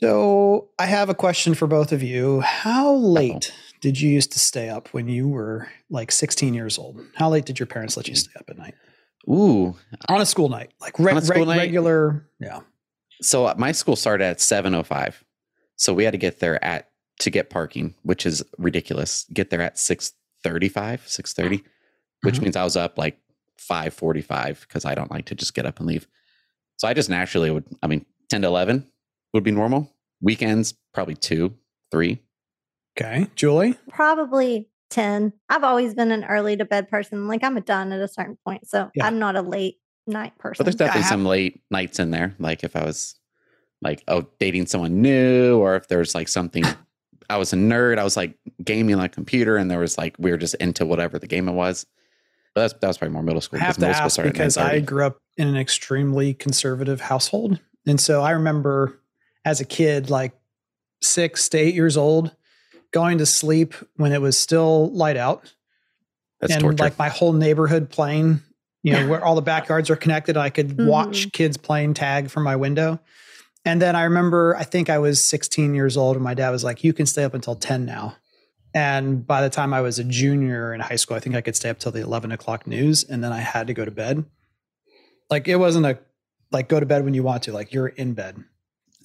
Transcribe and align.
So 0.00 0.68
I 0.78 0.86
have 0.86 1.08
a 1.08 1.14
question 1.14 1.54
for 1.54 1.66
both 1.66 1.90
of 1.92 2.02
you. 2.02 2.40
How 2.40 2.92
late 2.94 3.52
did 3.80 3.98
you 3.98 4.10
used 4.10 4.30
to 4.32 4.38
stay 4.38 4.68
up 4.68 4.88
when 4.92 5.08
you 5.08 5.26
were 5.26 5.68
like 5.88 6.12
16 6.12 6.52
years 6.52 6.78
old? 6.78 7.00
How 7.14 7.30
late 7.30 7.46
did 7.46 7.58
your 7.58 7.66
parents 7.66 7.96
let 7.96 8.06
you 8.06 8.14
stay 8.14 8.32
up 8.38 8.50
at 8.50 8.58
night? 8.58 8.74
Ooh, 9.28 9.74
On 10.10 10.20
a 10.20 10.26
school 10.26 10.50
night, 10.50 10.70
like 10.80 10.98
re- 10.98 11.18
school 11.22 11.38
reg- 11.40 11.46
night? 11.48 11.58
regular. 11.58 12.28
Yeah. 12.38 12.60
so 13.22 13.46
uh, 13.46 13.54
my 13.56 13.72
school 13.72 13.96
started 13.96 14.24
at 14.24 14.38
7:05. 14.38 15.14
So 15.76 15.94
we 15.94 16.04
had 16.04 16.12
to 16.12 16.18
get 16.18 16.40
there 16.40 16.62
at 16.62 16.90
to 17.20 17.30
get 17.30 17.48
parking, 17.48 17.94
which 18.02 18.26
is 18.26 18.42
ridiculous. 18.58 19.24
Get 19.32 19.48
there 19.50 19.62
at 19.62 19.76
6:35, 19.78 21.06
6:30, 21.08 21.64
which 22.22 22.36
Mhm. 22.36 22.42
means 22.42 22.56
I 22.56 22.64
was 22.64 22.76
up 22.76 22.98
like 22.98 23.18
5:45 23.58 24.60
because 24.60 24.84
I 24.84 24.94
don't 24.94 25.10
like 25.10 25.24
to 25.26 25.34
just 25.34 25.54
get 25.54 25.64
up 25.66 25.78
and 25.78 25.88
leave. 25.88 26.06
So 26.76 26.86
I 26.86 26.92
just 26.92 27.08
naturally 27.08 27.50
would 27.50 27.64
I 27.82 27.86
mean 27.86 28.04
10 28.28 28.42
to 28.42 28.48
11 28.48 28.86
would 29.36 29.44
be 29.44 29.50
normal. 29.52 29.92
Weekends 30.20 30.74
probably 30.92 31.14
2, 31.14 31.54
3. 31.90 32.18
Okay. 32.98 33.26
Julie? 33.34 33.74
Probably 33.90 34.68
10. 34.90 35.32
I've 35.48 35.64
always 35.64 35.94
been 35.94 36.10
an 36.10 36.24
early 36.24 36.56
to 36.56 36.64
bed 36.64 36.88
person. 36.88 37.28
Like 37.28 37.44
I'm 37.44 37.56
a 37.56 37.60
done 37.60 37.92
at 37.92 38.00
a 38.00 38.08
certain 38.08 38.38
point. 38.44 38.66
So 38.68 38.90
Yeah. 38.94 39.06
I'm 39.06 39.18
not 39.18 39.36
a 39.36 39.42
late 39.42 39.76
night 40.06 40.36
person. 40.38 40.58
But 40.60 40.64
there's 40.64 40.76
definitely 40.76 41.02
have- 41.02 41.10
some 41.10 41.24
late 41.24 41.60
nights 41.70 41.98
in 41.98 42.10
there. 42.10 42.34
Like 42.38 42.64
if 42.64 42.74
I 42.76 42.84
was 42.84 43.14
like, 43.82 44.02
oh, 44.08 44.26
dating 44.38 44.66
someone 44.66 45.02
new, 45.02 45.58
or 45.58 45.76
if 45.76 45.88
there's 45.88 46.14
like 46.14 46.28
something, 46.28 46.64
I 47.30 47.36
was 47.36 47.52
a 47.52 47.56
nerd. 47.56 47.98
I 47.98 48.04
was 48.04 48.16
like 48.16 48.38
gaming 48.64 48.94
on 48.94 49.04
a 49.04 49.08
computer, 49.08 49.56
and 49.56 49.70
there 49.70 49.80
was 49.80 49.98
like 49.98 50.14
we 50.18 50.30
were 50.30 50.36
just 50.38 50.54
into 50.54 50.86
whatever 50.86 51.18
the 51.18 51.26
game 51.26 51.48
it 51.48 51.52
was. 51.52 51.84
But 52.54 52.62
that's 52.62 52.74
that 52.80 52.86
was 52.86 52.98
probably 52.98 53.12
more 53.12 53.22
middle 53.22 53.40
school. 53.42 53.58
I 53.60 53.64
have 53.64 53.74
to 53.74 53.80
middle 53.82 53.96
ask 53.96 54.12
started 54.14 54.32
because 54.32 54.56
I 54.56 54.80
grew 54.80 55.04
up 55.04 55.18
in 55.36 55.46
an 55.48 55.56
extremely 55.56 56.32
conservative 56.32 57.02
household. 57.02 57.60
And 57.86 58.00
so 58.00 58.22
I 58.22 58.30
remember 58.30 58.98
as 59.46 59.60
a 59.60 59.64
kid, 59.64 60.10
like 60.10 60.32
six 61.02 61.48
to 61.50 61.56
eight 61.58 61.74
years 61.74 61.96
old, 61.96 62.34
going 62.92 63.16
to 63.18 63.26
sleep 63.26 63.72
when 63.96 64.12
it 64.12 64.20
was 64.20 64.36
still 64.38 64.90
light 64.92 65.16
out. 65.16 65.54
that's 66.40 66.52
and 66.52 66.60
torture. 66.62 66.82
like 66.82 66.98
my 66.98 67.08
whole 67.08 67.32
neighborhood 67.32 67.88
playing, 67.88 68.40
you 68.82 68.92
know, 68.92 69.08
where 69.08 69.24
all 69.24 69.34
the 69.36 69.40
backyards 69.42 69.88
are 69.88 69.96
connected. 69.96 70.36
I 70.36 70.50
could 70.50 70.68
Mm-hmm. 70.70 70.86
watch 70.88 71.32
kids 71.32 71.56
playing 71.56 71.94
tag 71.94 72.28
from 72.28 72.42
my 72.42 72.56
window. 72.56 72.98
And 73.64 73.80
then 73.80 73.96
I 73.96 74.02
remember, 74.04 74.54
I 74.56 74.64
think 74.64 74.90
I 74.90 74.98
was 74.98 75.22
16 75.24 75.74
years 75.74 75.96
old, 75.96 76.16
and 76.16 76.22
my 76.24 76.34
dad 76.34 76.50
was 76.50 76.62
like, 76.64 76.84
You 76.84 76.92
can 76.92 77.06
stay 77.06 77.24
up 77.24 77.34
until 77.34 77.54
10 77.56 77.84
now. 77.84 78.16
And 78.74 79.26
by 79.26 79.40
the 79.42 79.48
time 79.50 79.72
I 79.72 79.80
was 79.80 79.98
a 79.98 80.04
junior 80.04 80.74
in 80.74 80.80
high 80.80 80.96
school, 80.96 81.16
I 81.16 81.20
think 81.20 81.34
I 81.34 81.40
could 81.40 81.56
stay 81.56 81.70
up 81.70 81.78
till 81.78 81.92
the 81.92 82.00
11 82.02 82.30
o'clock 82.32 82.66
news, 82.66 83.04
and 83.04 83.24
then 83.24 83.32
I 83.32 83.38
had 83.40 83.66
to 83.68 83.74
go 83.74 83.84
to 83.84 83.90
bed. 83.90 84.24
Like 85.30 85.48
it 85.48 85.56
wasn't 85.56 85.86
a 85.86 85.98
like 86.52 86.68
go 86.68 86.78
to 86.78 86.86
bed 86.86 87.04
when 87.04 87.14
you 87.14 87.22
want 87.22 87.44
to, 87.44 87.52
like 87.52 87.72
you're 87.72 87.88
in 87.88 88.12
bed. 88.12 88.44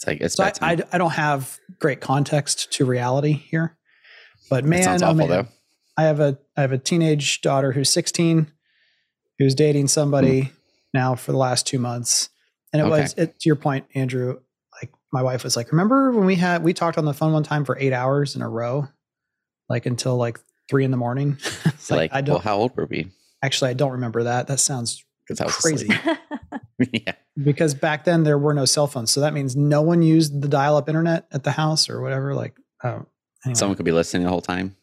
It's 0.01 0.07
like 0.07 0.21
it's 0.21 0.35
So 0.35 0.65
I. 0.65 0.71
I, 0.71 0.77
I 0.93 0.97
don't 0.97 1.11
have 1.11 1.59
great 1.79 2.01
context 2.01 2.71
to 2.73 2.85
reality 2.85 3.33
here. 3.33 3.77
But 4.49 4.65
man, 4.65 5.03
oh 5.03 5.13
man. 5.13 5.47
I 5.97 6.03
have 6.03 6.19
a 6.19 6.37
I 6.57 6.61
have 6.61 6.71
a 6.71 6.77
teenage 6.77 7.41
daughter 7.41 7.71
who's 7.71 7.89
16, 7.89 8.51
who's 9.39 9.55
dating 9.55 9.87
somebody 9.87 10.41
hmm. 10.41 10.51
now 10.93 11.15
for 11.15 11.31
the 11.31 11.37
last 11.37 11.67
two 11.67 11.79
months, 11.79 12.29
and 12.73 12.81
it 12.81 12.85
Okay. 12.85 13.01
was 13.01 13.13
it, 13.17 13.39
to 13.39 13.49
your 13.49 13.55
point, 13.55 13.85
Andrew. 13.95 14.39
Like 14.81 14.91
my 15.13 15.21
wife 15.21 15.43
was 15.43 15.55
like, 15.55 15.71
"Remember 15.71 16.11
when 16.11 16.25
we 16.25 16.35
had 16.35 16.63
we 16.63 16.73
talked 16.73 16.97
on 16.97 17.05
the 17.05 17.13
phone 17.13 17.33
one 17.33 17.43
time 17.43 17.65
for 17.65 17.77
eight 17.79 17.93
hours 17.93 18.35
in 18.35 18.41
a 18.41 18.49
row, 18.49 18.87
like 19.69 19.85
until 19.85 20.17
like 20.17 20.39
three 20.69 20.83
in 20.83 20.91
the 20.91 20.97
morning?" 20.97 21.37
Like, 21.89 21.97
like, 21.97 22.13
I 22.13 22.21
don't 22.21 22.41
how 22.41 22.57
old 22.57 22.77
were 22.77 22.85
we? 22.85 23.11
actually 23.41 23.71
I 23.71 23.73
don't 23.73 23.91
remember 23.91 24.23
that. 24.23 24.47
That 24.47 24.59
sounds 24.59 25.03
Because 25.27 25.39
I 25.41 25.45
was 25.45 25.55
crazy 25.57 25.87
yeah. 26.91 27.13
because 27.41 27.73
back 27.73 28.05
then 28.05 28.23
there 28.23 28.37
were 28.37 28.53
no 28.53 28.65
cell 28.65 28.87
phones, 28.87 29.11
so 29.11 29.21
that 29.21 29.33
means 29.33 29.55
no 29.55 29.81
one 29.81 30.01
used 30.01 30.41
the 30.41 30.47
dial-up 30.47 30.89
internet 30.89 31.27
at 31.31 31.43
the 31.43 31.51
house 31.51 31.89
or 31.89 32.01
whatever. 32.01 32.33
Like, 32.33 32.55
oh, 32.83 33.05
anyway. 33.45 33.53
Someone 33.55 33.75
could 33.77 33.85
be 33.85 33.91
listening 33.91 34.23
the 34.23 34.29
whole 34.29 34.41
time 34.41 34.75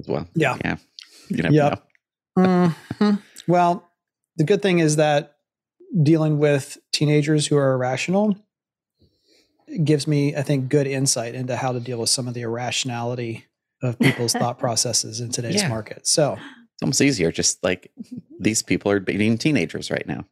as 0.00 0.08
well. 0.08 0.26
Yeah. 0.34 0.56
Yeah. 0.64 0.76
You 1.28 1.42
never 1.42 1.54
Yep. 1.54 1.72
know. 2.36 2.74
Mhm. 3.00 3.22
Well, 3.48 3.88
the 4.36 4.44
good 4.44 4.60
thing 4.62 4.78
is 4.80 4.96
that 4.96 5.36
dealing 6.02 6.38
with 6.38 6.76
teenagers 6.92 7.46
who 7.46 7.56
are 7.56 7.72
irrational 7.74 8.36
gives 9.84 10.06
me, 10.06 10.36
I 10.36 10.42
think, 10.42 10.68
good 10.68 10.86
insight 10.86 11.34
into 11.34 11.56
how 11.56 11.72
to 11.72 11.80
deal 11.80 11.98
with 11.98 12.10
some 12.10 12.28
of 12.28 12.34
the 12.34 12.42
irrationality 12.42 13.46
of 13.82 13.98
people's 13.98 14.32
thought 14.32 14.58
processes 14.58 15.20
in 15.20 15.30
today's 15.30 15.56
Yeah. 15.62 15.68
market. 15.68 16.06
So, 16.06 16.36
It's 16.76 16.82
almost 16.82 17.00
easier. 17.00 17.32
Just 17.32 17.64
like 17.64 17.90
these 18.38 18.62
people 18.62 18.92
are 18.92 19.00
being 19.00 19.38
teenagers 19.38 19.90
right 19.90 20.06
now. 20.06 20.26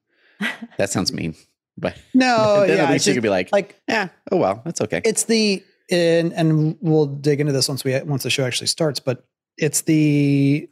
That 0.77 0.91
sounds 0.91 1.13
mean. 1.13 1.35
But 1.79 1.97
no, 2.15 2.65
yeah, 2.69 2.85
at 2.85 2.91
least 2.91 3.07
you 3.07 3.15
could 3.15 3.23
be 3.23 3.31
like, 3.31 3.51
like 3.51 3.81
yeah, 3.89 4.09
oh 4.31 4.37
well, 4.37 4.61
that's 4.65 4.81
okay. 4.83 5.01
it's 5.05 5.25
the 5.25 5.63
and 5.91 6.33
and 6.35 6.77
we'll 6.81 7.07
dig 7.07 7.41
into 7.41 7.53
this 7.53 7.69
once 7.69 7.83
we 7.83 7.99
once 8.03 8.23
the 8.23 8.31
show 8.31 8.45
actually 8.45 8.67
starts, 8.67 9.01
but 9.01 9.25
it's 9.57 9.83
the 9.83 10.69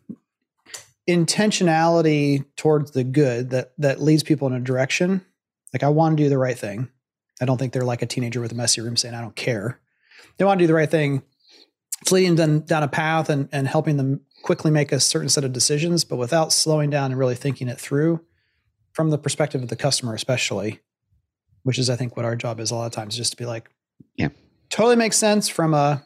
intentionality 1.09 2.45
towards 2.57 2.93
the 2.93 3.05
good 3.05 3.51
that 3.51 3.73
that 3.79 4.01
leads 4.01 4.23
people 4.23 4.49
in 4.49 4.55
a 4.55 4.61
direction. 4.61 5.25
Like 5.73 5.83
I 5.83 5.89
want 5.89 6.17
to 6.19 6.23
do 6.23 6.29
the 6.29 6.39
right 6.39 6.59
thing. 6.59 6.89
I 7.41 7.45
don't 7.45 7.57
think 7.57 7.73
they're 7.73 7.83
like 7.83 8.03
a 8.03 8.07
teenager 8.07 8.41
with 8.41 8.53
a 8.53 8.55
messy 8.55 8.81
room 8.83 8.97
saying 8.97 9.15
I 9.15 9.21
don't 9.21 9.35
care. 9.35 9.81
They 10.37 10.45
want 10.45 10.59
to 10.59 10.63
do 10.63 10.69
the 10.69 10.75
right 10.75 10.91
thing. 10.91 11.23
It's 12.03 12.13
leading 12.13 12.37
them 12.37 12.61
down 12.61 12.83
a 12.83 12.89
path 12.89 13.31
and 13.31 13.49
and 13.53 13.67
helping 13.67 13.97
them 13.97 14.21
quickly 14.43 14.71
make 14.71 14.93
a 14.93 15.01
certain 15.01 15.29
set 15.29 15.45
of 15.45 15.53
decisions, 15.53 16.05
but 16.05 16.17
without 16.17 16.53
slowing 16.53 16.91
down 16.91 17.11
and 17.11 17.19
really 17.19 17.35
thinking 17.35 17.69
it 17.69 17.79
through 17.81 18.21
from 18.93 19.11
the 19.11 19.19
perspective 19.19 19.63
of 19.63 19.69
the 19.69 19.77
customer, 19.77 20.15
especially, 20.15 20.81
which 21.63 21.79
is 21.79 21.89
I 21.89 21.97
think 21.97 22.17
what 22.17 22.25
our 22.25 22.37
job 22.37 22.61
is 22.61 22.71
a 22.71 22.75
lot 22.75 22.87
of 22.87 22.93
times, 22.93 23.17
just 23.17 23.33
to 23.33 23.37
be 23.37 23.47
like, 23.47 23.71
Yeah. 24.17 24.29
totally 24.71 24.97
makes 24.97 25.17
sense 25.17 25.49
from 25.49 25.75
a 25.75 26.03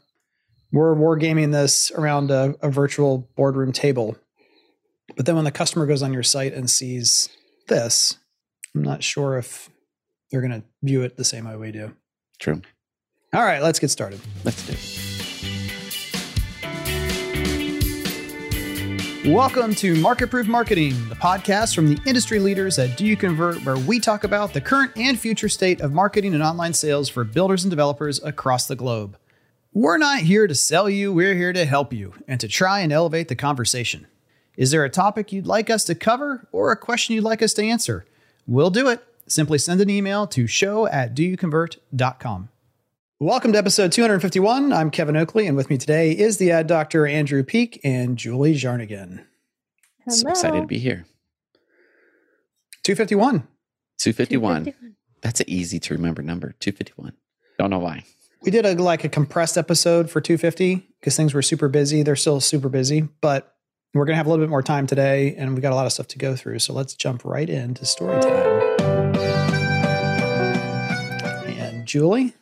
we're 0.73 0.95
wargaming 0.95 1.53
this 1.53 1.91
around 1.93 2.31
a, 2.31 2.55
a 2.61 2.69
virtual 2.71 3.29
boardroom 3.37 3.73
table. 3.73 4.17
But 5.17 5.25
then 5.25 5.37
when 5.37 5.45
the 5.45 5.53
customer 5.53 5.87
goes 5.87 6.03
on 6.03 6.13
your 6.13 6.25
site 6.25 6.53
and 6.53 6.69
sees 6.69 7.29
this, 7.69 8.19
I'm 8.75 8.83
not 8.83 9.03
sure 9.03 9.39
if 9.39 9.71
they're 10.31 10.41
going 10.41 10.61
to 10.61 10.65
view 10.83 11.03
it 11.03 11.17
the 11.17 11.25
same 11.25 11.49
way 11.49 11.57
we 11.57 11.71
do. 11.73 11.95
True. 12.41 12.61
All 13.33 13.43
right, 13.45 13.63
let's 13.63 13.79
get 13.79 13.91
started. 13.91 14.21
Let's 14.45 14.67
do 14.67 14.73
it. 14.73 15.06
Welcome 19.27 19.75
to 19.77 19.97
Market 19.97 20.31
Proof 20.31 20.47
Marketing, 20.47 20.91
the 21.09 21.17
podcast 21.17 21.75
from 21.75 21.93
the 21.93 22.01
industry 22.07 22.39
leaders 22.39 22.79
at 22.79 22.97
Do 22.97 23.05
You 23.05 23.17
Convert, 23.17 23.65
where 23.65 23.77
we 23.77 23.99
talk 23.99 24.23
about 24.23 24.53
the 24.53 24.61
current 24.61 24.93
and 24.97 25.19
future 25.19 25.49
state 25.49 25.81
of 25.81 25.93
marketing 25.93 26.33
and 26.33 26.45
online 26.45 26.73
sales 26.73 27.09
for 27.09 27.25
builders 27.25 27.65
and 27.65 27.71
developers 27.71 28.23
across 28.23 28.69
the 28.69 28.77
globe. 28.77 29.19
We're 29.73 29.99
not 29.99 30.21
here 30.21 30.47
to 30.47 30.55
sell 30.55 30.89
you, 30.89 31.13
we're 31.13 31.35
here 31.35 31.53
to 31.53 31.65
help 31.65 31.93
you 31.93 32.15
and 32.29 32.39
to 32.39 32.47
try 32.47 32.79
and 32.79 32.93
elevate 32.93 33.27
the 33.27 33.35
conversation. 33.35 34.07
Is 34.57 34.71
there 34.71 34.85
a 34.85 34.89
topic 34.89 35.33
you'd 35.33 35.49
like 35.49 35.71
us 35.71 35.83
to 35.87 35.97
cover 35.97 36.47
or 36.53 36.71
a 36.71 36.77
question 36.77 37.17
you'd 37.17 37.25
like 37.25 37.43
us 37.43 37.53
to 37.55 37.65
answer? 37.65 38.07
We'll 38.47 38.71
do 38.71 38.87
it. 38.87 39.03
Simply 39.27 39.59
send 39.59 39.81
an 39.81 39.91
email 39.91 40.29
to 40.29 40.47
show 40.47 40.87
at 40.87 41.17
doyouconvert.com. 41.17 42.49
Welcome 43.19 43.53
to 43.53 43.59
episode 43.59 43.93
251. 43.93 44.75
I'm 44.75 44.91
Kevin 44.91 45.17
Oakley, 45.17 45.47
and 45.47 45.57
with 45.57 45.71
me 45.71 45.79
today 45.79 46.13
is 46.13 46.37
the 46.37 46.51
ad 46.51 46.67
doctor 46.67 47.07
Andrew 47.07 47.43
Peek 47.43 47.81
and 47.83 48.19
Julie 48.19 48.53
Jarnagin. 48.53 49.25
Hello. 50.05 50.15
So 50.15 50.29
excited 50.29 50.61
to 50.61 50.67
be 50.67 50.79
here. 50.79 51.07
251. 52.83 53.49
251. 53.97 54.95
That's 55.23 55.41
an 55.41 55.49
easy 55.49 55.81
to 55.81 55.95
remember 55.95 56.21
number. 56.21 56.57
251. 56.61 57.15
Don't 57.59 57.71
know 57.71 57.79
why. 57.79 58.05
We 58.43 58.51
did 58.51 58.67
a 58.67 58.75
like 58.75 59.03
a 59.03 59.09
compressed 59.09 59.57
episode 59.57 60.11
for 60.11 60.21
250 60.21 60.87
because 61.01 61.17
things 61.17 61.33
were 61.33 61.41
super 61.41 61.71
busy. 61.71 62.03
They're 62.03 62.17
still 62.17 62.41
super 62.41 62.69
busy, 62.69 63.09
but 63.23 63.55
we're 63.95 64.05
gonna 64.05 64.17
have 64.17 64.27
a 64.27 64.29
little 64.29 64.45
bit 64.45 64.51
more 64.51 64.63
time 64.63 64.87
today, 64.87 65.35
and 65.37 65.55
we 65.55 65.63
got 65.63 65.73
a 65.73 65.75
lot 65.75 65.87
of 65.87 65.93
stuff 65.93 66.09
to 66.09 66.19
go 66.19 66.37
through. 66.37 66.59
So 66.59 66.75
let's 66.75 66.95
jump 66.95 67.25
right 67.25 67.49
into 67.49 67.87
story 67.87 68.21
time. 68.21 69.17
And 71.47 71.87
Julie, 71.87 72.35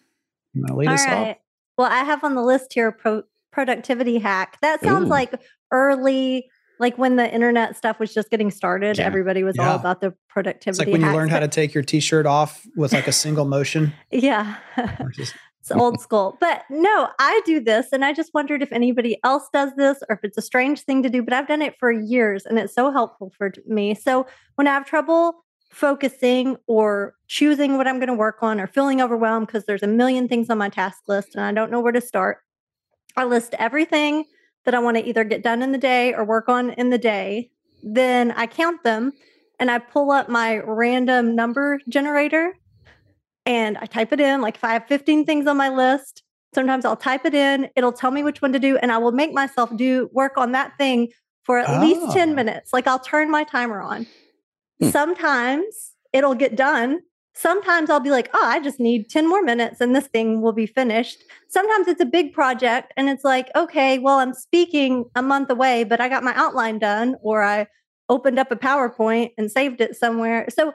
you 0.54 0.62
want 0.62 0.68
to 0.68 0.76
lead 0.76 0.88
All 0.88 0.94
us 0.94 1.06
right. 1.06 1.30
off? 1.30 1.36
Well, 1.76 1.90
I 1.90 1.98
have 2.04 2.22
on 2.24 2.34
the 2.34 2.42
list 2.42 2.72
here 2.72 2.92
pro- 2.92 3.24
productivity 3.52 4.18
hack. 4.18 4.58
That 4.62 4.80
sounds 4.82 5.06
Ooh. 5.06 5.10
like 5.10 5.32
early, 5.72 6.48
like 6.78 6.96
when 6.98 7.16
the 7.16 7.32
internet 7.32 7.76
stuff 7.76 7.98
was 7.98 8.14
just 8.14 8.30
getting 8.30 8.50
started. 8.50 8.98
Yeah. 8.98 9.06
Everybody 9.06 9.42
was 9.42 9.56
Yeah. 9.56 9.70
all 9.70 9.76
about 9.76 10.00
the 10.00 10.14
productivity. 10.28 10.70
It's 10.70 10.78
like 10.78 10.88
when 10.88 11.00
you 11.00 11.06
hacks, 11.06 11.16
learn 11.16 11.28
how 11.28 11.40
to 11.40 11.48
take 11.48 11.74
your 11.74 11.82
t-shirt 11.82 12.26
off 12.26 12.66
with 12.76 12.92
like 12.92 13.06
a 13.08 13.12
single 13.12 13.44
motion. 13.44 13.92
Yeah. 14.10 14.56
It's 15.60 15.70
old 15.72 15.98
school. 15.98 16.36
But 16.42 16.62
no, 16.68 17.08
I 17.18 17.40
do 17.46 17.58
this. 17.58 17.86
And 17.90 18.04
I 18.04 18.12
just 18.12 18.34
wondered 18.34 18.60
if 18.62 18.70
anybody 18.70 19.18
else 19.24 19.48
does 19.50 19.70
this 19.78 19.96
or 20.10 20.16
if 20.16 20.20
it's 20.22 20.36
a 20.36 20.42
strange 20.42 20.82
thing 20.82 21.02
to 21.02 21.08
do, 21.08 21.22
but 21.22 21.32
I've 21.32 21.48
done 21.48 21.62
it 21.62 21.74
for 21.80 21.90
years 21.90 22.44
and 22.44 22.58
it's 22.58 22.74
so 22.74 22.92
helpful 22.92 23.32
for 23.38 23.50
me. 23.66 23.94
So 23.94 24.26
when 24.56 24.66
I 24.66 24.74
have 24.74 24.84
trouble 24.84 25.42
focusing 25.74 26.56
or 26.66 27.14
choosing 27.28 27.76
what 27.76 27.86
I'm 27.86 27.96
going 27.98 28.08
to 28.08 28.14
work 28.14 28.42
on 28.42 28.60
or 28.60 28.66
feeling 28.66 29.00
overwhelmed 29.00 29.46
because 29.46 29.66
there's 29.66 29.82
a 29.82 29.86
million 29.88 30.28
things 30.28 30.48
on 30.50 30.58
my 30.58 30.68
task 30.68 31.02
list 31.08 31.34
and 31.34 31.44
I 31.44 31.52
don't 31.52 31.70
know 31.70 31.80
where 31.80 31.92
to 31.92 32.00
start, 32.00 32.38
I 33.16 33.24
list 33.24 33.54
everything 33.58 34.24
that 34.64 34.74
I 34.74 34.78
want 34.78 34.96
to 34.96 35.04
either 35.04 35.24
get 35.24 35.42
done 35.42 35.62
in 35.62 35.72
the 35.72 35.78
day 35.78 36.14
or 36.14 36.24
work 36.24 36.48
on 36.48 36.70
in 36.70 36.90
the 36.90 36.98
day. 36.98 37.50
Then 37.82 38.30
I 38.32 38.46
count 38.46 38.82
them 38.82 39.12
and 39.60 39.70
I 39.70 39.78
pull 39.78 40.10
up 40.10 40.28
my 40.28 40.58
random 40.58 41.34
number 41.36 41.80
generator 41.88 42.54
and 43.46 43.76
I 43.78 43.86
type 43.86 44.12
it 44.12 44.20
in. 44.20 44.40
Like 44.40 44.56
if 44.56 44.64
I 44.64 44.72
have 44.72 44.86
15 44.86 45.26
things 45.26 45.46
on 45.46 45.56
my 45.56 45.68
list, 45.68 46.22
sometimes 46.54 46.84
I'll 46.84 46.96
type 46.96 47.24
it 47.26 47.34
in, 47.34 47.68
it'll 47.76 47.92
tell 47.92 48.10
me 48.10 48.22
which 48.22 48.40
one 48.40 48.52
to 48.52 48.58
do, 48.58 48.76
and 48.78 48.90
I 48.92 48.98
will 48.98 49.12
make 49.12 49.32
myself 49.32 49.74
do 49.76 50.08
work 50.12 50.38
on 50.38 50.52
that 50.52 50.78
thing 50.78 51.08
for 51.42 51.58
at 51.58 51.80
least 51.80 52.12
10 52.12 52.30
Oh. 52.30 52.34
minutes. 52.34 52.72
Like 52.72 52.86
I'll 52.86 52.98
turn 52.98 53.30
my 53.30 53.44
timer 53.44 53.80
on. 53.82 54.06
Hmm. 54.80 54.90
Sometimes 54.90 55.92
it'll 56.12 56.34
get 56.34 56.56
done. 56.56 57.00
Sometimes 57.36 57.90
I'll 57.90 58.00
be 58.00 58.10
like, 58.10 58.30
oh, 58.32 58.46
I 58.46 58.60
just 58.60 58.78
need 58.78 59.10
10 59.10 59.28
more 59.28 59.42
minutes 59.42 59.80
and 59.80 59.94
this 59.94 60.06
thing 60.06 60.40
will 60.40 60.52
be 60.52 60.66
finished. 60.66 61.24
Sometimes 61.48 61.88
it's 61.88 62.00
a 62.00 62.06
big 62.06 62.32
project 62.32 62.92
and 62.96 63.08
it's 63.08 63.24
like, 63.24 63.50
okay, 63.56 63.98
well, 63.98 64.20
I'm 64.20 64.34
speaking 64.34 65.06
a 65.16 65.22
month 65.22 65.50
away, 65.50 65.82
but 65.82 66.00
I 66.00 66.08
got 66.08 66.22
my 66.22 66.32
outline 66.36 66.78
done 66.78 67.16
or 67.22 67.42
I 67.42 67.66
opened 68.08 68.38
up 68.38 68.52
a 68.52 68.56
PowerPoint 68.56 69.32
and 69.36 69.50
saved 69.50 69.80
it 69.80 69.96
somewhere. 69.96 70.46
So 70.48 70.74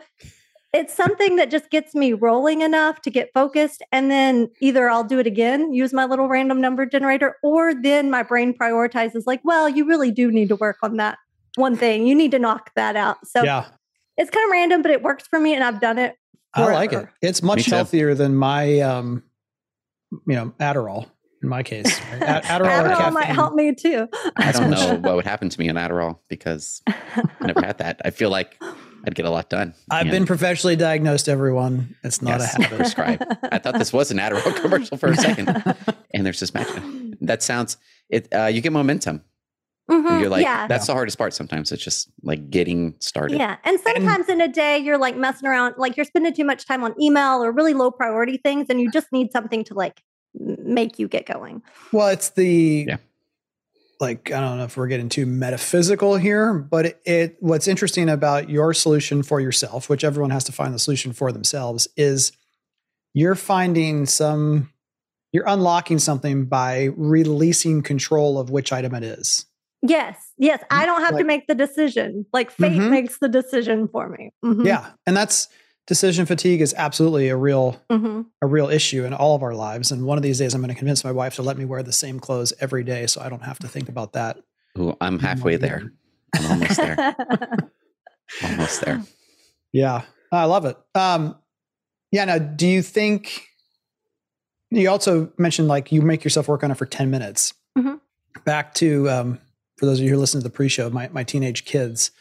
it's 0.73 0.93
something 0.93 1.37
that 1.37 1.49
just 1.49 1.69
gets 1.69 1.95
me 1.95 2.13
rolling 2.13 2.61
enough 2.61 3.01
to 3.01 3.09
get 3.09 3.31
focused. 3.33 3.81
And 3.91 4.11
then 4.11 4.49
either 4.61 4.89
I'll 4.89 5.03
do 5.03 5.19
it 5.19 5.27
again, 5.27 5.73
use 5.73 5.93
my 5.93 6.05
little 6.05 6.27
random 6.27 6.61
number 6.61 6.85
generator, 6.85 7.37
or 7.41 7.73
then 7.73 8.11
my 8.11 8.21
brain 8.21 8.53
prioritizes 8.53 9.23
like, 9.25 9.41
well, 9.43 9.67
you 9.67 9.85
really 9.85 10.11
do 10.11 10.31
need 10.31 10.49
to 10.49 10.55
work 10.55 10.77
on 10.83 10.97
that 10.97 11.17
one 11.55 11.75
thing. 11.75 12.05
You 12.05 12.15
need 12.15 12.31
to 12.31 12.39
knock 12.39 12.71
that 12.75 12.95
out. 12.95 13.25
So 13.25 13.43
yeah, 13.43 13.65
it's 14.19 14.29
kind 14.29 14.45
of 14.45 14.51
random, 14.51 14.81
but 14.83 14.91
it 14.91 15.01
works 15.01 15.25
for 15.27 15.39
me 15.39 15.55
and 15.55 15.63
I've 15.63 15.79
done 15.81 15.97
it. 15.97 16.15
I 16.53 16.65
like 16.73 16.93
it. 16.93 17.07
It's 17.21 17.41
much 17.41 17.65
healthier 17.65 18.13
than 18.15 18.35
my, 18.35 18.79
um, 18.81 19.23
you 20.11 20.35
know, 20.35 20.53
Adderall 20.59 21.09
in 21.41 21.47
my 21.49 21.63
case. 21.63 21.85
right? 22.11 22.21
Ad- 22.21 22.43
Adderall, 22.43 22.87
Adderall 22.95 23.13
might 23.13 23.25
help 23.25 23.53
me 23.53 23.73
too. 23.73 24.07
I 24.35 24.51
don't 24.51 24.69
know 24.71 24.95
what 25.01 25.15
would 25.15 25.25
happen 25.25 25.49
to 25.49 25.59
me 25.59 25.69
in 25.69 25.75
Adderall 25.75 26.19
because 26.27 26.81
I 26.87 27.23
never 27.41 27.61
had 27.61 27.77
that. 27.77 28.01
I 28.03 28.09
feel 28.09 28.29
like 28.29 28.57
I'd 29.05 29.15
get 29.15 29.25
a 29.25 29.29
lot 29.29 29.49
done. 29.49 29.73
I've 29.89 30.01
And 30.01 30.11
been 30.11 30.25
professionally 30.25 30.75
diagnosed. 30.75 31.29
Everyone, 31.29 31.95
it's 32.03 32.21
not 32.21 32.39
Yes. 32.41 32.57
a 32.57 32.61
habit. 32.63 32.77
prescribed. 32.77 33.23
I 33.51 33.57
thought 33.59 33.75
this 33.77 33.93
was 33.93 34.11
an 34.11 34.17
Adderall 34.17 34.55
commercial 34.61 34.97
for 34.97 35.09
a 35.09 35.15
second, 35.15 35.49
and 36.13 36.25
there's 36.25 36.39
this 36.41 36.53
magic. 36.53 36.83
That 37.21 37.41
sounds 37.43 37.77
it. 38.09 38.27
Uh, 38.33 38.45
you 38.47 38.59
get 38.61 38.73
momentum. 38.73 39.23
Mhm, 39.89 40.19
You're 40.21 40.29
like 40.29 40.43
yeah. 40.43 40.67
that's 40.67 40.85
the 40.87 40.93
hardest 40.93 41.17
part. 41.17 41.33
Sometimes 41.33 41.71
it's 41.71 41.83
just 41.83 42.09
like 42.23 42.49
getting 42.49 42.95
started. 42.99 43.37
Yeah. 43.39 43.57
And 43.63 43.79
sometimes 43.79 44.29
in 44.29 44.39
a 44.39 44.47
day, 44.47 44.77
you're 44.77 44.97
like 44.99 45.15
messing 45.17 45.49
around, 45.49 45.75
like 45.77 45.97
you're 45.97 46.05
spending 46.05 46.33
too 46.33 46.43
much 46.45 46.65
time 46.65 46.83
on 46.83 46.93
email 47.01 47.43
or 47.43 47.51
really 47.51 47.73
low 47.73 47.89
priority 47.91 48.37
things, 48.37 48.67
and 48.69 48.79
you 48.79 48.91
just 48.91 49.07
need 49.11 49.31
something 49.31 49.63
to 49.65 49.73
like 49.73 50.01
make 50.35 50.99
you 50.99 51.07
get 51.07 51.25
going. 51.25 51.63
Well, 51.91 52.09
it's 52.09 52.29
the 52.29 52.85
Yeah. 52.87 52.97
like 53.99 54.31
I 54.31 54.39
don't 54.39 54.57
know 54.59 54.65
if 54.65 54.77
we're 54.77 54.87
getting 54.87 55.09
too 55.09 55.25
metaphysical 55.25 56.15
here, 56.17 56.53
but 56.53 56.85
it, 56.85 57.01
it 57.05 57.37
what's 57.39 57.67
interesting 57.67 58.09
about 58.09 58.49
your 58.49 58.73
solution 58.73 59.23
for 59.23 59.39
yourself, 59.41 59.89
which 59.89 60.03
everyone 60.03 60.29
has 60.29 60.43
to 60.45 60.51
find 60.51 60.73
the 60.73 60.79
solution 60.79 61.13
for 61.13 61.31
themselves, 61.31 61.87
is 61.97 62.31
you're 63.13 63.35
finding 63.35 64.05
some 64.05 64.69
you're 65.31 65.47
unlocking 65.47 65.99
something 65.99 66.45
by 66.45 66.89
releasing 66.95 67.81
control 67.83 68.39
of 68.39 68.49
which 68.49 68.71
item 68.71 68.93
it 68.95 69.03
is. 69.03 69.45
Yes. 69.81 70.17
Yes. 70.37 70.61
I 70.69 70.85
don't 70.85 71.01
have 71.01 71.13
Like- 71.13 71.21
to 71.23 71.27
make 71.27 71.47
the 71.47 71.55
decision. 71.55 72.25
Like 72.33 72.51
fate 72.51 72.73
Mhm. 72.79 72.89
makes 72.89 73.19
the 73.19 73.29
decision 73.29 73.87
for 73.87 74.09
me. 74.09 74.31
Mhm, 74.43 74.65
Yeah. 74.65 74.91
And 75.07 75.15
that's 75.15 75.47
decision 75.87 76.25
fatigue 76.25 76.61
is 76.61 76.73
absolutely 76.77 77.29
a 77.29 77.35
real 77.37 77.81
mhm. 77.89 78.25
a 78.41 78.45
real 78.47 78.69
issue 78.69 79.05
in 79.05 79.13
all 79.13 79.35
of 79.35 79.41
our 79.43 79.55
lives. 79.55 79.91
And 79.91 80.05
one 80.05 80.17
of 80.17 80.21
these 80.21 80.37
days 80.37 80.53
I'm 80.53 80.61
going 80.61 80.69
to 80.73 80.75
convince 80.77 81.03
my 81.03 81.11
wife 81.11 81.35
to 81.35 81.41
let 81.41 81.57
me 81.57 81.65
wear 81.65 81.81
the 81.81 81.93
same 81.93 82.19
clothes 82.19 82.53
every 82.59 82.83
day 82.83 83.07
so 83.07 83.21
I 83.21 83.29
don't 83.29 83.43
have 83.43 83.57
to 83.59 83.67
think 83.67 83.87
about 83.89 84.13
that. 84.13 84.37
Ooh, 84.77 84.95
I'm 85.01 85.17
halfway 85.19 85.55
there. 85.55 85.91
I'm 86.35 86.45
almost 86.51 86.77
there. 86.77 87.15
Almost 88.43 88.81
there. 88.81 89.01
Yeah, 89.73 90.03
I 90.31 90.45
love 90.45 90.65
it. 90.65 90.77
Um, 90.93 91.35
yeah. 92.11 92.25
Now, 92.25 92.37
do 92.37 92.67
you 92.67 92.81
think 92.83 93.47
you 94.69 94.87
also 94.89 95.31
mentioned 95.39 95.67
like 95.67 95.91
you 95.91 96.01
make 96.03 96.23
yourself 96.23 96.47
work 96.47 96.63
on 96.63 96.69
it 96.69 96.75
for 96.77 96.85
ten 96.85 97.09
minutes? 97.09 97.53
Mhm. 97.77 97.99
Back 98.45 98.75
to 98.75 99.09
um, 99.09 99.39
for 99.79 99.85
those 99.85 99.99
of 99.99 100.05
you 100.05 100.11
who 100.11 100.17
listen 100.17 100.39
to 100.39 100.43
the 100.43 100.53
pre-show, 100.53 100.89
my 100.89 101.09
my 101.09 101.23
teenage 101.23 101.65
kids. 101.65 102.11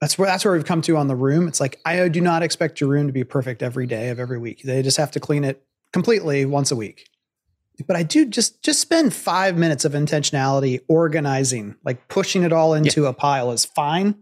That's 0.00 0.18
where 0.18 0.26
that's 0.26 0.44
where 0.44 0.54
we've 0.54 0.64
come 0.64 0.82
to 0.82 0.96
on 0.96 1.08
the 1.08 1.16
room. 1.16 1.48
It's 1.48 1.60
like 1.60 1.80
I 1.84 2.08
do 2.08 2.20
not 2.20 2.42
expect 2.42 2.80
your 2.80 2.90
room 2.90 3.06
to 3.06 3.12
be 3.12 3.24
perfect 3.24 3.62
every 3.62 3.86
day 3.86 4.10
of 4.10 4.20
every 4.20 4.38
week. 4.38 4.62
They 4.62 4.82
just 4.82 4.98
have 4.98 5.10
to 5.12 5.20
clean 5.20 5.44
it 5.44 5.64
completely 5.92 6.44
once 6.44 6.70
a 6.70 6.76
week. 6.76 7.08
But 7.86 7.96
I 7.96 8.02
do 8.02 8.26
just 8.26 8.62
just 8.62 8.80
spend 8.80 9.14
five 9.14 9.56
minutes 9.56 9.84
of 9.84 9.92
intentionality 9.92 10.80
organizing, 10.88 11.76
like 11.84 12.08
pushing 12.08 12.42
it 12.42 12.52
all 12.52 12.74
into 12.74 13.06
a 13.06 13.12
pile 13.12 13.50
is 13.50 13.64
fine 13.64 14.16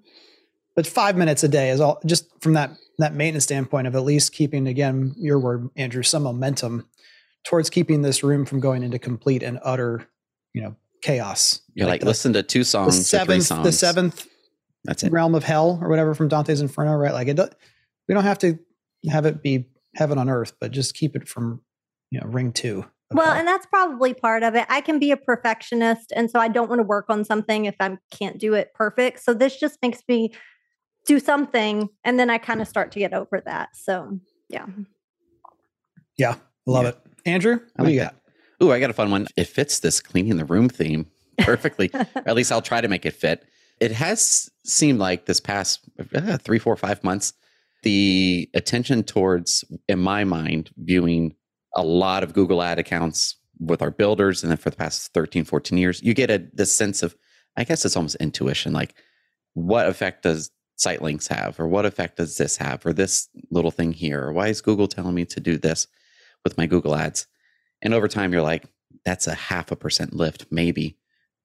but 0.75 0.87
five 0.87 1.17
minutes 1.17 1.43
a 1.43 1.49
day 1.49 1.71
is 1.71 1.81
all 1.81 2.01
just 2.07 2.29
from 2.41 2.55
that 2.55 2.71
that 2.99 3.15
maintenance 3.15 3.45
standpoint 3.45 3.87
of 3.87 3.95
at 3.95 4.05
least 4.05 4.33
keeping 4.33 4.67
again 4.67 5.15
your 5.17 5.39
word 5.39 5.69
andrew 5.77 6.03
some 6.03 6.23
momentum 6.23 6.87
towards 7.45 7.71
keeping 7.71 8.03
this 8.03 8.23
room 8.23 8.45
from 8.45 8.61
going 8.61 8.83
into 8.83 8.99
complete 8.99 9.43
and 9.43 9.59
utter 9.63 10.07
you 10.53 10.63
know 10.63 10.77
chaos 11.03 11.61
You're 11.75 11.89
like, 11.89 12.01
the, 12.01 12.07
listen 12.07 12.33
to 12.35 12.43
two 12.43 12.65
songs, 12.65 12.95
or 12.95 12.97
three 12.97 13.05
seventh 13.05 13.45
songs. 13.45 13.65
the 13.65 13.73
seventh 13.73 14.27
That's 14.85 15.03
it. 15.03 15.13
realm 15.13 15.35
of 15.35 15.45
hell 15.45 15.79
or 15.83 15.89
whatever 15.89 16.15
from 16.15 16.29
dante's 16.29 16.61
inferno 16.61 16.95
right 16.95 17.13
like 17.13 17.29
it 17.29 17.39
we 18.09 18.15
don't 18.15 18.25
have 18.25 18.39
to 18.39 18.59
have 19.11 19.27
it 19.27 19.43
be 19.43 19.69
heaven 19.97 20.17
on 20.19 20.29
earth 20.29 20.53
but 20.61 20.71
just 20.71 20.95
keep 20.95 21.15
it 21.17 21.29
from 21.29 21.61
you 22.11 22.21
know 22.21 22.27
ring 22.29 22.53
two 22.53 22.85
Well, 23.13 23.27
hell. 23.27 23.35
and 23.37 23.47
that's 23.49 23.67
probably 23.67 24.15
part 24.15 24.43
of 24.43 24.55
it. 24.55 24.65
I 24.71 24.81
can 24.81 24.99
be 24.99 25.11
a 25.11 25.17
perfectionist, 25.19 26.13
and 26.17 26.31
so 26.31 26.39
I 26.41 26.49
don't 26.49 26.69
want 26.71 26.79
to 26.79 26.85
work 26.87 27.07
on 27.11 27.25
something 27.25 27.67
if 27.67 27.75
I 27.81 27.99
can't 28.11 28.39
do 28.39 28.55
it 28.55 28.73
perfect. 28.75 29.21
So 29.23 29.35
this 29.35 29.59
just 29.61 29.79
makes 29.83 30.01
me 30.09 30.33
do 31.07 31.19
something, 31.19 31.89
and 32.05 32.19
then 32.19 32.31
I 32.31 32.39
kind 32.39 32.63
of 32.63 32.69
start 32.69 32.93
to 32.93 32.99
get 33.01 33.13
over 33.13 33.43
that. 33.45 33.71
So 33.77 34.19
yeah, 34.49 34.67
yeah 36.17 36.37
love 36.67 36.85
Yeah. 36.85 36.89
it 36.91 36.99
andrew 37.27 37.53
what 37.55 37.63
I 37.77 37.83
do 37.83 37.85
like 37.85 37.93
you 37.95 38.01
that. 38.01 38.13
got 38.15 38.22
Ooh, 38.63 38.71
I 38.71 38.79
got 38.79 38.91
a 38.91 38.95
fun 38.95 39.11
one. 39.11 39.27
It 39.37 39.49
fits 39.49 39.81
this 39.81 40.01
cleaning 40.01 40.37
the 40.37 40.45
room 40.45 40.69
theme 40.69 41.07
perfectly. 41.39 41.91
at 42.15 42.35
least 42.35 42.53
I'll 42.53 42.63
try 42.63 42.81
to 42.81 42.89
make 42.89 43.05
it 43.05 43.15
fit. 43.15 43.45
It 43.81 43.91
has 43.93 44.49
seemed 44.65 45.01
like 45.01 45.27
this 45.27 45.41
past 45.41 45.81
uh, 46.15 46.39
three, 46.39 46.61
four, 46.61 46.77
five 46.77 47.03
months, 47.03 47.33
the 47.83 48.49
attention 48.55 49.03
towards, 49.03 49.65
in 49.89 49.99
my 49.99 50.23
mind, 50.23 50.71
viewing 50.77 51.35
a 51.75 51.83
lot 51.83 52.23
of 52.23 52.33
Google 52.33 52.63
ad 52.63 52.79
accounts 52.79 53.37
with 53.59 53.83
our 53.83 53.91
builders. 53.91 54.45
And 54.45 54.51
then 54.51 54.59
for 54.59 54.71
the 54.71 54.77
past 54.77 55.13
13, 55.13 55.45
14 55.45 55.79
years, 55.79 56.01
you 56.03 56.15
get 56.15 56.31
a 56.31 56.47
this 56.53 56.73
sense 56.73 57.03
of, 57.03 57.17
I 57.57 57.65
guess 57.65 57.85
it's 57.85 57.97
almost 57.97 58.17
intuition, 58.17 58.73
like 58.73 58.95
what 59.55 59.89
effect 59.89 60.23
does 60.23 60.53
site 60.77 61.03
links 61.03 61.27
have? 61.27 61.59
Or 61.59 61.67
what 61.67 61.87
effect 61.87 62.19
does 62.19 62.37
this 62.37 62.57
have? 62.59 62.87
Or 62.87 62.93
this 62.93 63.29
little 63.51 63.71
thing 63.73 63.93
here? 63.93 64.23
Or 64.23 64.33
why 64.33 64.49
is 64.49 64.61
Google 64.61 64.87
telling 64.87 65.15
me 65.15 65.25
to 65.27 65.41
do 65.41 65.59
this 65.59 65.89
with 66.45 66.57
my 66.57 66.67
Google 66.67 66.95
ads? 66.95 67.27
And 67.83 67.93
over 67.93 68.09
time, 68.09 68.33
you're 68.33 68.43
like, 68.43 68.65
that's 69.05 69.27
a 69.27 69.35
half 69.35 69.71
a 69.73 69.77
percent 69.77 70.15
lift, 70.15 70.47
maybe. 70.51 70.97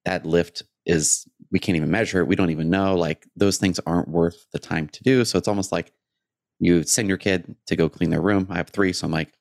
That 0.04 0.24
lift 0.24 0.62
is, 0.86 1.26
we 1.50 1.58
can't 1.58 1.76
even 1.76 1.90
measure 1.90 2.20
it. 2.20 2.28
We 2.28 2.36
don't 2.36 2.50
even 2.50 2.70
know. 2.70 2.94
Like, 2.94 3.26
those 3.36 3.58
things 3.58 3.80
aren't 3.80 4.08
worth 4.08 4.46
the 4.52 4.58
time 4.58 4.88
to 4.88 5.02
do. 5.02 5.24
So 5.24 5.38
it's 5.38 5.48
almost 5.48 5.72
like 5.72 5.92
you 6.60 6.82
send 6.84 7.08
your 7.08 7.18
kid 7.18 7.56
to 7.66 7.76
go 7.76 7.88
clean 7.88 8.10
their 8.10 8.20
room. 8.20 8.46
I 8.50 8.56
have 8.56 8.70
three. 8.70 8.92
So 8.92 9.06
I'm 9.06 9.12
like, 9.12 9.32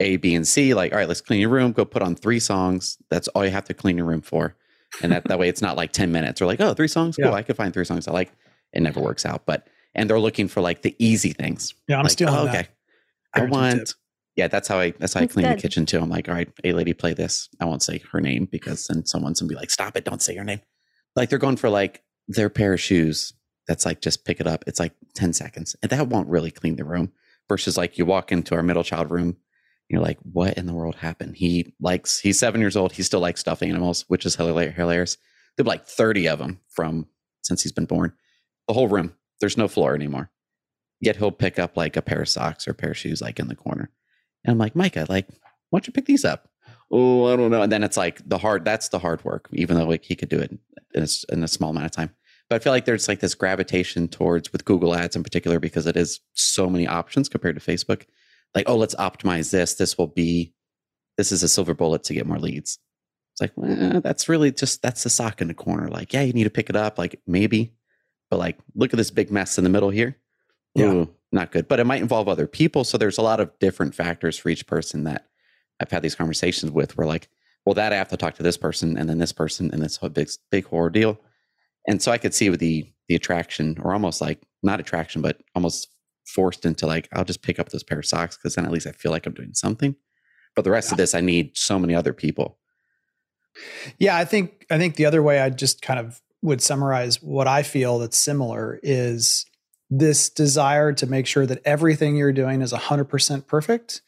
A, 0.00 0.16
B, 0.16 0.34
and 0.34 0.46
C, 0.46 0.74
like, 0.74 0.92
all 0.92 0.98
right, 0.98 1.08
let's 1.08 1.20
clean 1.20 1.40
your 1.40 1.50
room. 1.50 1.72
Go 1.72 1.84
put 1.84 2.02
on 2.02 2.16
three 2.16 2.40
songs. 2.40 2.98
That's 3.10 3.28
all 3.28 3.44
you 3.44 3.50
have 3.50 3.64
to 3.66 3.74
clean 3.74 3.96
your 3.96 4.06
room 4.06 4.22
for. 4.22 4.56
And 5.02 5.12
that, 5.12 5.24
that 5.28 5.38
way 5.38 5.48
it's 5.48 5.62
not 5.62 5.76
like 5.76 5.92
10 5.92 6.12
minutes 6.12 6.40
or 6.40 6.46
like, 6.46 6.60
oh, 6.60 6.74
three 6.74 6.88
songs. 6.88 7.16
Cool. 7.16 7.26
Yeah. 7.26 7.34
I 7.34 7.42
could 7.42 7.56
find 7.56 7.72
three 7.72 7.84
songs 7.84 8.08
I 8.08 8.12
like. 8.12 8.32
It 8.72 8.82
never 8.82 9.00
works 9.00 9.26
out. 9.26 9.46
But, 9.46 9.68
and 9.94 10.08
they're 10.08 10.20
looking 10.20 10.48
for 10.48 10.60
like 10.60 10.82
the 10.82 10.94
easy 10.98 11.32
things. 11.32 11.74
yeah 11.88 11.96
i'm 11.96 12.04
like, 12.04 12.12
stealing 12.12 12.34
oh, 12.34 12.48
okay. 12.48 12.68
I 13.34 13.44
want. 13.44 13.78
tip. 13.78 13.88
Yeah, 14.36 14.48
that's 14.48 14.68
how 14.68 14.78
I. 14.78 14.90
That's 14.98 15.14
how 15.14 15.22
I 15.22 15.26
clean 15.26 15.46
the 15.48 15.56
kitchen 15.56 15.86
too. 15.86 15.98
I'm 15.98 16.10
like, 16.10 16.28
all 16.28 16.34
right, 16.34 16.50
a 16.62 16.72
lady, 16.74 16.92
play 16.92 17.14
this. 17.14 17.48
I 17.58 17.64
won't 17.64 17.82
say 17.82 18.02
her 18.12 18.20
name 18.20 18.46
because 18.50 18.86
then 18.86 19.06
someone's 19.06 19.40
gonna 19.40 19.48
be 19.48 19.54
like, 19.54 19.70
stop 19.70 19.96
it, 19.96 20.04
don't 20.04 20.22
say 20.22 20.34
your 20.34 20.44
name. 20.44 20.60
Like 21.16 21.30
they're 21.30 21.38
going 21.38 21.56
for 21.56 21.70
like 21.70 22.02
their 22.28 22.50
pair 22.50 22.74
of 22.74 22.80
shoes. 22.80 23.32
That's 23.66 23.86
like 23.86 24.02
just 24.02 24.24
pick 24.26 24.38
it 24.38 24.46
up. 24.46 24.64
It's 24.66 24.78
like 24.78 24.92
ten 25.14 25.32
seconds, 25.32 25.74
and 25.82 25.90
that 25.90 26.08
won't 26.08 26.28
really 26.28 26.50
clean 26.50 26.76
the 26.76 26.84
room. 26.84 27.12
Versus 27.48 27.76
like 27.76 27.96
you 27.96 28.04
walk 28.04 28.30
into 28.32 28.54
our 28.54 28.62
middle 28.62 28.84
child 28.84 29.10
room, 29.10 29.36
you're 29.88 30.02
like, 30.02 30.18
what 30.20 30.54
in 30.58 30.66
the 30.66 30.74
world 30.74 30.96
happened? 30.96 31.36
He 31.36 31.74
likes. 31.80 32.18
He's 32.18 32.38
seven 32.38 32.60
years 32.60 32.76
old. 32.76 32.92
He 32.92 33.02
still 33.02 33.20
likes 33.20 33.40
stuffed 33.40 33.62
animals, 33.62 34.04
which 34.08 34.26
is 34.26 34.36
hilar- 34.36 34.74
hilarious. 34.74 35.16
There've 35.56 35.66
like 35.66 35.86
thirty 35.86 36.28
of 36.28 36.40
them 36.40 36.60
from 36.68 37.06
since 37.42 37.62
he's 37.62 37.72
been 37.72 37.86
born. 37.86 38.12
The 38.68 38.74
whole 38.74 38.88
room. 38.88 39.14
There's 39.40 39.56
no 39.56 39.68
floor 39.68 39.94
anymore. 39.94 40.30
Yet 41.00 41.16
he'll 41.16 41.30
pick 41.30 41.58
up 41.58 41.76
like 41.76 41.96
a 41.96 42.02
pair 42.02 42.22
of 42.22 42.28
socks 42.28 42.66
or 42.66 42.72
a 42.72 42.74
pair 42.74 42.90
of 42.90 42.96
shoes 42.96 43.22
like 43.22 43.38
in 43.38 43.48
the 43.48 43.54
corner. 43.54 43.90
And 44.44 44.52
I'm 44.52 44.58
like, 44.58 44.76
Micah, 44.76 45.06
like, 45.08 45.28
why 45.70 45.78
don't 45.78 45.86
you 45.86 45.92
pick 45.92 46.06
these 46.06 46.24
up? 46.24 46.48
Oh, 46.90 47.32
I 47.32 47.36
don't 47.36 47.50
know. 47.50 47.62
And 47.62 47.72
then 47.72 47.82
it's 47.82 47.96
like 47.96 48.26
the 48.28 48.38
hard, 48.38 48.64
that's 48.64 48.90
the 48.90 48.98
hard 48.98 49.24
work, 49.24 49.48
even 49.52 49.76
though 49.76 49.86
like 49.86 50.04
he 50.04 50.14
could 50.14 50.28
do 50.28 50.38
it 50.38 50.56
in 50.94 51.02
a, 51.02 51.08
in 51.32 51.42
a 51.42 51.48
small 51.48 51.70
amount 51.70 51.86
of 51.86 51.90
time. 51.90 52.14
But 52.48 52.56
I 52.56 52.58
feel 52.60 52.72
like 52.72 52.84
there's 52.84 53.08
like 53.08 53.18
this 53.18 53.34
gravitation 53.34 54.06
towards 54.06 54.52
with 54.52 54.64
Google 54.64 54.94
ads 54.94 55.16
in 55.16 55.24
particular, 55.24 55.58
because 55.58 55.86
it 55.86 55.96
is 55.96 56.20
so 56.34 56.70
many 56.70 56.86
options 56.86 57.28
compared 57.28 57.58
to 57.58 57.60
Facebook. 57.60 58.04
Like, 58.54 58.68
oh, 58.68 58.76
let's 58.76 58.94
optimize 58.94 59.50
this. 59.50 59.74
This 59.74 59.98
will 59.98 60.06
be, 60.06 60.54
this 61.18 61.32
is 61.32 61.42
a 61.42 61.48
silver 61.48 61.74
bullet 61.74 62.04
to 62.04 62.14
get 62.14 62.26
more 62.26 62.38
leads. 62.38 62.78
It's 63.32 63.40
like, 63.40 63.52
well, 63.56 64.00
that's 64.00 64.28
really 64.28 64.52
just, 64.52 64.80
that's 64.80 65.02
the 65.02 65.10
sock 65.10 65.42
in 65.42 65.48
the 65.48 65.54
corner. 65.54 65.88
Like, 65.88 66.12
yeah, 66.12 66.22
you 66.22 66.32
need 66.32 66.44
to 66.44 66.50
pick 66.50 66.70
it 66.70 66.76
up. 66.76 66.98
Like 66.98 67.20
maybe, 67.26 67.74
but 68.30 68.38
like, 68.38 68.58
look 68.76 68.92
at 68.92 68.96
this 68.96 69.10
big 69.10 69.32
mess 69.32 69.58
in 69.58 69.64
the 69.64 69.70
middle 69.70 69.90
here. 69.90 70.16
Yeah. 70.76 70.92
ooh, 70.92 71.14
not 71.32 71.52
good. 71.52 71.68
But 71.68 71.80
it 71.80 71.84
might 71.84 72.02
involve 72.02 72.28
other 72.28 72.46
people. 72.46 72.84
So 72.84 72.98
there's 72.98 73.18
a 73.18 73.22
lot 73.22 73.40
of 73.40 73.50
different 73.58 73.94
factors 73.94 74.38
for 74.38 74.48
each 74.48 74.66
person 74.66 75.04
that 75.04 75.28
I've 75.80 75.90
had 75.90 76.02
these 76.02 76.14
conversations 76.14 76.72
with 76.72 76.96
where 76.96 77.06
like, 77.06 77.28
well, 77.64 77.74
that 77.74 77.92
I 77.92 77.96
have 77.96 78.08
to 78.08 78.16
talk 78.16 78.34
to 78.36 78.42
this 78.42 78.56
person 78.56 78.96
and 78.96 79.08
then 79.08 79.18
this 79.18 79.32
person 79.32 79.70
and 79.72 79.82
this 79.82 79.96
whole 79.96 80.10
big 80.10 80.30
big 80.50 80.66
horror 80.66 80.90
deal. 80.90 81.18
And 81.88 82.00
so 82.00 82.12
I 82.12 82.18
could 82.18 82.34
see 82.34 82.50
with 82.50 82.60
the 82.60 82.86
the 83.08 83.14
attraction 83.14 83.78
or 83.82 83.92
almost 83.92 84.20
like 84.20 84.42
not 84.62 84.80
attraction, 84.80 85.22
but 85.22 85.40
almost 85.54 85.88
forced 86.26 86.66
into 86.66 86.86
like, 86.86 87.08
I'll 87.12 87.24
just 87.24 87.42
pick 87.42 87.58
up 87.58 87.68
this 87.68 87.82
pair 87.82 88.00
of 88.00 88.06
socks 88.06 88.36
because 88.36 88.54
then 88.54 88.64
at 88.64 88.72
least 88.72 88.86
I 88.86 88.92
feel 88.92 89.12
like 89.12 89.26
I'm 89.26 89.34
doing 89.34 89.54
something. 89.54 89.94
But 90.54 90.64
the 90.64 90.70
rest 90.70 90.90
of 90.90 90.98
this, 90.98 91.14
I 91.14 91.20
need 91.20 91.56
so 91.56 91.78
many 91.78 91.94
other 91.94 92.12
people. 92.12 92.58
Yeah, 93.98 94.16
I 94.16 94.24
think 94.24 94.66
I 94.70 94.78
think 94.78 94.96
the 94.96 95.06
other 95.06 95.22
way 95.22 95.40
I 95.40 95.50
just 95.50 95.82
kind 95.82 96.00
of 96.00 96.20
would 96.42 96.60
summarize 96.60 97.22
what 97.22 97.46
I 97.46 97.62
feel 97.62 97.98
that's 97.98 98.18
similar 98.18 98.78
is 98.82 99.46
this 99.88 100.28
desire 100.28 100.92
to 100.92 101.06
make 101.06 101.26
sure 101.26 101.46
that 101.46 101.62
everything 101.64 102.16
you're 102.16 102.32
doing 102.32 102.60
is 102.62 102.72
100% 102.72 103.46
perfect 103.46 104.02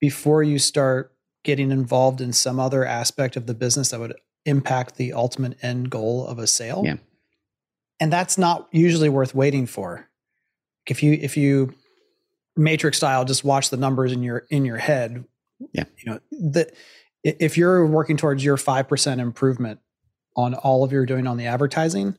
before 0.00 0.42
you 0.42 0.58
start 0.58 1.12
getting 1.44 1.70
involved 1.70 2.20
in 2.20 2.32
some 2.32 2.58
other 2.58 2.84
aspect 2.84 3.36
of 3.36 3.46
the 3.46 3.54
business 3.54 3.90
that 3.90 4.00
would 4.00 4.14
impact 4.44 4.96
the 4.96 5.12
ultimate 5.12 5.56
end 5.62 5.90
goal 5.90 6.26
of 6.26 6.38
a 6.38 6.46
sale. 6.46 6.82
Yeah. 6.84 6.96
And 8.00 8.12
that's 8.12 8.36
not 8.36 8.68
usually 8.72 9.08
worth 9.08 9.34
waiting 9.34 9.66
for. 9.66 10.08
If 10.86 11.02
you 11.02 11.12
if 11.14 11.36
you 11.36 11.74
matrix 12.56 12.98
style 12.98 13.24
just 13.24 13.44
watch 13.44 13.70
the 13.70 13.76
numbers 13.76 14.12
in 14.12 14.22
your 14.22 14.46
in 14.50 14.64
your 14.64 14.76
head, 14.78 15.24
Yeah. 15.72 15.84
you 15.98 16.12
know, 16.12 16.20
that 16.52 16.72
if 17.22 17.56
you're 17.56 17.86
working 17.86 18.16
towards 18.16 18.44
your 18.44 18.56
5% 18.56 19.18
improvement 19.18 19.80
on 20.36 20.54
all 20.54 20.84
of 20.84 20.92
your 20.92 21.06
doing 21.06 21.26
on 21.26 21.36
the 21.38 21.46
advertising, 21.46 22.18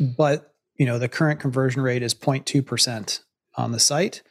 but 0.00 0.54
you 0.78 0.86
know, 0.86 0.98
the 0.98 1.08
current 1.08 1.40
conversion 1.40 1.82
rate 1.82 2.02
is 2.02 2.14
0.2% 2.14 3.20
on 3.56 3.72
the 3.72 3.80
site, 3.80 4.22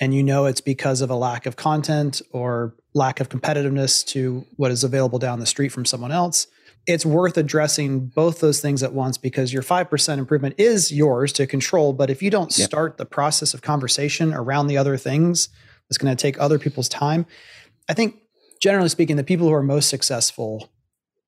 and 0.00 0.14
you 0.14 0.22
know 0.22 0.46
it's 0.46 0.60
because 0.60 1.00
of 1.00 1.10
a 1.10 1.14
lack 1.14 1.46
of 1.46 1.56
content 1.56 2.22
or 2.32 2.74
lack 2.94 3.20
of 3.20 3.28
competitiveness 3.28 4.04
to 4.06 4.44
what 4.56 4.70
is 4.70 4.84
available 4.84 5.18
down 5.18 5.40
the 5.40 5.46
street 5.46 5.70
from 5.70 5.84
someone 5.84 6.12
else, 6.12 6.46
it's 6.86 7.06
worth 7.06 7.36
addressing 7.36 8.06
both 8.06 8.40
those 8.40 8.60
things 8.60 8.82
at 8.82 8.92
once 8.92 9.18
because 9.18 9.52
your 9.52 9.62
5% 9.62 10.18
improvement 10.18 10.54
is 10.58 10.90
yours 10.90 11.32
to 11.34 11.46
control. 11.46 11.92
But 11.92 12.10
if 12.10 12.22
you 12.22 12.30
don't 12.30 12.56
Yep. 12.56 12.68
start 12.68 12.96
the 12.96 13.06
process 13.06 13.54
of 13.54 13.62
conversation 13.62 14.32
around 14.32 14.66
the 14.66 14.78
other 14.78 14.96
things, 14.96 15.50
it's 15.88 15.98
going 15.98 16.14
to 16.14 16.20
take 16.20 16.40
other 16.40 16.58
people's 16.58 16.88
time. 16.88 17.26
I 17.88 17.94
think, 17.94 18.16
generally 18.62 18.88
speaking, 18.88 19.16
the 19.16 19.24
people 19.24 19.46
who 19.48 19.54
are 19.54 19.62
most 19.62 19.88
successful, 19.88 20.70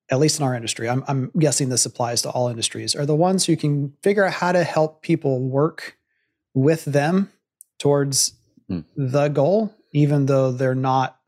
at 0.09 0.19
least 0.19 0.39
in 0.39 0.45
our 0.45 0.53
industry, 0.55 0.89
I'm, 0.89 1.03
I'm 1.07 1.31
guessing 1.39 1.69
this 1.69 1.85
applies 1.85 2.21
to 2.23 2.29
all 2.29 2.49
industries, 2.49 2.95
are 2.95 3.05
the 3.05 3.15
ones 3.15 3.45
who 3.45 3.55
can 3.55 3.93
figure 4.03 4.25
out 4.25 4.33
how 4.33 4.51
to 4.51 4.63
help 4.63 5.01
people 5.01 5.39
work 5.41 5.97
with 6.53 6.85
them 6.85 7.31
towards 7.79 8.33
Hmm. 8.69 8.79
the 8.95 9.27
goal, 9.27 9.75
even 9.91 10.25
though 10.25 10.51
they're 10.53 10.73
not, 10.75 11.19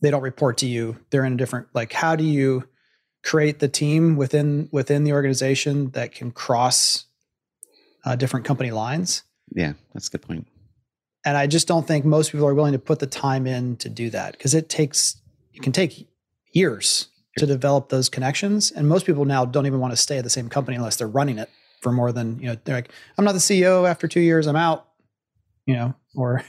they 0.00 0.10
don't 0.10 0.22
report 0.22 0.58
to 0.58 0.66
you. 0.66 0.98
They're 1.10 1.24
in 1.24 1.34
a 1.34 1.36
different, 1.36 1.68
like, 1.74 1.92
how 1.92 2.16
do 2.16 2.24
you 2.24 2.68
create 3.22 3.60
the 3.60 3.68
team 3.68 4.16
within 4.16 4.68
within 4.72 5.04
the 5.04 5.12
organization 5.12 5.90
that 5.90 6.12
can 6.12 6.32
cross 6.32 7.04
uh, 8.04 8.16
different 8.16 8.44
company 8.46 8.72
lines? 8.72 9.22
Yeah, 9.54 9.74
that's 9.92 10.08
a 10.08 10.10
good 10.10 10.22
point. 10.22 10.46
and 11.24 11.36
I 11.36 11.46
just 11.46 11.68
don't 11.68 11.86
think 11.86 12.04
most 12.04 12.32
people 12.32 12.46
are 12.48 12.54
willing 12.54 12.72
to 12.72 12.78
put 12.80 12.98
the 12.98 13.06
time 13.06 13.46
in 13.46 13.76
to 13.76 13.88
do 13.88 14.10
that 14.10 14.32
because 14.32 14.54
it 14.54 14.68
takes 14.68 15.16
it 15.52 15.62
can 15.62 15.72
take 15.72 16.08
years 16.52 17.08
to 17.38 17.46
develop 17.46 17.88
those 17.88 18.08
connections. 18.08 18.70
And 18.70 18.88
most 18.88 19.06
people 19.06 19.24
now 19.24 19.44
don't 19.44 19.66
even 19.66 19.80
want 19.80 19.92
to 19.92 19.96
stay 19.96 20.18
at 20.18 20.24
the 20.24 20.30
same 20.30 20.48
company 20.48 20.76
unless 20.76 20.96
they're 20.96 21.08
running 21.08 21.38
it 21.38 21.50
for 21.80 21.92
more 21.92 22.12
than 22.12 22.38
you 22.38 22.46
know 22.46 22.56
they're 22.64 22.76
like 22.76 22.90
I'm 23.18 23.24
not 23.24 23.32
the 23.32 23.38
CEO 23.38 23.88
after 23.88 24.08
2 24.08 24.20
years 24.20 24.46
I'm 24.46 24.56
out 24.56 24.88
you 25.66 25.74
know 25.74 25.94
or 26.14 26.42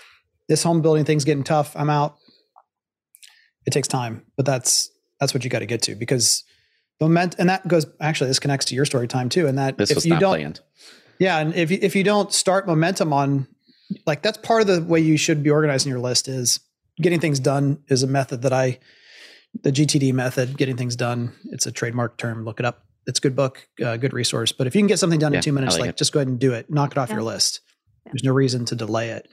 this 0.48 0.62
home 0.62 0.82
building 0.82 1.04
thing's 1.04 1.24
getting 1.24 1.44
tough. 1.44 1.74
I'm 1.76 1.88
out. 1.88 2.16
It 3.66 3.70
takes 3.70 3.88
time 3.88 4.22
but 4.36 4.44
that's 4.44 4.90
that's 5.20 5.32
what 5.32 5.44
you 5.44 5.50
got 5.50 5.60
to 5.60 5.66
get 5.66 5.82
to 5.82 5.94
because 5.94 6.44
moment 7.00 7.36
and 7.38 7.48
that 7.48 7.66
goes 7.66 7.86
actually 8.00 8.28
this 8.28 8.38
connects 8.38 8.66
to 8.66 8.74
your 8.74 8.84
story 8.84 9.08
time 9.08 9.28
too 9.28 9.46
and 9.46 9.58
that 9.58 9.78
This 9.78 9.90
if 9.90 10.04
you 10.04 10.18
don't 10.18 10.38
planned. 10.38 10.60
yeah, 11.18 11.38
and 11.38 11.54
if 11.54 11.70
you, 11.70 11.78
if 11.80 11.96
you 11.96 12.04
don't 12.04 12.32
start 12.32 12.66
momentum 12.66 13.12
on, 13.12 13.46
like 14.06 14.22
that's 14.22 14.38
part 14.38 14.60
of 14.62 14.66
the 14.66 14.82
way 14.82 15.00
you 15.00 15.16
should 15.16 15.42
be 15.42 15.50
organizing 15.50 15.90
your 15.90 16.00
list 16.00 16.28
is 16.28 16.60
getting 17.00 17.20
things 17.20 17.38
done 17.40 17.82
is 17.88 18.02
a 18.02 18.06
method 18.06 18.42
that 18.42 18.52
I, 18.52 18.78
the 19.60 19.72
GTD 19.72 20.12
method, 20.12 20.56
getting 20.56 20.76
things 20.76 20.96
done. 20.96 21.32
It's 21.46 21.66
a 21.66 21.72
trademark 21.72 22.16
term. 22.16 22.44
Look 22.44 22.60
it 22.60 22.66
up. 22.66 22.84
It's 23.06 23.18
a 23.18 23.22
good 23.22 23.36
book, 23.36 23.68
uh, 23.84 23.96
good 23.96 24.12
resource. 24.12 24.52
But 24.52 24.66
if 24.66 24.74
you 24.74 24.80
can 24.80 24.86
get 24.86 24.98
something 24.98 25.18
done 25.18 25.32
Yeah, 25.32 25.38
in 25.38 25.42
two 25.42 25.50
I 25.50 25.54
minutes, 25.54 25.74
like 25.78 25.86
like, 25.88 25.96
just 25.96 26.12
go 26.12 26.20
ahead 26.20 26.28
and 26.28 26.38
do 26.38 26.52
it. 26.52 26.70
Knock 26.70 26.92
it 26.92 26.98
off 26.98 27.10
your 27.10 27.22
list. 27.22 27.60
Yeah. 28.06 28.12
There's 28.12 28.24
no 28.24 28.32
reason 28.32 28.64
to 28.66 28.76
delay 28.76 29.10
it. 29.10 29.28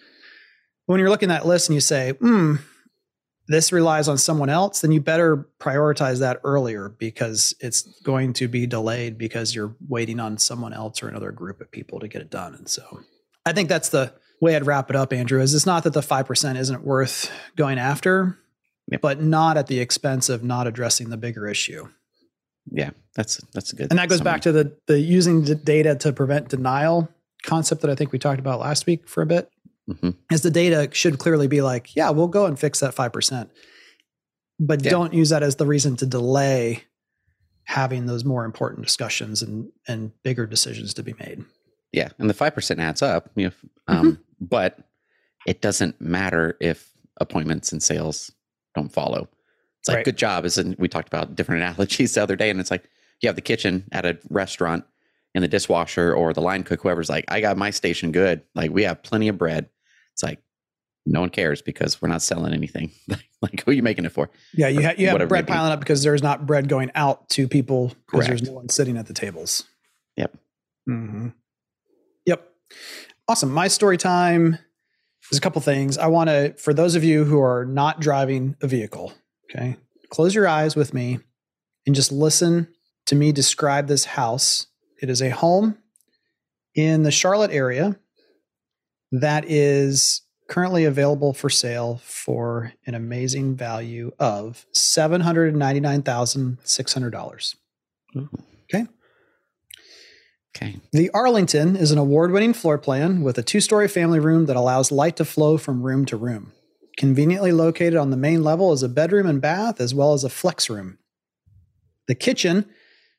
When 0.87 0.99
you're 0.99 1.09
looking 1.09 1.29
at 1.29 1.41
that 1.41 1.47
list 1.47 1.69
and 1.69 1.75
you 1.75 1.81
say, 1.81 2.13
hmm, 2.13 2.55
this 3.47 3.71
relies 3.71 4.07
on 4.07 4.17
someone 4.17 4.49
else, 4.49 4.81
then 4.81 4.91
you 4.91 5.01
better 5.01 5.47
prioritize 5.59 6.19
that 6.19 6.39
earlier 6.43 6.89
because 6.89 7.53
it's 7.59 7.81
going 8.01 8.33
to 8.33 8.47
be 8.47 8.67
delayed 8.67 9.17
because 9.17 9.53
you're 9.53 9.75
waiting 9.87 10.19
on 10.19 10.37
someone 10.37 10.73
else 10.73 11.01
or 11.01 11.09
another 11.09 11.31
group 11.31 11.61
of 11.61 11.71
people 11.71 11.99
to 11.99 12.07
get 12.07 12.21
it 12.21 12.29
done. 12.29 12.55
And 12.55 12.69
so 12.69 13.01
I 13.45 13.53
think 13.53 13.69
that's 13.69 13.89
the 13.89 14.13
way 14.39 14.55
I'd 14.55 14.65
wrap 14.65 14.89
it 14.89 14.95
up, 14.95 15.13
Andrew, 15.13 15.41
is 15.41 15.53
it's 15.53 15.65
not 15.65 15.83
that 15.83 15.93
the 15.93 16.01
5% 16.01 16.57
isn't 16.57 16.83
worth 16.83 17.31
going 17.55 17.79
after, 17.79 18.37
Yep. 18.91 19.01
but 19.01 19.21
not 19.21 19.55
at 19.57 19.67
the 19.67 19.79
expense 19.79 20.29
of 20.29 20.43
not 20.43 20.65
addressing 20.67 21.09
the 21.09 21.17
bigger 21.17 21.47
issue. 21.47 21.87
Yeah, 22.71 22.91
that's 23.15 23.37
that's 23.53 23.71
good. 23.71 23.87
And 23.89 23.99
that 23.99 24.09
goes 24.09 24.21
back 24.21 24.41
to 24.41 24.51
the 24.51 24.75
the 24.87 24.99
using 24.99 25.43
the 25.43 25.55
data 25.55 25.95
to 25.95 26.11
prevent 26.13 26.49
denial 26.49 27.09
concept 27.43 27.81
that 27.81 27.89
I 27.91 27.95
think 27.95 28.11
we 28.11 28.19
talked 28.19 28.39
about 28.39 28.59
last 28.59 28.85
week 28.85 29.07
for 29.07 29.21
a 29.21 29.25
bit. 29.25 29.49
Mhm. 29.89 30.15
Is 30.31 30.41
the 30.41 30.51
data 30.51 30.89
should 30.91 31.17
clearly 31.19 31.47
be 31.47 31.61
like, 31.61 31.95
yeah, 31.95 32.09
we'll 32.11 32.27
go 32.27 32.45
and 32.45 32.59
fix 32.59 32.79
that 32.81 32.93
five 32.93 33.11
percent, 33.13 33.49
but 34.59 34.83
Yeah. 34.83 34.91
don't 34.91 35.13
use 35.13 35.29
that 35.29 35.41
as 35.43 35.55
the 35.55 35.65
reason 35.65 35.95
to 35.97 36.05
delay 36.05 36.83
having 37.65 38.05
those 38.07 38.25
more 38.25 38.45
important 38.45 38.85
discussions 38.85 39.41
and 39.41 39.71
and 39.87 40.11
bigger 40.23 40.45
decisions 40.45 40.93
to 40.95 41.03
be 41.03 41.13
made. 41.19 41.43
Yeah, 41.91 42.09
and 42.19 42.29
the 42.29 42.33
five 42.35 42.53
percent 42.53 42.79
adds 42.79 43.01
up. 43.01 43.29
You 43.35 43.47
know, 43.47 43.53
um, 43.87 44.19
but 44.39 44.77
it 45.47 45.61
doesn't 45.61 45.99
matter 45.99 46.55
if 46.59 46.91
appointments 47.19 47.71
and 47.71 47.81
sales 47.81 48.31
don't 48.79 48.91
follow. 48.91 49.27
It's 49.81 49.87
like 49.87 49.97
Right. 49.97 50.05
good 50.05 50.17
job. 50.17 50.45
Is 50.45 50.57
and 50.57 50.75
we 50.77 50.87
talked 50.87 51.07
about 51.07 51.35
different 51.35 51.61
analogies 51.63 52.13
the 52.13 52.23
other 52.23 52.35
day, 52.35 52.49
and 52.49 52.59
it's 52.59 52.71
like 52.71 52.89
you 53.21 53.27
have 53.27 53.35
the 53.35 53.41
kitchen 53.41 53.85
at 53.91 54.05
a 54.05 54.17
restaurant, 54.29 54.85
and 55.35 55.43
the 55.43 55.47
dishwasher 55.47 56.13
or 56.13 56.33
the 56.33 56.41
line 56.41 56.63
cook, 56.63 56.81
whoever's 56.81 57.09
like, 57.09 57.25
I 57.27 57.39
got 57.41 57.57
my 57.57 57.69
station 57.69 58.11
good. 58.11 58.41
Like 58.55 58.71
we 58.71 58.83
have 58.83 59.03
plenty 59.03 59.27
of 59.27 59.37
bread. 59.37 59.69
It's 60.13 60.23
like 60.23 60.39
no 61.05 61.21
one 61.21 61.29
cares 61.29 61.61
because 61.61 62.01
we're 62.01 62.09
not 62.09 62.21
selling 62.21 62.53
anything. 62.53 62.91
like 63.41 63.63
who 63.63 63.71
are 63.71 63.73
you 63.73 63.83
making 63.83 64.05
it 64.05 64.11
for? 64.11 64.29
Yeah, 64.53 64.67
you, 64.69 64.81
ha- 64.83 64.93
you 64.97 65.07
have 65.07 65.27
bread 65.29 65.47
piling 65.47 65.71
up 65.71 65.79
because 65.79 66.03
there's 66.03 66.23
not 66.23 66.45
bread 66.45 66.67
going 66.67 66.91
out 66.95 67.29
to 67.29 67.47
people 67.47 67.93
because 68.11 68.27
there's 68.27 68.43
no 68.43 68.53
one 68.53 68.69
sitting 68.69 68.97
at 68.97 69.05
the 69.05 69.13
tables. 69.13 69.63
Yep. 70.17 70.35
Mm-hmm. 70.89 71.27
Yep. 72.25 72.49
Awesome. 73.27 73.51
My 73.51 73.67
story 73.67 73.97
time 73.97 74.57
is 75.31 75.37
a 75.37 75.41
couple 75.41 75.61
things. 75.61 75.97
I 75.97 76.07
want 76.07 76.29
to, 76.29 76.53
for 76.57 76.73
those 76.73 76.95
of 76.95 77.03
you 77.03 77.25
who 77.25 77.41
are 77.41 77.65
not 77.65 77.99
driving 77.99 78.55
a 78.61 78.67
vehicle, 78.67 79.11
okay, 79.49 79.75
close 80.09 80.35
your 80.35 80.47
eyes 80.47 80.75
with 80.75 80.93
me 80.93 81.19
and 81.85 81.95
just 81.95 82.11
listen 82.11 82.67
to 83.05 83.15
me 83.15 83.31
describe 83.31 83.87
this 83.87 84.03
house. 84.05 84.67
It 85.01 85.09
is 85.09 85.21
a 85.21 85.29
home 85.29 85.77
in 86.75 87.03
the 87.03 87.11
Charlotte 87.11 87.51
area 87.51 87.97
that 89.11 89.49
is 89.49 90.21
currently 90.47 90.85
available 90.85 91.33
for 91.33 91.49
sale 91.49 91.99
for 92.03 92.73
an 92.85 92.93
amazing 92.95 93.55
value 93.55 94.11
of 94.19 94.65
$799,600. 94.75 97.55
Okay. 100.55 100.79
The 100.91 101.09
Arlington 101.11 101.75
is 101.75 101.91
an 101.91 101.97
award 101.97 102.31
winning 102.31 102.53
floor 102.53 102.77
plan 102.77 103.21
with 103.21 103.37
a 103.37 103.43
two 103.43 103.61
story 103.61 103.87
family 103.87 104.19
room 104.19 104.45
that 104.47 104.55
allows 104.55 104.91
light 104.91 105.15
to 105.17 105.25
flow 105.25 105.57
from 105.57 105.83
room 105.83 106.05
to 106.05 106.17
room. 106.17 106.53
Conveniently 106.97 107.51
located 107.51 107.95
on 107.95 108.09
the 108.09 108.17
main 108.17 108.43
level 108.43 108.73
is 108.73 108.83
a 108.83 108.89
bedroom 108.89 109.25
and 109.25 109.41
bath, 109.41 109.79
as 109.79 109.93
well 109.93 110.13
as 110.13 110.23
a 110.23 110.29
flex 110.29 110.69
room. 110.69 110.97
The 112.07 112.15
kitchen, 112.15 112.65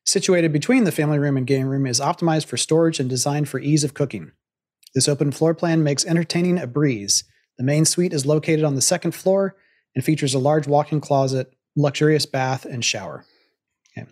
situated 0.04 0.52
between 0.52 0.84
the 0.84 0.92
family 0.92 1.18
room 1.18 1.36
and 1.36 1.46
game 1.46 1.66
room, 1.66 1.86
is 1.86 2.00
optimized 2.00 2.46
for 2.46 2.56
storage 2.56 3.00
and 3.00 3.08
designed 3.08 3.48
for 3.48 3.60
ease 3.60 3.84
of 3.84 3.94
cooking. 3.94 4.32
This 4.94 5.08
open 5.08 5.30
floor 5.30 5.54
plan 5.54 5.82
makes 5.84 6.04
entertaining 6.04 6.58
a 6.58 6.66
breeze. 6.66 7.24
The 7.56 7.64
main 7.64 7.84
suite 7.84 8.12
is 8.12 8.26
located 8.26 8.64
on 8.64 8.74
the 8.74 8.82
second 8.82 9.12
floor 9.12 9.56
and 9.94 10.04
features 10.04 10.34
a 10.34 10.38
large 10.38 10.66
walk 10.66 10.92
in 10.92 11.00
closet, 11.00 11.54
luxurious 11.76 12.26
bath, 12.26 12.64
and 12.64 12.84
shower. 12.84 13.24
Okay. 13.96 14.10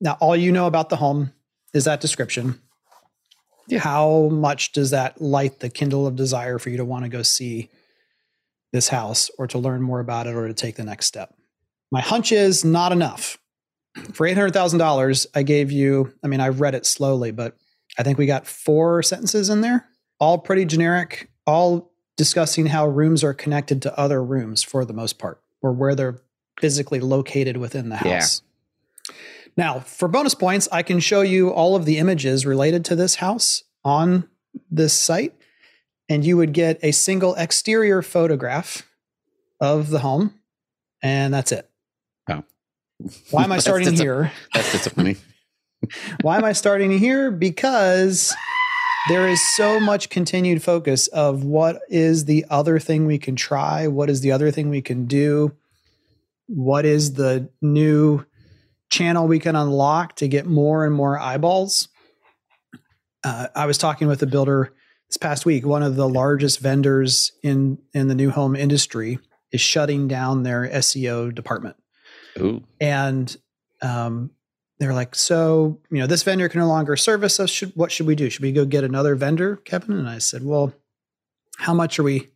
Now, 0.00 0.16
all 0.20 0.36
you 0.36 0.52
know 0.52 0.66
about 0.66 0.88
the 0.88 0.96
home 0.96 1.32
is 1.76 1.84
that 1.84 2.00
description. 2.00 2.60
Yeah. 3.68 3.80
How 3.80 4.28
much 4.30 4.72
does 4.72 4.90
that 4.90 5.20
light 5.20 5.60
the 5.60 5.68
kindle 5.68 6.06
of 6.06 6.16
desire 6.16 6.58
for 6.58 6.70
you 6.70 6.76
to 6.76 6.84
want 6.84 7.04
to 7.04 7.08
go 7.08 7.22
see 7.22 7.68
this 8.72 8.88
house 8.88 9.30
or 9.38 9.46
to 9.48 9.58
learn 9.58 9.82
more 9.82 10.00
about 10.00 10.26
it 10.26 10.34
or 10.34 10.46
to 10.48 10.54
take 10.54 10.76
the 10.76 10.84
next 10.84 11.06
step? 11.06 11.34
My 11.90 12.00
hunch 12.00 12.32
is 12.32 12.64
not 12.64 12.92
enough. 12.92 13.38
For 14.12 14.26
$800,000, 14.26 15.26
I 15.34 15.42
gave 15.42 15.72
you, 15.72 16.12
I 16.22 16.26
mean, 16.28 16.40
I 16.40 16.48
read 16.48 16.74
it 16.74 16.84
slowly, 16.86 17.30
but 17.30 17.56
I 17.98 18.02
think 18.02 18.18
we 18.18 18.26
got 18.26 18.46
four 18.46 19.02
sentences 19.02 19.48
in 19.48 19.60
there. 19.62 19.86
all 20.18 20.38
pretty 20.38 20.64
generic, 20.64 21.28
all 21.46 21.92
discussing 22.16 22.64
how 22.64 22.86
rooms 22.88 23.22
are 23.22 23.34
connected 23.34 23.82
to 23.82 23.98
other 24.00 24.24
rooms 24.24 24.62
for 24.62 24.82
the 24.86 24.94
most 24.94 25.18
part, 25.18 25.42
or 25.60 25.72
where 25.72 25.94
they're 25.94 26.18
physically 26.58 27.00
located 27.00 27.58
within 27.58 27.90
the 27.90 27.96
Yeah. 28.02 28.14
house. 28.20 28.40
Now, 29.56 29.80
for 29.80 30.08
bonus 30.08 30.34
points, 30.34 30.68
I 30.70 30.82
can 30.82 31.00
show 31.00 31.22
you 31.22 31.50
all 31.50 31.76
of 31.76 31.84
the 31.84 31.98
images 31.98 32.44
related 32.44 32.84
to 32.86 32.96
this 32.96 33.16
house 33.16 33.64
on 33.84 34.28
this 34.70 34.92
site, 34.92 35.34
and 36.08 36.24
you 36.24 36.36
would 36.36 36.52
get 36.52 36.78
a 36.82 36.92
single 36.92 37.34
exterior 37.34 38.02
photograph 38.02 38.82
of 39.60 39.88
the 39.88 40.00
home, 40.00 40.34
and 41.02 41.32
that's 41.32 41.52
it. 41.52 41.68
Oh. 42.28 42.44
Why 43.30 43.44
am 43.44 43.52
I 43.52 43.58
starting 43.60 43.90
dis- 43.90 44.00
here? 44.00 44.32
That's 44.52 44.72
disappointing. 44.72 45.16
Why 46.22 46.36
am 46.36 46.44
I 46.44 46.52
starting 46.52 46.98
here? 46.98 47.30
Because 47.30 48.34
there 49.08 49.28
is 49.28 49.40
so 49.56 49.78
much 49.78 50.08
continued 50.08 50.62
focus 50.62 51.06
of 51.08 51.44
what 51.44 51.80
is 51.88 52.24
the 52.24 52.44
other 52.50 52.78
thing 52.78 53.06
we 53.06 53.18
can 53.18 53.36
try, 53.36 53.86
what 53.86 54.10
is 54.10 54.20
the 54.20 54.32
other 54.32 54.50
thing 54.50 54.68
we 54.68 54.82
can 54.82 55.06
do, 55.06 55.52
what 56.46 56.84
is 56.84 57.14
the 57.14 57.48
new 57.60 58.24
channel 58.90 59.26
we 59.26 59.38
can 59.38 59.56
unlock 59.56 60.16
to 60.16 60.28
get 60.28 60.46
more 60.46 60.84
and 60.84 60.94
more 60.94 61.18
eyeballs. 61.18 61.88
Uh, 63.24 63.48
I 63.54 63.66
was 63.66 63.78
talking 63.78 64.08
with 64.08 64.22
a 64.22 64.26
builder 64.26 64.72
this 65.08 65.16
past 65.16 65.44
week. 65.44 65.66
One 65.66 65.82
of 65.82 65.96
the 65.96 66.08
largest 66.08 66.60
vendors 66.60 67.32
in 67.42 67.78
in 67.92 68.08
the 68.08 68.14
new 68.14 68.30
home 68.30 68.54
industry 68.54 69.18
is 69.52 69.60
shutting 69.60 70.08
down 70.08 70.42
their 70.42 70.68
SEO 70.68 71.34
department 71.34 71.76
Ooh. 72.38 72.64
and 72.80 73.36
um, 73.82 74.30
they're 74.78 74.94
like, 74.94 75.14
so 75.14 75.80
you 75.90 75.98
know, 75.98 76.06
this 76.06 76.22
vendor 76.22 76.48
can 76.48 76.60
no 76.60 76.68
longer 76.68 76.96
service 76.96 77.40
us. 77.40 77.50
Should 77.50 77.72
what 77.74 77.90
should 77.90 78.06
we 78.06 78.14
do? 78.14 78.28
Should 78.28 78.42
we 78.42 78.52
go 78.52 78.64
get 78.64 78.84
another 78.84 79.14
vendor, 79.14 79.56
Kevin? 79.56 79.98
And 79.98 80.08
I 80.08 80.18
said, 80.18 80.44
well, 80.44 80.72
how 81.58 81.74
much 81.74 81.98
are 81.98 82.02
we 82.02 82.28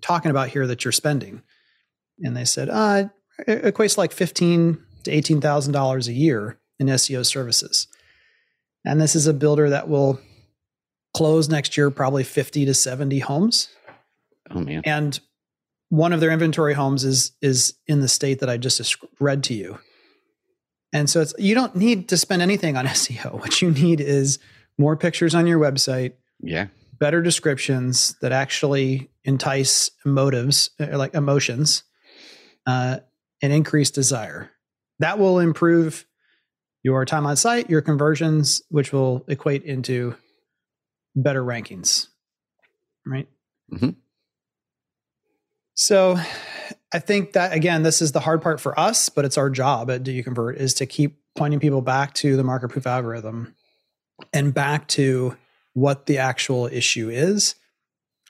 talking 0.00 0.30
about 0.30 0.48
here 0.48 0.66
that 0.66 0.84
you're 0.84 0.92
spending? 0.92 1.42
And 2.20 2.36
they 2.36 2.44
said, 2.44 2.68
uh, 2.68 3.08
it 3.46 3.62
equates 3.62 3.94
to 3.94 4.00
like 4.00 4.12
fifteen 4.12 4.84
to 5.06 5.10
eighteen 5.10 5.40
thousand 5.40 5.72
dollars 5.72 6.06
a 6.08 6.12
year 6.12 6.58
in 6.78 6.86
SEO 6.88 7.24
services. 7.26 7.88
And 8.84 9.00
this 9.00 9.16
is 9.16 9.26
a 9.26 9.32
builder 9.34 9.70
that 9.70 9.88
will 9.88 10.20
close 11.16 11.48
next 11.48 11.76
year 11.76 11.90
probably 11.90 12.22
fifty 12.22 12.64
to 12.66 12.74
seventy 12.74 13.18
homes 13.20 13.68
Oh 14.50 14.60
man. 14.60 14.82
and 14.84 15.18
one 15.88 16.12
of 16.12 16.20
their 16.20 16.30
inventory 16.30 16.74
homes 16.74 17.04
is 17.04 17.32
is 17.40 17.74
in 17.86 18.00
the 18.00 18.08
state 18.08 18.40
that 18.40 18.50
I 18.50 18.56
just 18.58 18.96
read 19.18 19.42
to 19.44 19.54
you. 19.54 19.78
And 20.92 21.08
so 21.10 21.20
it's 21.20 21.34
you 21.38 21.54
don't 21.54 21.74
need 21.74 22.08
to 22.10 22.16
spend 22.16 22.42
anything 22.42 22.76
on 22.76 22.86
SEO. 23.00 23.40
What 23.40 23.60
you 23.62 23.70
need 23.70 24.00
is 24.00 24.38
more 24.78 24.96
pictures 24.96 25.34
on 25.34 25.46
your 25.46 25.58
website, 25.58 26.12
Yeah. 26.40 26.66
better 26.98 27.22
descriptions 27.22 28.14
that 28.20 28.30
actually 28.32 29.10
entice 29.24 29.90
motives, 30.04 30.70
uh, 30.78 30.96
like 30.98 31.14
emotions, 31.14 31.82
uh, 32.66 32.98
and 33.42 33.52
increase 33.52 33.90
desire. 33.90 34.50
That 34.98 35.18
will 35.18 35.38
improve 35.38 36.06
your 36.82 37.04
time 37.04 37.26
on 37.26 37.36
site, 37.36 37.68
your 37.68 37.82
conversions, 37.82 38.62
which 38.68 38.92
will 38.92 39.24
equate 39.28 39.64
into 39.64 40.14
better 41.14 41.42
rankings. 41.42 42.08
Right. 43.04 43.28
Mhm. 43.72 43.96
So 45.74 46.16
I 46.92 46.98
think 46.98 47.32
that 47.32 47.52
again, 47.52 47.82
this 47.82 48.00
is 48.00 48.12
the 48.12 48.20
hard 48.20 48.40
part 48.40 48.60
for 48.60 48.78
us, 48.78 49.08
but 49.08 49.24
it's 49.24 49.36
our 49.36 49.50
job 49.50 49.90
at 49.90 50.02
Do 50.02 50.12
You 50.12 50.24
Convert 50.24 50.56
is 50.56 50.74
to 50.74 50.86
keep 50.86 51.18
pointing 51.36 51.60
people 51.60 51.82
back 51.82 52.14
to 52.14 52.36
the 52.36 52.44
market 52.44 52.68
proof 52.68 52.86
algorithm 52.86 53.54
and 54.32 54.54
back 54.54 54.88
to 54.88 55.36
what 55.74 56.06
the 56.06 56.18
actual 56.18 56.66
issue 56.66 57.10
is. 57.10 57.54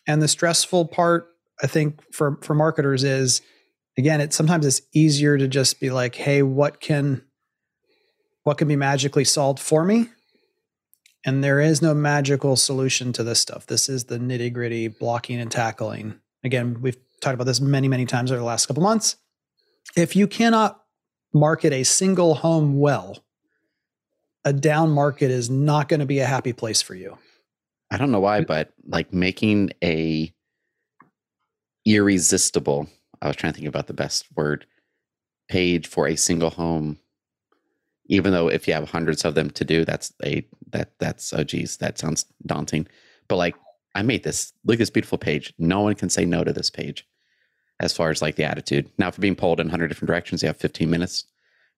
And 0.09 0.21
the 0.21 0.29
stressful 0.29 0.87
part, 0.87 1.29
I 1.63 1.67
think, 1.67 2.01
for 2.13 2.39
for 2.43 2.55
marketers 2.55 3.05
is 3.05 3.43
again, 3.99 4.21
it's 4.21 4.37
sometimes 4.37 4.67
it's 4.67 4.83
easier 4.95 5.39
to 5.39 5.49
just 5.49 5.81
be 5.81 5.91
like, 5.91 6.15
hey, 6.15 6.43
what 6.43 6.81
can 6.81 7.23
what 8.45 8.59
can 8.59 8.69
be 8.69 8.77
magically 8.77 9.25
solved 9.25 9.59
for 9.59 9.85
me? 9.85 10.09
And 11.25 11.43
there 11.43 11.59
is 11.59 11.83
no 11.83 11.93
magical 11.93 12.55
solution 12.55 13.13
to 13.15 13.25
this 13.25 13.41
stuff. 13.41 13.67
This 13.67 13.89
is 13.89 14.05
the 14.05 14.19
nitty 14.19 14.53
gritty 14.53 14.87
blocking 14.87 15.41
and 15.41 15.51
tackling. 15.51 16.21
Again, 16.45 16.81
we've 16.81 16.97
talked 17.21 17.35
about 17.35 17.45
this 17.45 17.61
many, 17.61 17.89
many 17.89 18.07
times 18.07 18.31
over 18.31 18.39
the 18.39 18.45
last 18.45 18.67
couple 18.67 18.85
months. 18.85 19.17
If 19.97 20.15
you 20.15 20.29
cannot 20.29 20.81
market 21.35 21.73
a 21.73 21.83
single 21.83 22.37
home 22.37 22.79
well, 22.79 23.19
a 24.45 24.53
down 24.53 24.93
market 24.93 25.33
is 25.33 25.51
not 25.51 25.89
going 25.89 25.99
to 25.99 26.07
be 26.07 26.21
a 26.21 26.27
happy 26.27 26.53
place 26.53 26.81
for 26.81 26.95
you. 26.95 27.19
I 27.91 27.97
don't 27.97 28.13
know 28.13 28.21
why, 28.21 28.43
but 28.43 28.73
like 28.87 29.13
making 29.13 29.71
a 29.83 30.33
irresistible, 31.85 32.89
I 33.23 33.27
was 33.29 33.37
trying 33.37 33.53
to 33.53 33.57
think 33.59 33.69
about 33.69 33.87
the 33.87 33.95
best 33.95 34.27
word, 34.37 34.67
page 35.49 35.87
for 35.87 36.07
a 36.09 36.17
single 36.17 36.51
home, 36.51 36.99
even 38.07 38.33
though 38.33 38.49
if 38.49 38.67
you 38.69 38.75
have 38.75 38.91
hundreds 38.91 39.25
of 39.25 39.35
them 39.35 39.51
to 39.51 39.65
do, 39.65 39.85
that's 39.85 40.13
a 40.25 40.47
that 40.71 40.93
that's 40.99 41.33
oh 41.33 41.45
geez, 41.45 41.77
that 41.79 41.99
sounds 41.99 42.27
daunting. 42.45 42.87
But 43.29 43.37
like 43.37 43.55
I 43.95 44.03
made 44.03 44.23
this, 44.25 44.53
look 44.65 44.75
at 44.75 44.79
this 44.81 44.91
beautiful 44.91 45.19
page. 45.19 45.53
No 45.59 45.81
one 45.81 45.95
can 45.95 46.11
say 46.11 46.25
no 46.25 46.45
to 46.45 46.53
this 46.53 46.71
page 46.71 47.07
as 47.81 47.93
far 47.95 48.11
as 48.11 48.21
like 48.23 48.37
the 48.37 48.45
attitude. 48.45 48.91
Now, 48.99 49.09
if 49.09 49.17
you're 49.17 49.23
being 49.23 49.37
pulled 49.37 49.59
in 49.61 49.67
100 49.67 49.89
different 49.89 50.07
directions, 50.09 50.43
you 50.43 50.47
have 50.49 50.57
15 50.57 50.89
minutes 50.91 51.25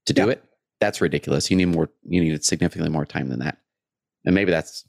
to 0.06 0.12
do 0.12 0.22
Yeah. 0.26 0.32
it. 0.32 0.44
That's 0.80 1.00
ridiculous. 1.00 1.50
You 1.50 1.56
need 1.56 1.66
more, 1.66 1.90
you 2.08 2.20
need 2.20 2.44
significantly 2.44 2.90
more 2.90 3.04
time 3.06 3.28
than 3.28 3.40
that. 3.40 3.58
And 4.24 4.34
maybe 4.34 4.50
that's 4.50 4.84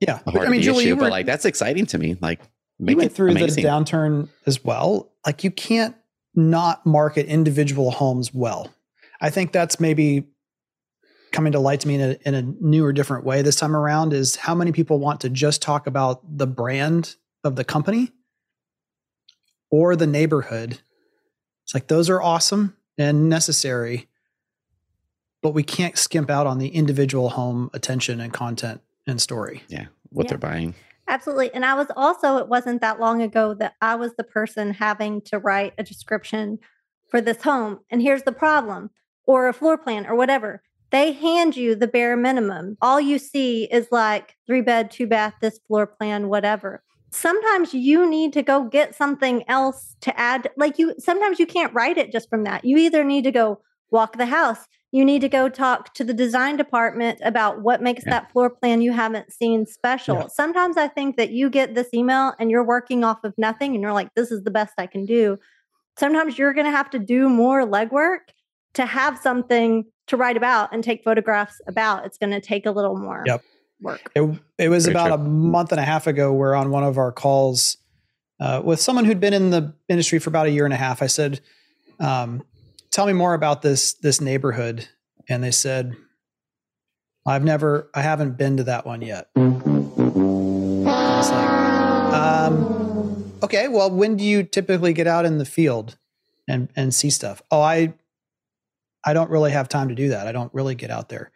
Yeah. 0.00 0.20
a 0.26 0.40
I 0.40 0.48
mean, 0.48 0.62
Julie, 0.62 0.80
issue, 0.84 0.88
you, 0.90 0.96
but 0.96 1.04
were, 1.04 1.10
like 1.10 1.26
that's 1.26 1.44
exciting 1.44 1.86
to 1.86 1.98
me. 1.98 2.16
Like 2.20 2.40
make 2.78 2.96
went 2.96 3.10
it 3.10 3.14
through 3.14 3.30
amazing. 3.32 3.62
the 3.62 3.68
downturn 3.68 4.28
as 4.46 4.64
well. 4.64 5.11
Like 5.26 5.44
you 5.44 5.50
can't 5.50 5.94
not 6.34 6.84
market 6.86 7.26
individual 7.26 7.90
homes 7.90 8.32
well. 8.34 8.72
I 9.20 9.30
think 9.30 9.52
that's 9.52 9.78
maybe 9.78 10.24
coming 11.30 11.52
to 11.52 11.58
light 11.60 11.80
to 11.80 11.88
me 11.88 11.94
in 11.94 12.00
a, 12.00 12.16
in 12.26 12.34
a 12.34 12.42
new 12.42 12.84
or 12.84 12.92
different 12.92 13.24
way 13.24 13.40
this 13.42 13.56
time 13.56 13.74
around 13.76 14.12
is 14.12 14.36
how 14.36 14.54
many 14.54 14.72
people 14.72 14.98
want 14.98 15.20
to 15.22 15.30
just 15.30 15.62
talk 15.62 15.86
about 15.86 16.20
the 16.38 16.46
brand 16.46 17.16
of 17.44 17.56
the 17.56 17.64
company 17.64 18.10
or 19.70 19.96
the 19.96 20.06
neighborhood. 20.06 20.78
It's 21.64 21.74
like 21.74 21.86
those 21.86 22.10
are 22.10 22.20
awesome 22.20 22.76
and 22.98 23.28
necessary, 23.28 24.08
but 25.42 25.54
we 25.54 25.62
can't 25.62 25.96
skimp 25.96 26.28
out 26.30 26.46
on 26.46 26.58
the 26.58 26.68
individual 26.68 27.30
home 27.30 27.70
attention 27.72 28.20
and 28.20 28.32
content 28.32 28.80
and 29.06 29.20
story. 29.20 29.62
yeah, 29.68 29.86
what 30.10 30.24
Yeah. 30.24 30.30
they're 30.30 30.38
buying. 30.38 30.74
Absolutely. 31.08 31.52
And 31.52 31.64
I 31.64 31.74
was 31.74 31.88
also, 31.96 32.36
it 32.36 32.48
wasn't 32.48 32.80
that 32.80 33.00
long 33.00 33.22
ago 33.22 33.54
that 33.54 33.74
I 33.80 33.96
was 33.96 34.14
the 34.14 34.24
person 34.24 34.72
having 34.72 35.20
to 35.22 35.38
write 35.38 35.74
a 35.76 35.82
description 35.82 36.58
for 37.10 37.20
this 37.20 37.42
home. 37.42 37.80
And 37.90 38.00
here's 38.00 38.22
the 38.22 38.32
problem, 38.32 38.90
or 39.26 39.48
a 39.48 39.52
floor 39.52 39.76
plan, 39.76 40.06
or 40.06 40.14
whatever. 40.14 40.62
They 40.90 41.12
hand 41.12 41.56
you 41.56 41.74
the 41.74 41.88
bare 41.88 42.16
minimum. 42.16 42.76
All 42.80 43.00
you 43.00 43.18
see 43.18 43.64
is 43.64 43.88
like 43.90 44.36
three 44.46 44.60
bed, 44.60 44.90
two 44.90 45.06
bath, 45.06 45.34
this 45.40 45.58
floor 45.66 45.86
plan, 45.86 46.28
whatever. 46.28 46.82
Sometimes 47.10 47.74
you 47.74 48.08
need 48.08 48.32
to 48.34 48.42
go 48.42 48.64
get 48.64 48.94
something 48.94 49.44
else 49.48 49.96
to 50.02 50.18
add. 50.18 50.50
Like 50.56 50.78
you, 50.78 50.94
sometimes 50.98 51.38
you 51.38 51.46
can't 51.46 51.74
write 51.74 51.98
it 51.98 52.12
just 52.12 52.30
from 52.30 52.44
that. 52.44 52.64
You 52.64 52.76
either 52.78 53.04
need 53.04 53.24
to 53.24 53.32
go 53.32 53.60
walk 53.90 54.16
the 54.16 54.26
house. 54.26 54.66
You 54.92 55.04
need 55.06 55.20
to 55.22 55.28
go 55.28 55.48
talk 55.48 55.94
to 55.94 56.04
the 56.04 56.12
design 56.12 56.56
department 56.58 57.18
about 57.24 57.62
what 57.62 57.80
makes 57.82 58.04
Yeah. 58.06 58.10
that 58.20 58.30
floor 58.32 58.50
plan 58.50 58.82
you 58.82 58.92
haven't 58.92 59.32
seen 59.32 59.64
special. 59.66 60.16
Yeah. 60.16 60.26
Sometimes 60.28 60.76
I 60.76 60.86
think 60.86 61.16
that 61.16 61.30
you 61.30 61.48
get 61.50 61.74
this 61.74 61.88
email 61.94 62.34
and 62.38 62.50
you're 62.50 62.64
working 62.64 63.02
off 63.02 63.24
of 63.24 63.32
nothing 63.38 63.72
and 63.74 63.82
you're 63.82 63.94
like, 63.94 64.08
this 64.14 64.30
is 64.30 64.42
the 64.44 64.50
best 64.50 64.74
I 64.78 64.86
can 64.86 65.06
do. 65.06 65.38
Sometimes 65.98 66.38
you're 66.38 66.52
going 66.52 66.66
to 66.66 66.70
have 66.70 66.90
to 66.90 66.98
do 66.98 67.28
more 67.30 67.66
legwork 67.66 68.18
to 68.74 68.84
have 68.86 69.18
something 69.18 69.84
to 70.08 70.16
write 70.16 70.36
about 70.36 70.72
and 70.74 70.84
take 70.84 71.02
photographs 71.04 71.60
about. 71.66 72.04
It's 72.04 72.18
going 72.18 72.30
to 72.32 72.40
take 72.40 72.66
a 72.66 72.70
little 72.70 72.96
more 72.98 73.22
Yep. 73.26 73.42
work. 73.80 74.00
It, 74.14 74.38
it 74.58 74.68
was 74.68 74.84
Very 74.86 74.92
about 74.94 75.06
true. 75.06 75.14
a 75.14 75.18
month 75.18 75.72
and 75.72 75.80
a 75.80 75.84
half 75.84 76.06
ago 76.06 76.32
where 76.34 76.54
on 76.54 76.70
one 76.70 76.84
of 76.84 76.98
our 76.98 77.12
calls 77.12 77.78
uh, 78.40 78.60
with 78.62 78.80
someone 78.80 79.04
who'd 79.06 79.20
been 79.20 79.34
in 79.34 79.50
the 79.50 79.72
industry 79.88 80.18
for 80.18 80.28
about 80.28 80.46
a 80.46 80.50
year 80.50 80.64
and 80.66 80.74
a 80.74 80.76
half, 80.76 81.00
I 81.02 81.06
said, 81.06 81.40
um, 82.00 82.42
tell 82.92 83.06
me 83.06 83.12
more 83.12 83.34
about 83.34 83.62
this, 83.62 83.94
this 83.94 84.20
neighborhood. 84.20 84.88
And 85.28 85.42
they 85.42 85.50
said, 85.50 85.96
I've 87.26 87.44
never, 87.44 87.90
I 87.94 88.02
haven't 88.02 88.36
been 88.36 88.56
to 88.58 88.64
that 88.64 88.86
one 88.86 89.02
yet. 89.02 89.28
Like, 91.24 91.48
um, 92.12 93.32
okay, 93.42 93.68
well, 93.68 93.90
when 93.90 94.16
do 94.16 94.24
you 94.24 94.42
typically 94.42 94.92
get 94.92 95.06
out 95.06 95.24
in 95.24 95.38
the 95.38 95.44
field 95.44 95.96
and, 96.48 96.68
and 96.76 96.92
see 96.92 97.10
stuff? 97.10 97.42
Oh, 97.50 97.60
I, 97.60 97.94
I 99.04 99.14
don't 99.14 99.30
really 99.30 99.52
have 99.52 99.68
time 99.68 99.88
to 99.88 99.94
do 99.94 100.08
that. 100.08 100.26
I 100.26 100.32
don't 100.32 100.52
really 100.52 100.74
get 100.74 100.90
out 100.90 101.08
there 101.08 101.32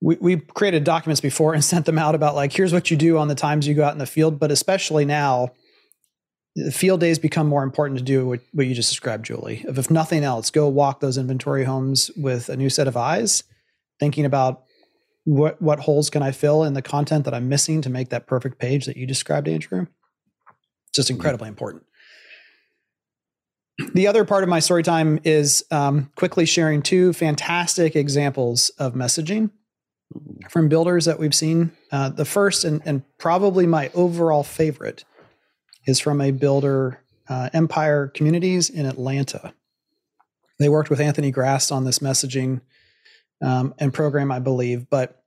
we, 0.00 0.16
we 0.16 0.36
created 0.36 0.84
documents 0.84 1.20
before 1.20 1.54
and 1.54 1.64
sent 1.72 1.86
them 1.86 1.98
out 1.98 2.14
about 2.14 2.34
like 2.34 2.52
here's 2.52 2.72
what 2.72 2.90
you 2.90 2.96
do 2.96 3.18
on 3.18 3.28
the 3.28 3.34
times 3.34 3.66
you 3.66 3.74
go 3.74 3.84
out 3.84 3.92
in 3.92 3.98
the 3.98 4.06
field 4.06 4.38
but 4.38 4.50
especially 4.50 5.04
now 5.04 5.50
field 6.72 7.00
days 7.00 7.18
become 7.18 7.46
more 7.46 7.62
important 7.62 7.98
to 7.98 8.04
do 8.04 8.26
what, 8.26 8.40
what 8.52 8.66
you 8.66 8.74
just 8.74 8.90
described 8.90 9.24
julie 9.24 9.64
if, 9.68 9.78
if 9.78 9.90
nothing 9.90 10.24
else 10.24 10.50
go 10.50 10.68
walk 10.68 11.00
those 11.00 11.16
inventory 11.16 11.64
homes 11.64 12.10
with 12.16 12.48
a 12.48 12.56
new 12.56 12.68
set 12.68 12.88
of 12.88 12.96
eyes 12.96 13.44
thinking 14.00 14.24
about 14.24 14.64
what 15.24 15.60
what 15.60 15.80
holes 15.80 16.10
can 16.10 16.22
I 16.22 16.32
fill 16.32 16.64
in 16.64 16.74
the 16.74 16.82
content 16.82 17.24
that 17.24 17.34
I'm 17.34 17.48
missing 17.48 17.82
to 17.82 17.90
make 17.90 18.08
that 18.10 18.26
perfect 18.26 18.58
page 18.58 18.86
that 18.86 18.96
you 18.96 19.06
described, 19.06 19.48
Andrew? 19.48 19.86
Just 20.94 21.10
incredibly 21.10 21.48
important. 21.48 21.84
The 23.94 24.08
other 24.08 24.24
part 24.24 24.42
of 24.42 24.48
my 24.48 24.60
story 24.60 24.82
time 24.82 25.20
is 25.24 25.64
um, 25.70 26.10
quickly 26.14 26.44
sharing 26.44 26.82
two 26.82 27.12
fantastic 27.12 27.96
examples 27.96 28.70
of 28.70 28.94
messaging 28.94 29.50
from 30.50 30.68
builders 30.68 31.04
that 31.06 31.18
we've 31.18 31.34
seen. 31.34 31.72
Uh, 31.90 32.10
the 32.10 32.24
first 32.24 32.64
and, 32.64 32.82
and 32.84 33.02
probably 33.18 33.66
my 33.66 33.90
overall 33.94 34.42
favorite 34.42 35.04
is 35.86 36.00
from 36.00 36.20
a 36.20 36.30
builder, 36.30 37.02
uh, 37.28 37.50
Empire 37.52 38.08
Communities 38.08 38.70
in 38.70 38.86
Atlanta. 38.86 39.54
They 40.58 40.68
worked 40.68 40.90
with 40.90 41.00
Anthony 41.00 41.30
Grass 41.30 41.70
on 41.70 41.84
this 41.84 42.00
messaging 42.00 42.60
um, 43.42 43.74
and 43.78 43.92
program, 43.92 44.30
I 44.30 44.38
believe. 44.38 44.90
But 44.90 45.22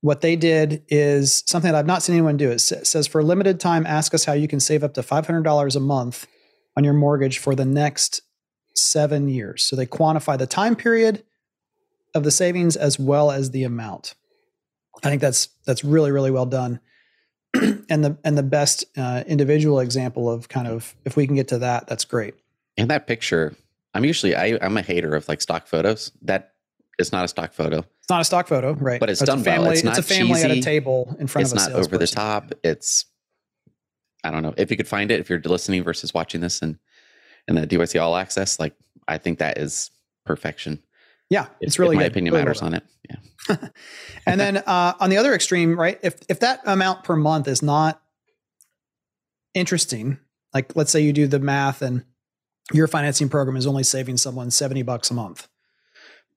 what 0.00 0.20
they 0.20 0.36
did 0.36 0.84
is 0.88 1.42
something 1.46 1.70
that 1.70 1.78
I've 1.78 1.86
not 1.86 2.02
seen 2.02 2.14
anyone 2.14 2.36
do. 2.36 2.50
It 2.50 2.58
says 2.60 3.06
for 3.06 3.20
a 3.20 3.24
limited 3.24 3.60
time, 3.60 3.86
ask 3.86 4.14
us 4.14 4.24
how 4.24 4.32
you 4.32 4.48
can 4.48 4.60
save 4.60 4.84
up 4.84 4.94
to 4.94 5.02
$500 5.02 5.76
a 5.76 5.80
month 5.80 6.26
on 6.76 6.84
your 6.84 6.94
mortgage 6.94 7.38
for 7.38 7.54
the 7.54 7.64
next 7.64 8.20
seven 8.74 9.28
years. 9.28 9.64
So 9.64 9.74
they 9.76 9.86
quantify 9.86 10.38
the 10.38 10.46
time 10.46 10.76
period 10.76 11.24
of 12.14 12.24
the 12.24 12.30
savings 12.30 12.76
as 12.76 12.98
well 12.98 13.30
as 13.30 13.50
the 13.50 13.64
amount. 13.64 14.14
I 15.04 15.10
think 15.10 15.20
that's 15.20 15.48
that's 15.66 15.84
really 15.84 16.10
really 16.10 16.30
well 16.30 16.46
done, 16.46 16.80
and 17.90 18.04
the 18.04 18.16
and 18.24 18.36
the 18.36 18.42
best 18.42 18.84
uh, 18.96 19.24
individual 19.26 19.80
example 19.80 20.30
of 20.30 20.48
kind 20.48 20.68
of 20.68 20.94
if 21.04 21.16
we 21.16 21.26
can 21.26 21.36
get 21.36 21.48
to 21.48 21.58
that, 21.58 21.86
that's 21.86 22.04
great. 22.04 22.34
And 22.76 22.90
that 22.90 23.06
picture, 23.06 23.54
I'm 23.94 24.04
usually 24.04 24.34
I, 24.34 24.58
I'm 24.60 24.76
a 24.76 24.82
hater 24.82 25.14
of 25.14 25.28
like 25.28 25.40
stock 25.40 25.66
photos. 25.66 26.12
That 26.22 26.52
is 26.98 27.12
not 27.12 27.24
a 27.24 27.28
stock 27.28 27.52
photo. 27.52 27.78
It's 27.78 28.10
not 28.10 28.20
a 28.20 28.24
stock 28.24 28.48
photo, 28.48 28.74
right? 28.74 29.00
But 29.00 29.10
it's, 29.10 29.20
it's 29.20 29.28
done 29.28 29.42
family. 29.42 29.68
Well. 29.68 29.72
It's, 29.72 29.82
it's 29.84 29.98
a 29.98 30.02
family 30.02 30.34
cheesy. 30.34 30.44
at 30.44 30.50
a 30.50 30.60
table 30.60 31.16
in 31.18 31.26
front 31.26 31.44
it's 31.44 31.52
of 31.52 31.58
a 31.58 31.60
It's 31.60 31.70
not 31.70 31.78
over 31.78 31.98
the 31.98 32.06
top. 32.06 32.52
It's 32.62 33.06
I 34.24 34.30
don't 34.30 34.42
know 34.42 34.54
if 34.56 34.70
you 34.70 34.76
could 34.76 34.88
find 34.88 35.10
it 35.10 35.20
if 35.20 35.30
you're 35.30 35.40
listening 35.40 35.82
versus 35.82 36.14
watching 36.14 36.40
this 36.40 36.62
and 36.62 36.78
and 37.48 37.56
the 37.56 37.66
DYC 37.66 38.00
All 38.00 38.16
Access. 38.16 38.58
Like 38.58 38.74
I 39.08 39.18
think 39.18 39.38
that 39.38 39.58
is 39.58 39.90
perfection. 40.24 40.82
Yeah, 41.28 41.46
it's 41.60 41.78
really 41.78 41.96
my 41.96 42.02
good. 42.02 42.12
opinion 42.12 42.34
really 42.34 42.44
matters 42.44 42.62
well 42.62 42.68
on 42.68 42.74
it. 42.74 42.84
Yeah. 43.08 43.56
and 44.26 44.40
then 44.40 44.58
uh, 44.58 44.94
on 45.00 45.10
the 45.10 45.16
other 45.16 45.34
extreme, 45.34 45.78
right? 45.78 45.98
If 46.02 46.20
if 46.28 46.40
that 46.40 46.60
amount 46.64 47.04
per 47.04 47.16
month 47.16 47.48
is 47.48 47.62
not 47.62 48.00
interesting, 49.54 50.18
like 50.54 50.76
let's 50.76 50.92
say 50.92 51.00
you 51.00 51.12
do 51.12 51.26
the 51.26 51.40
math 51.40 51.82
and 51.82 52.04
your 52.72 52.86
financing 52.86 53.28
program 53.28 53.56
is 53.56 53.66
only 53.66 53.82
saving 53.82 54.16
someone 54.16 54.50
70 54.50 54.82
bucks 54.82 55.10
a 55.10 55.14
month. 55.14 55.48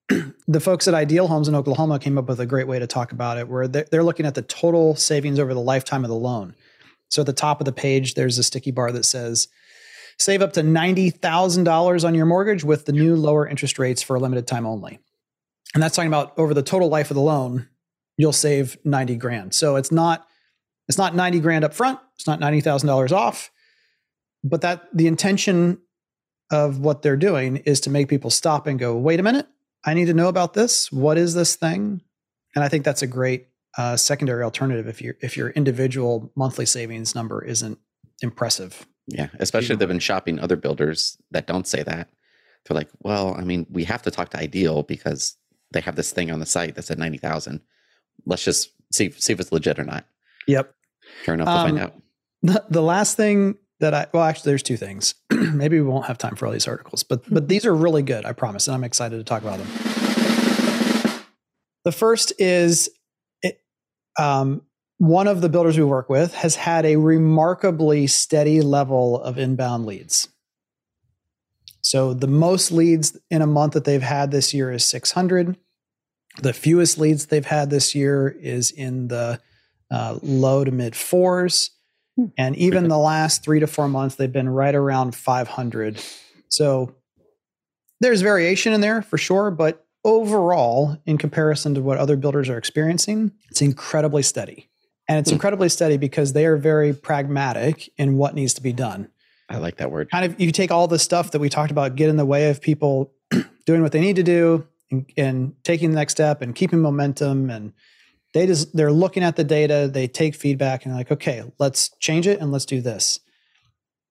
the 0.48 0.60
folks 0.60 0.88
at 0.88 0.94
Ideal 0.94 1.28
Homes 1.28 1.48
in 1.48 1.54
Oklahoma 1.54 1.98
came 1.98 2.18
up 2.18 2.28
with 2.28 2.40
a 2.40 2.46
great 2.46 2.66
way 2.66 2.78
to 2.78 2.86
talk 2.86 3.12
about 3.12 3.38
it, 3.38 3.48
where 3.48 3.68
they're, 3.68 3.86
they're 3.90 4.04
looking 4.04 4.26
at 4.26 4.34
the 4.34 4.42
total 4.42 4.94
savings 4.96 5.38
over 5.38 5.54
the 5.54 5.60
lifetime 5.60 6.04
of 6.04 6.10
the 6.10 6.16
loan. 6.16 6.54
So 7.08 7.22
at 7.22 7.26
the 7.26 7.32
top 7.32 7.60
of 7.60 7.64
the 7.64 7.72
page, 7.72 8.14
there's 8.14 8.38
a 8.38 8.42
sticky 8.42 8.70
bar 8.70 8.92
that 8.92 9.04
says, 9.04 9.48
save 10.20 10.42
up 10.42 10.52
to 10.52 10.60
$90,000 10.60 12.04
on 12.04 12.14
your 12.14 12.26
mortgage 12.26 12.62
with 12.62 12.84
the 12.84 12.92
new 12.92 13.16
lower 13.16 13.48
interest 13.48 13.78
rates 13.78 14.02
for 14.02 14.16
a 14.16 14.20
limited 14.20 14.46
time 14.46 14.66
only. 14.66 14.98
And 15.72 15.82
that's 15.82 15.96
talking 15.96 16.08
about 16.08 16.38
over 16.38 16.52
the 16.52 16.62
total 16.62 16.88
life 16.88 17.10
of 17.10 17.14
the 17.14 17.22
loan, 17.22 17.68
you'll 18.18 18.32
save 18.32 18.76
90 18.84 19.16
grand. 19.16 19.54
So 19.54 19.76
it's 19.76 19.90
not 19.90 20.26
it's 20.88 20.98
not 20.98 21.14
90 21.14 21.40
grand 21.40 21.64
up 21.64 21.72
front, 21.72 22.00
it's 22.16 22.26
not 22.26 22.40
$90,000 22.40 23.12
off, 23.12 23.52
but 24.42 24.60
that 24.62 24.88
the 24.92 25.06
intention 25.06 25.78
of 26.50 26.80
what 26.80 27.02
they're 27.02 27.16
doing 27.16 27.58
is 27.58 27.80
to 27.82 27.90
make 27.90 28.08
people 28.08 28.30
stop 28.30 28.66
and 28.66 28.78
go, 28.78 28.96
"Wait 28.96 29.20
a 29.20 29.22
minute, 29.22 29.46
I 29.84 29.94
need 29.94 30.06
to 30.06 30.14
know 30.14 30.28
about 30.28 30.52
this. 30.52 30.90
What 30.90 31.16
is 31.16 31.34
this 31.34 31.54
thing?" 31.54 32.02
And 32.56 32.64
I 32.64 32.68
think 32.68 32.84
that's 32.84 33.02
a 33.02 33.06
great 33.06 33.46
uh, 33.78 33.96
secondary 33.96 34.42
alternative 34.42 34.88
if 34.88 35.00
your 35.00 35.14
if 35.20 35.36
your 35.36 35.50
individual 35.50 36.32
monthly 36.34 36.66
savings 36.66 37.14
number 37.14 37.44
isn't 37.44 37.78
impressive. 38.20 38.84
Yeah, 39.10 39.28
especially 39.38 39.74
if 39.74 39.78
they've 39.78 39.88
been 39.88 39.98
shopping 39.98 40.38
other 40.38 40.56
builders 40.56 41.18
that 41.32 41.46
don't 41.46 41.66
say 41.66 41.82
that. 41.82 42.08
They're 42.64 42.74
like, 42.76 42.88
well, 43.00 43.34
I 43.34 43.42
mean, 43.42 43.66
we 43.70 43.84
have 43.84 44.02
to 44.02 44.10
talk 44.10 44.30
to 44.30 44.38
Ideal 44.38 44.82
because 44.82 45.36
they 45.72 45.80
have 45.80 45.96
this 45.96 46.12
thing 46.12 46.30
on 46.30 46.40
the 46.40 46.46
site 46.46 46.74
that 46.76 46.84
said 46.84 46.98
ninety 46.98 47.18
thousand. 47.18 47.60
Let's 48.26 48.44
just 48.44 48.70
see 48.92 49.10
see 49.10 49.32
if 49.32 49.40
it's 49.40 49.52
legit 49.52 49.78
or 49.78 49.84
not. 49.84 50.06
Yep. 50.46 50.74
Sure 51.24 51.34
enough, 51.34 51.46
we'll 51.48 51.56
Um, 51.56 51.68
find 51.70 51.78
out. 51.80 51.94
The, 52.42 52.64
the 52.70 52.82
last 52.82 53.16
thing 53.16 53.56
that 53.80 53.94
I 53.94 54.06
well, 54.12 54.22
actually, 54.22 54.50
there's 54.52 54.62
two 54.62 54.76
things. 54.76 55.14
Maybe 55.30 55.80
we 55.80 55.86
won't 55.88 56.06
have 56.06 56.18
time 56.18 56.36
for 56.36 56.46
all 56.46 56.52
these 56.52 56.68
articles, 56.68 57.02
but 57.02 57.22
but 57.32 57.48
these 57.48 57.64
are 57.66 57.74
really 57.74 58.02
good. 58.02 58.24
I 58.26 58.32
promise, 58.32 58.68
and 58.68 58.74
I'm 58.74 58.84
excited 58.84 59.16
to 59.18 59.24
talk 59.24 59.42
about 59.42 59.58
them. 59.58 59.66
The 61.84 61.92
first 61.92 62.32
is 62.38 62.90
it, 63.42 63.60
um, 64.18 64.62
one 65.00 65.26
of 65.26 65.40
the 65.40 65.48
builders 65.48 65.78
we 65.78 65.84
work 65.84 66.10
with 66.10 66.34
has 66.34 66.56
had 66.56 66.84
a 66.84 66.96
remarkably 66.96 68.06
steady 68.06 68.60
level 68.60 69.18
of 69.22 69.38
inbound 69.38 69.86
leads. 69.86 70.28
So 71.80 72.12
the 72.12 72.26
most 72.26 72.70
leads 72.70 73.16
in 73.30 73.40
a 73.40 73.46
month 73.46 73.72
that 73.72 73.86
they've 73.86 74.02
had 74.02 74.30
this 74.30 74.52
year 74.52 74.70
is 74.70 74.84
600. 74.84 75.56
The 76.42 76.52
fewest 76.52 76.98
leads 76.98 77.24
they've 77.24 77.46
had 77.46 77.70
this 77.70 77.94
year 77.94 78.28
is 78.28 78.70
in 78.72 79.08
the 79.08 79.40
uh, 79.90 80.18
low 80.20 80.64
to 80.64 80.70
mid 80.70 80.94
fours. 80.94 81.70
And 82.36 82.54
even 82.56 82.88
the 82.88 82.98
last 82.98 83.42
three 83.42 83.60
to 83.60 83.66
four 83.66 83.88
months, 83.88 84.16
they've 84.16 84.30
been 84.30 84.50
right 84.50 84.74
around 84.74 85.14
500. 85.14 85.98
So 86.50 86.94
there's 88.00 88.20
variation 88.20 88.74
in 88.74 88.82
there 88.82 89.00
for 89.00 89.16
sure. 89.16 89.50
But 89.50 89.86
overall, 90.04 90.98
in 91.06 91.16
comparison 91.16 91.74
to 91.76 91.80
what 91.80 91.96
other 91.96 92.18
builders 92.18 92.50
are 92.50 92.58
experiencing, 92.58 93.32
it's 93.48 93.62
incredibly 93.62 94.22
steady. 94.22 94.69
And 95.10 95.18
it's 95.18 95.30
Hmm. 95.30 95.34
incredibly 95.34 95.68
steady 95.68 95.96
because 95.96 96.34
they 96.34 96.46
are 96.46 96.56
very 96.56 96.92
pragmatic 96.94 97.90
in 97.98 98.16
what 98.16 98.34
needs 98.36 98.54
to 98.54 98.62
be 98.62 98.72
done 98.72 99.08
I 99.48 99.56
like 99.58 99.78
that 99.78 99.90
word. 99.90 100.08
kind 100.08 100.24
of 100.24 100.40
you 100.40 100.52
take 100.52 100.70
all 100.70 100.86
the 100.86 101.00
stuff 101.00 101.32
that 101.32 101.40
we 101.40 101.48
talked 101.48 101.72
about 101.72 101.96
get 101.96 102.08
in 102.08 102.16
the 102.16 102.24
way 102.24 102.48
of 102.48 102.60
people 102.60 103.12
doing 103.66 103.82
what 103.82 103.90
they 103.90 104.00
need 104.00 104.14
to 104.16 104.22
do 104.22 104.66
and, 104.92 105.04
and 105.16 105.54
taking 105.64 105.90
the 105.90 105.96
next 105.96 106.12
step 106.12 106.40
and 106.42 106.54
keeping 106.54 106.80
momentum 106.80 107.50
and 107.50 107.72
they 108.34 108.46
just 108.46 108.74
they're 108.76 108.92
looking 108.92 109.24
at 109.24 109.34
the 109.34 109.42
data 109.42 109.90
they 109.92 110.06
take 110.06 110.36
feedback 110.36 110.86
and 110.86 110.94
like 110.94 111.10
okay 111.10 111.42
let's 111.58 111.88
change 111.98 112.28
it 112.28 112.38
and 112.40 112.52
let's 112.52 112.64
do 112.64 112.80
this 112.80 113.18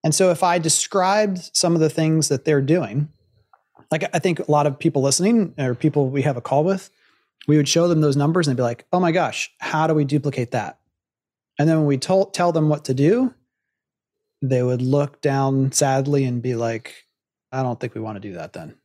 and 0.03 0.13
so 0.13 0.31
if 0.31 0.43
i 0.43 0.59
described 0.59 1.49
some 1.53 1.73
of 1.75 1.79
the 1.79 1.89
things 1.89 2.27
that 2.27 2.43
they're 2.43 2.61
doing 2.61 3.07
like 3.91 4.03
i 4.13 4.19
think 4.19 4.39
a 4.39 4.51
lot 4.51 4.67
of 4.67 4.77
people 4.77 5.01
listening 5.01 5.53
or 5.57 5.73
people 5.73 6.09
we 6.09 6.23
have 6.23 6.35
a 6.35 6.41
call 6.41 6.65
with 6.65 6.89
we 7.47 7.55
would 7.55 7.69
show 7.69 7.87
them 7.87 8.01
those 8.01 8.17
numbers 8.17 8.45
and 8.49 8.57
they'd 8.57 8.61
be 8.61 8.65
like 8.65 8.85
oh 8.91 8.99
my 8.99 9.13
gosh 9.13 9.49
how 9.59 9.87
do 9.87 9.93
we 9.93 10.03
duplicate 10.03 10.51
that 10.51 10.78
and 11.59 11.69
then 11.69 11.77
when 11.77 11.85
we 11.85 11.97
told, 11.97 12.33
tell 12.33 12.51
them 12.51 12.69
what 12.69 12.85
to 12.85 12.95
do 12.95 13.35
they 14.41 14.63
would 14.63 14.81
look 14.81 15.21
down 15.21 15.71
sadly 15.71 16.25
and 16.25 16.41
be 16.41 16.55
like, 16.55 16.93
I 17.51 17.63
don't 17.63 17.79
think 17.79 17.95
we 17.95 18.01
want 18.01 18.15
to 18.15 18.27
do 18.27 18.35
that 18.35 18.53
then. 18.53 18.75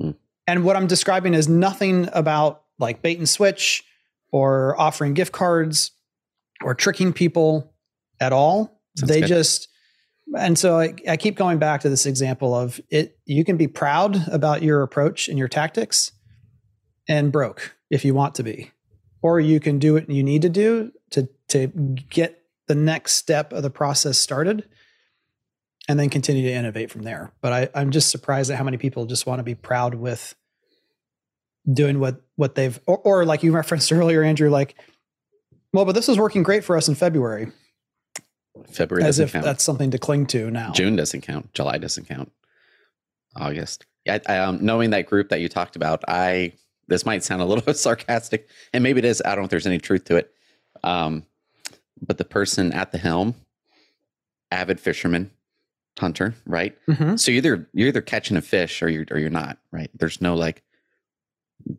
Hmm. 0.00 0.10
And 0.46 0.64
what 0.64 0.76
I'm 0.76 0.86
describing 0.86 1.34
is 1.34 1.48
nothing 1.48 2.08
about 2.12 2.62
like 2.78 3.02
bait 3.02 3.18
and 3.18 3.28
switch 3.28 3.84
or 4.32 4.78
offering 4.78 5.14
gift 5.14 5.32
cards 5.32 5.92
or 6.62 6.74
tricking 6.74 7.12
people 7.12 7.72
at 8.20 8.32
all. 8.32 8.80
Sounds 8.96 9.08
they 9.08 9.20
good. 9.20 9.28
just, 9.28 9.68
and 10.36 10.58
so 10.58 10.78
I, 10.78 10.94
I 11.08 11.16
keep 11.16 11.36
going 11.36 11.58
back 11.58 11.82
to 11.82 11.88
this 11.88 12.06
example 12.06 12.54
of 12.54 12.80
it. 12.90 13.18
You 13.24 13.44
can 13.44 13.56
be 13.56 13.68
proud 13.68 14.28
about 14.28 14.62
your 14.62 14.82
approach 14.82 15.28
and 15.28 15.38
your 15.38 15.48
tactics 15.48 16.12
and 17.08 17.32
broke 17.32 17.76
if 17.90 18.04
you 18.04 18.14
want 18.14 18.34
to 18.36 18.42
be, 18.42 18.72
or 19.22 19.40
you 19.40 19.60
can 19.60 19.78
do 19.78 19.94
what 19.94 20.10
you 20.10 20.22
need 20.22 20.42
to 20.42 20.48
do 20.48 20.92
to, 21.48 21.68
get 21.68 22.42
the 22.66 22.74
next 22.74 23.12
step 23.12 23.52
of 23.52 23.62
the 23.62 23.70
process 23.70 24.18
started 24.18 24.68
and 25.88 25.98
then 25.98 26.10
continue 26.10 26.42
to 26.42 26.52
innovate 26.52 26.90
from 26.90 27.02
there. 27.02 27.32
But 27.40 27.52
I, 27.52 27.68
I'm 27.74 27.90
just 27.90 28.10
surprised 28.10 28.50
at 28.50 28.58
how 28.58 28.64
many 28.64 28.76
people 28.76 29.06
just 29.06 29.26
want 29.26 29.38
to 29.38 29.44
be 29.44 29.54
proud 29.54 29.94
with 29.94 30.34
doing 31.70 31.98
what 31.98 32.20
what 32.36 32.54
they've 32.54 32.78
or, 32.86 32.98
or 32.98 33.24
like 33.24 33.42
you 33.42 33.52
referenced 33.52 33.92
earlier, 33.92 34.22
Andrew, 34.22 34.50
like, 34.50 34.76
well, 35.72 35.84
but 35.84 35.94
this 35.94 36.08
was 36.08 36.18
working 36.18 36.42
great 36.42 36.64
for 36.64 36.76
us 36.76 36.88
in 36.88 36.94
February, 36.94 37.52
February 38.70 39.06
as 39.06 39.18
if 39.18 39.32
count. 39.32 39.44
that's 39.44 39.64
something 39.64 39.90
to 39.90 39.98
cling 39.98 40.26
to 40.26 40.50
now. 40.50 40.72
June 40.72 40.96
doesn't 40.96 41.22
count. 41.22 41.52
July 41.54 41.78
doesn't 41.78 42.08
count. 42.08 42.32
August. 43.36 43.84
Yeah, 44.04 44.18
I, 44.26 44.38
um, 44.38 44.64
knowing 44.64 44.90
that 44.90 45.06
group 45.06 45.28
that 45.30 45.40
you 45.40 45.48
talked 45.48 45.76
about, 45.76 46.04
I 46.08 46.52
this 46.88 47.04
might 47.04 47.24
sound 47.24 47.42
a 47.42 47.44
little 47.44 47.64
bit 47.64 47.76
sarcastic, 47.76 48.48
and 48.72 48.82
maybe 48.82 48.98
it 48.98 49.04
is. 49.04 49.22
I 49.24 49.30
don't 49.30 49.38
know 49.38 49.44
if 49.44 49.50
there's 49.50 49.66
any 49.66 49.78
truth 49.78 50.04
to 50.04 50.16
it. 50.16 50.32
Um, 50.82 51.24
but 52.00 52.18
the 52.18 52.24
person 52.24 52.72
at 52.72 52.92
the 52.92 52.98
helm, 52.98 53.34
avid 54.50 54.80
fisherman, 54.80 55.30
hunter, 55.98 56.34
right? 56.44 56.76
Mhm. 56.86 57.18
So 57.18 57.30
either 57.30 57.68
you're 57.72 57.88
either 57.88 58.02
catching 58.02 58.36
a 58.36 58.42
fish 58.42 58.82
or 58.82 58.88
you're 58.88 59.06
or 59.10 59.18
you're 59.18 59.30
not, 59.30 59.58
right? 59.72 59.90
There's 59.94 60.20
no 60.20 60.34
like 60.34 60.62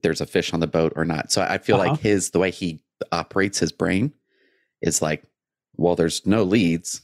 there's 0.01 0.21
a 0.21 0.25
fish 0.25 0.53
on 0.53 0.59
the 0.59 0.67
boat 0.67 0.93
or 0.95 1.05
not. 1.05 1.31
So 1.31 1.41
I 1.43 1.59
feel 1.59 1.77
Uh-huh. 1.79 1.91
like 1.91 1.99
his 2.01 2.31
the 2.31 2.39
way 2.39 2.51
he 2.51 2.83
operates 3.11 3.59
his 3.59 3.71
brain 3.71 4.11
is 4.81 5.01
like, 5.01 5.23
well, 5.75 5.95
there's 5.95 6.25
no 6.25 6.43
leads 6.43 7.01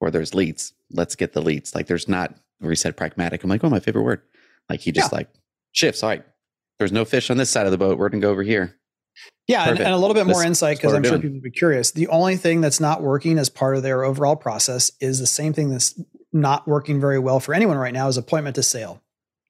or 0.00 0.10
there's 0.10 0.34
leads. 0.34 0.72
Let's 0.90 1.14
get 1.14 1.34
the 1.34 1.42
leads. 1.42 1.74
Like 1.74 1.86
there's 1.88 2.08
not 2.08 2.34
where 2.58 2.70
he 2.72 2.76
said 2.76 2.96
pragmatic. 2.96 3.44
I'm 3.44 3.50
like, 3.50 3.62
oh 3.64 3.70
my 3.70 3.80
favorite 3.80 4.02
word. 4.02 4.22
Like 4.70 4.80
he 4.80 4.92
just 4.92 5.12
like 5.12 5.28
shifts. 5.72 6.02
All 6.02 6.08
right. 6.08 6.24
There's 6.78 6.92
no 6.92 7.04
fish 7.04 7.30
on 7.30 7.36
this 7.36 7.50
side 7.50 7.66
of 7.66 7.72
the 7.72 7.78
boat. 7.78 7.98
We're 7.98 8.08
gonna 8.08 8.22
go 8.22 8.30
over 8.30 8.42
here. 8.42 8.74
Yeah, 9.48 9.68
and, 9.68 9.78
and 9.78 9.92
a 9.92 9.96
little 9.96 10.14
bit 10.14 10.26
more 10.26 10.42
insight 10.42 10.78
because 10.78 10.92
I'm 10.92 11.04
sure 11.04 11.12
doing. 11.12 11.22
people 11.22 11.34
would 11.36 11.42
be 11.42 11.50
curious. 11.52 11.92
The 11.92 12.08
only 12.08 12.36
thing 12.36 12.60
that's 12.60 12.80
not 12.80 13.00
working 13.00 13.38
as 13.38 13.48
part 13.48 13.76
of 13.76 13.84
their 13.84 14.04
overall 14.04 14.34
process 14.34 14.90
is 15.00 15.20
the 15.20 15.26
same 15.26 15.52
thing 15.52 15.70
that's 15.70 16.00
not 16.32 16.66
working 16.66 17.00
very 17.00 17.18
well 17.18 17.38
for 17.38 17.54
anyone 17.54 17.76
right 17.76 17.94
now 17.94 18.08
is 18.08 18.16
appointment 18.16 18.56
to 18.56 18.62
sale. 18.62 19.02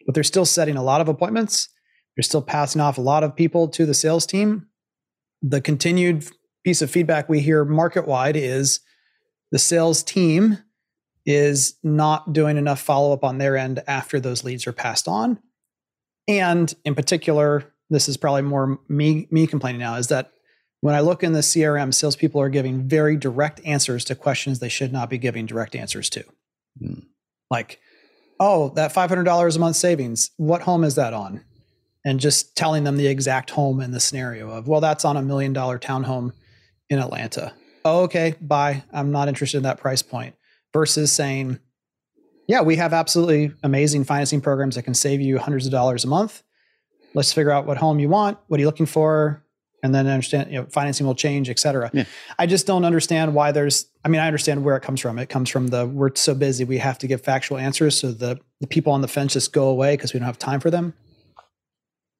But 0.05 0.15
they're 0.15 0.23
still 0.23 0.45
setting 0.45 0.77
a 0.77 0.83
lot 0.83 1.01
of 1.01 1.09
appointments. 1.09 1.69
They're 2.15 2.23
still 2.23 2.43
passing 2.43 2.81
off 2.81 2.99
a 2.99 3.03
lot 3.03 3.25
of 3.25 3.35
people 3.35 3.69
to 3.69 3.87
the 3.87 3.95
sales 3.95 4.27
team. 4.27 4.67
The 5.43 5.61
continued 5.63 6.27
piece 6.63 6.83
of 6.83 6.91
feedback 6.91 7.29
we 7.29 7.41
hear 7.41 7.65
market 7.65 8.07
wide 8.07 8.37
is 8.37 8.81
the 9.51 9.59
sales 9.59 10.03
team 10.03 10.59
is 11.25 11.79
not 11.83 12.33
doing 12.33 12.57
enough 12.57 12.81
follow 12.81 13.13
up 13.13 13.25
on 13.25 13.39
their 13.39 13.57
end 13.57 13.83
after 13.87 14.21
those 14.21 14.45
leads 14.45 14.67
are 14.67 14.73
passed 14.73 15.09
on. 15.09 15.39
And 16.29 16.73
in 16.85 16.95
particular, 16.95 17.73
this 17.91 18.09
is 18.09 18.17
probably 18.17 18.43
more 18.43 18.79
me 18.89 19.29
me 19.31 19.47
complaining 19.47 19.81
now 19.81 19.97
is 19.97 20.09
that 20.09 20.33
when 20.81 20.95
I 20.95 21.01
look 21.01 21.23
in 21.23 21.33
the 21.33 21.41
CRM, 21.41 21.93
salespeople 21.93 22.41
are 22.41 22.49
giving 22.49 22.87
very 22.87 23.17
direct 23.17 23.61
answers 23.65 24.05
to 24.05 24.15
questions 24.15 24.59
they 24.59 24.69
should 24.69 24.93
not 24.93 25.11
be 25.11 25.19
giving 25.19 25.47
direct 25.47 25.75
answers 25.75 26.11
to. 26.11 26.25
Hmm. 26.79 27.01
Like, 27.51 27.81
oh, 28.39 28.71
that 28.71 28.93
$500 28.93 29.57
a 29.57 29.59
month 29.59 29.77
savings, 29.77 30.31
what 30.37 30.63
home 30.63 30.85
is 30.85 30.95
that 30.97 31.15
on? 31.15 31.43
And 32.05 32.21
just 32.21 32.57
telling 32.57 32.85
them 32.85 32.97
the 32.97 33.07
exact 33.07 33.51
home 33.51 33.81
in 33.81 33.91
the 33.91 34.01
scenario 34.01 34.51
of, 34.51 34.69
well, 34.69 34.81
that's 34.81 35.05
on 35.05 35.17
a 35.17 35.23
million 35.23 35.53
dollar 35.53 35.79
townhome 35.79 36.33
in 36.89 36.99
Atlanta. 36.99 37.53
Oh, 37.85 38.03
okay, 38.05 38.35
bye. 38.41 38.85
I'm 38.93 39.11
not 39.11 39.29
interested 39.29 39.57
in 39.57 39.63
that 39.65 39.79
price 39.79 40.03
point. 40.03 40.35
Versus 40.73 41.11
saying, 41.11 41.59
yeah, 42.49 42.61
we 42.61 42.77
have 42.77 42.93
absolutely 42.93 43.53
amazing 43.63 44.05
financing 44.05 44.41
programs 44.41 44.75
that 44.75 44.83
can 44.83 44.95
save 44.95 45.21
you 45.21 45.39
hundreds 45.39 45.67
of 45.67 45.73
dollars 45.73 46.05
a 46.05 46.09
month. 46.09 46.43
Let's 47.17 47.33
figure 47.33 47.51
out 47.51 47.67
what 47.67 47.79
home 47.79 47.99
you 47.99 48.11
want. 48.11 48.39
What 48.49 48.59
are 48.59 48.61
you 48.61 48.67
looking 48.67 48.87
for? 48.87 49.43
And 49.83 49.95
then 49.95 50.07
understand, 50.07 50.53
you 50.53 50.61
know, 50.61 50.67
financing 50.71 51.07
will 51.07 51.15
change, 51.15 51.49
et 51.49 51.59
cetera. 51.59 51.91
Yeah. 51.93 52.05
I 52.39 52.45
just 52.47 52.67
don't 52.67 52.85
understand 52.85 53.35
why 53.35 53.53
there's, 53.53 53.87
I 54.05 54.09
mean, 54.09 54.21
I 54.21 54.27
understand 54.27 54.65
where 54.65 54.77
it 54.77 54.83
comes 54.83 55.01
from. 55.01 55.19
It 55.19 55.31
comes 55.31 55.49
from 55.49 55.69
the, 55.69 55.87
we're 55.87 56.15
so 56.15 56.35
busy, 56.35 56.65
we 56.65 56.77
have 56.79 56.99
to 56.99 57.07
give 57.07 57.23
factual 57.23 57.57
answers. 57.57 57.99
So 57.99 58.13
the, 58.13 58.39
the 58.61 58.67
people 58.67 58.93
on 58.93 59.01
the 59.01 59.09
fence 59.09 59.33
just 59.33 59.55
go 59.55 59.69
away 59.69 59.95
because 59.95 60.13
we 60.13 60.21
don't 60.21 60.27
have 60.27 60.39
time 60.39 60.61
for 60.61 60.71
them. 60.71 60.93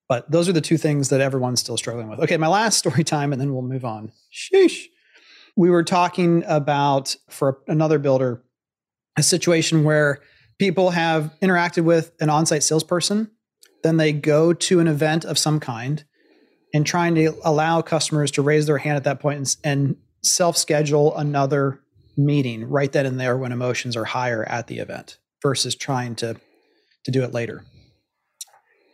But 0.09 0.31
those 0.31 0.49
are 0.49 0.53
the 0.53 0.61
two 0.63 0.79
things 0.79 1.11
that 1.11 1.21
everyone's 1.21 1.61
still 1.61 1.77
struggling 1.77 2.09
with. 2.09 2.21
Okay, 2.21 2.39
my 2.39 2.49
last 2.49 2.79
story 2.85 3.05
time, 3.05 3.33
and 3.33 3.41
then 3.41 3.53
we'll 3.53 3.63
move 3.63 3.85
on. 3.85 4.13
Sheesh. 4.33 4.87
We 5.57 5.69
were 5.71 5.85
talking 5.85 6.43
about 6.47 7.17
for 7.29 7.59
another 7.67 7.99
builder 7.99 8.43
a 9.19 9.23
situation 9.23 9.85
where 9.85 10.21
people 10.59 10.91
have 10.91 11.35
interacted 11.43 11.85
with 11.85 12.13
an 12.21 12.31
on-site 12.31 12.63
salesperson, 12.63 13.31
then 13.87 13.97
they 13.97 14.13
go 14.13 14.53
to 14.53 14.81
an 14.81 14.89
event 14.89 15.25
of 15.25 15.39
some 15.39 15.61
kind 15.61 16.05
and 16.75 16.85
trying 16.85 17.15
to 17.15 17.33
allow 17.45 17.81
customers 17.81 18.31
to 18.33 18.43
raise 18.43 18.67
their 18.67 18.79
hand 18.79 18.97
at 18.97 19.05
that 19.05 19.21
point 19.21 19.39
and, 19.39 19.57
and 19.65 19.97
self-schedule 20.23 21.17
another 21.17 21.81
meeting 22.17 22.69
right 22.69 22.93
then 22.93 23.07
and 23.07 23.21
there 23.21 23.37
when 23.37 23.53
emotions 23.53 23.97
are 23.97 24.05
higher 24.05 24.45
at 24.45 24.67
the 24.67 24.79
event 24.79 25.19
versus 25.43 25.75
trying 25.75 26.15
to 26.17 26.37
to 27.05 27.11
do 27.13 27.23
it 27.23 27.33
later. 27.33 27.65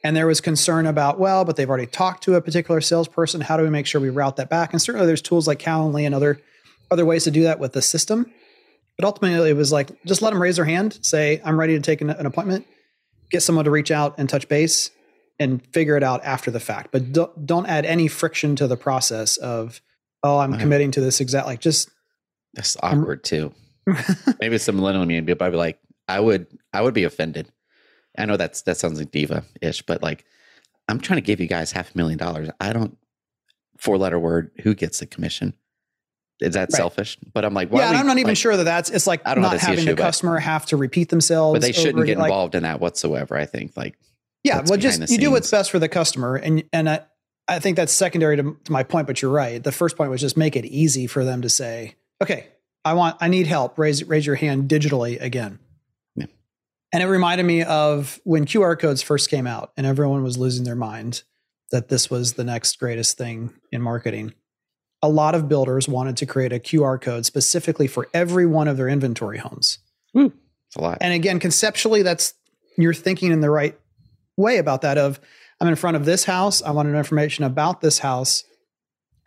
And 0.05 0.15
there 0.15 0.27
was 0.27 0.41
concern 0.41 0.87
about, 0.87 1.19
well, 1.19 1.45
but 1.45 1.57
they've 1.57 1.69
already 1.69 1.87
talked 1.87 2.25
to 2.25 2.35
a 2.35 2.43
particular 2.43 2.81
salesperson. 2.83 3.41
How 3.41 3.57
do 3.57 3.63
we 3.63 3.71
make 3.71 3.87
sure 3.87 4.01
we 4.01 4.11
route 4.11 4.37
that 4.37 4.51
back? 4.51 4.73
And 4.73 4.83
certainly 4.83 5.07
there's 5.07 5.23
tools 5.23 5.49
like 5.49 5.59
Calendly 5.59 6.05
and 6.05 6.15
other 6.15 6.41
other 6.91 7.07
ways 7.07 7.25
to 7.25 7.31
do 7.31 7.45
that 7.45 7.59
with 7.59 7.73
the 7.73 7.81
system. 7.81 8.31
But 8.99 9.07
ultimately, 9.07 9.49
it 9.49 9.57
was 9.57 9.73
like 9.73 9.91
just 10.05 10.21
let 10.21 10.31
them 10.31 10.43
raise 10.43 10.57
their 10.57 10.67
hand, 10.67 10.99
say, 11.03 11.41
I'm 11.45 11.59
ready 11.59 11.75
to 11.75 11.81
take 11.81 12.03
an, 12.03 12.11
an 12.11 12.27
appointment, 12.27 12.67
get 13.33 13.43
someone 13.43 13.65
to 13.65 13.71
reach 13.71 13.91
out 13.91 14.15
and 14.19 14.29
touch 14.29 14.49
base 14.49 14.91
and 15.41 15.67
figure 15.69 15.97
it 15.97 16.03
out 16.03 16.23
after 16.25 16.51
the 16.51 16.61
fact. 16.61 16.91
But 16.93 17.13
don't, 17.13 17.47
don't 17.47 17.67
add 17.67 17.85
any 17.85 18.07
friction 18.07 18.55
to 18.57 18.69
the 18.69 18.77
process 18.77 19.37
of, 19.39 19.81
oh, 20.23 20.39
I'm 20.39 20.57
committing 20.59 20.93
to 20.93 21.01
this 21.01 21.21
exact, 21.21 21.47
like 21.47 21.61
just, 21.61 21.91
That's 22.55 22.77
awkward 22.81 23.25
too. 23.25 23.53
Maybe 24.41 24.59
some 24.59 24.77
millennial 24.77 25.05
me 25.05 25.21
but 25.21 25.43
I'd 25.43 25.51
be 25.51 25.57
like, 25.57 25.81
I 26.07 26.21
would, 26.21 26.47
I 26.73 26.83
would 26.83 26.95
be 26.95 27.05
offended. 27.05 27.51
I 28.17 28.27
know 28.27 28.37
that's 28.37 28.63
that 28.63 28.77
sounds 28.77 28.99
like 28.99 29.11
diva 29.11 29.45
ish, 29.61 29.83
but 29.83 30.03
like, 30.03 30.25
I'm 30.89 31.01
trying 31.01 31.17
to 31.17 31.23
give 31.23 31.41
you 31.41 31.47
guys 31.47 31.73
half 31.73 31.95
a 31.95 31.99
million 31.99 32.19
dollars. 32.19 32.51
I 32.61 32.73
don't 32.73 32.99
four 33.79 33.97
letter 33.97 34.19
word. 34.19 34.51
Who 34.63 34.75
gets 34.75 35.01
the 35.01 35.07
commission? 35.07 35.55
Is 36.41 36.55
that 36.55 36.71
Right. 36.73 36.73
selfish? 36.73 37.19
But 37.33 37.45
I'm 37.45 37.55
like, 37.55 37.71
why 37.71 37.81
yeah, 37.81 37.91
we- 37.93 37.97
I'm 37.99 38.07
not 38.07 38.19
even 38.19 38.31
like, 38.31 38.37
sure 38.37 38.57
that 38.57 38.65
that's, 38.65 38.91
it's 38.91 39.07
like 39.07 39.21
I 39.25 39.35
don't 39.35 39.43
not 39.43 39.53
that's 39.53 39.63
the 39.63 39.67
having 39.71 39.85
issue, 39.85 39.91
the 39.93 39.97
but- 39.97 40.03
customer 40.03 40.39
have 40.39 40.67
to 40.67 40.77
repeat 40.77 41.09
themselves. 41.11 41.55
But 41.57 41.63
they 41.63 41.73
shouldn't 41.73 41.97
over 41.97 42.05
get. 42.07 42.19
Like, 42.19 42.29
involved 42.31 42.55
in 42.55 42.63
that 42.65 42.81
whatsoever. 42.81 43.37
I 43.37 43.47
think 43.47 43.77
like 43.77 43.97
Yeah, 44.45 44.63
well, 44.67 44.79
just 44.79 45.09
you 45.11 45.19
do 45.19 45.31
what's 45.31 45.51
best 45.51 45.71
for 45.71 45.79
the 45.79 45.89
customer, 45.89 46.35
and 46.37 46.65
and 46.73 46.89
I, 46.91 47.01
I 47.47 47.59
think 47.61 47.77
that's 47.77 47.93
secondary 47.93 48.37
to, 48.37 48.57
to 48.65 48.73
my 48.73 48.83
point. 48.83 49.07
But 49.07 49.23
you're 49.23 49.31
right. 49.31 49.63
The 49.63 49.71
first 49.73 49.97
point 49.97 50.11
was 50.11 50.21
just 50.21 50.37
make 50.37 50.57
it 50.57 50.65
easy 50.65 51.07
for 51.07 51.25
them 51.25 51.43
to 51.43 51.49
say, 51.49 51.95
"Okay, 52.21 52.47
I 52.85 52.95
want, 52.95 53.17
I 53.21 53.29
need 53.29 53.47
help. 53.47 53.79
Raise 53.79 54.03
raise 54.05 54.27
your 54.27 54.35
hand 54.37 54.69
digitally 54.69 55.21
again." 55.21 55.61
Yeah. 56.17 56.27
And 56.93 57.03
it 57.03 57.07
reminded 57.07 57.45
me 57.45 57.63
of 57.63 58.21
when 58.25 58.45
QR 58.47 58.77
codes 58.79 59.01
first 59.03 59.31
came 59.31 59.47
out, 59.47 59.73
and 59.77 59.87
everyone 59.87 60.25
was 60.25 60.39
losing 60.39 60.65
their 60.65 60.75
mind 60.77 61.23
that 61.71 61.89
this 61.89 62.11
was 62.11 62.33
the 62.35 62.45
next 62.45 62.79
greatest 62.81 63.17
thing 63.17 63.53
in 63.71 63.81
marketing. 63.81 64.33
A 65.03 65.09
lot 65.09 65.35
of 65.35 65.49
builders 65.49 65.89
wanted 65.89 66.17
to 66.19 66.27
create 66.27 66.53
a 66.53 66.59
QR 66.59 67.01
code 67.01 67.27
specifically 67.27 67.87
for 67.87 68.09
every 68.15 68.47
one 68.47 68.69
of 68.69 68.77
their 68.77 68.89
inventory 68.89 69.39
homes. 69.39 69.79
Hmm. 70.13 70.29
it's 70.69 70.77
a 70.77 70.81
lot. 70.81 70.99
And 71.01 71.13
again, 71.13 71.41
conceptually, 71.41 72.03
that's 72.03 72.35
you're 72.77 72.95
thinking 72.95 73.33
in 73.33 73.41
the 73.41 73.51
right 73.51 73.79
way 74.37 74.59
about 74.59 74.83
that. 74.83 74.99
Of 74.99 75.21
I'm 75.61 75.69
in 75.69 75.77
front 75.77 75.97
of 75.97 76.05
this 76.05 76.25
house, 76.25 76.63
I 76.63 76.71
want 76.71 76.87
to 76.87 76.93
know 76.93 76.99
information 76.99 77.45
about 77.45 77.81
this 77.81 77.99
house, 77.99 78.45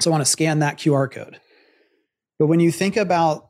so 0.02 0.10
I 0.10 0.12
want 0.12 0.22
to 0.22 0.30
scan 0.30 0.60
that 0.60 0.78
QR 0.78 1.12
code. 1.12 1.40
But 2.40 2.48
when 2.48 2.60
you 2.60 2.72
think 2.72 2.98
about 2.98 3.50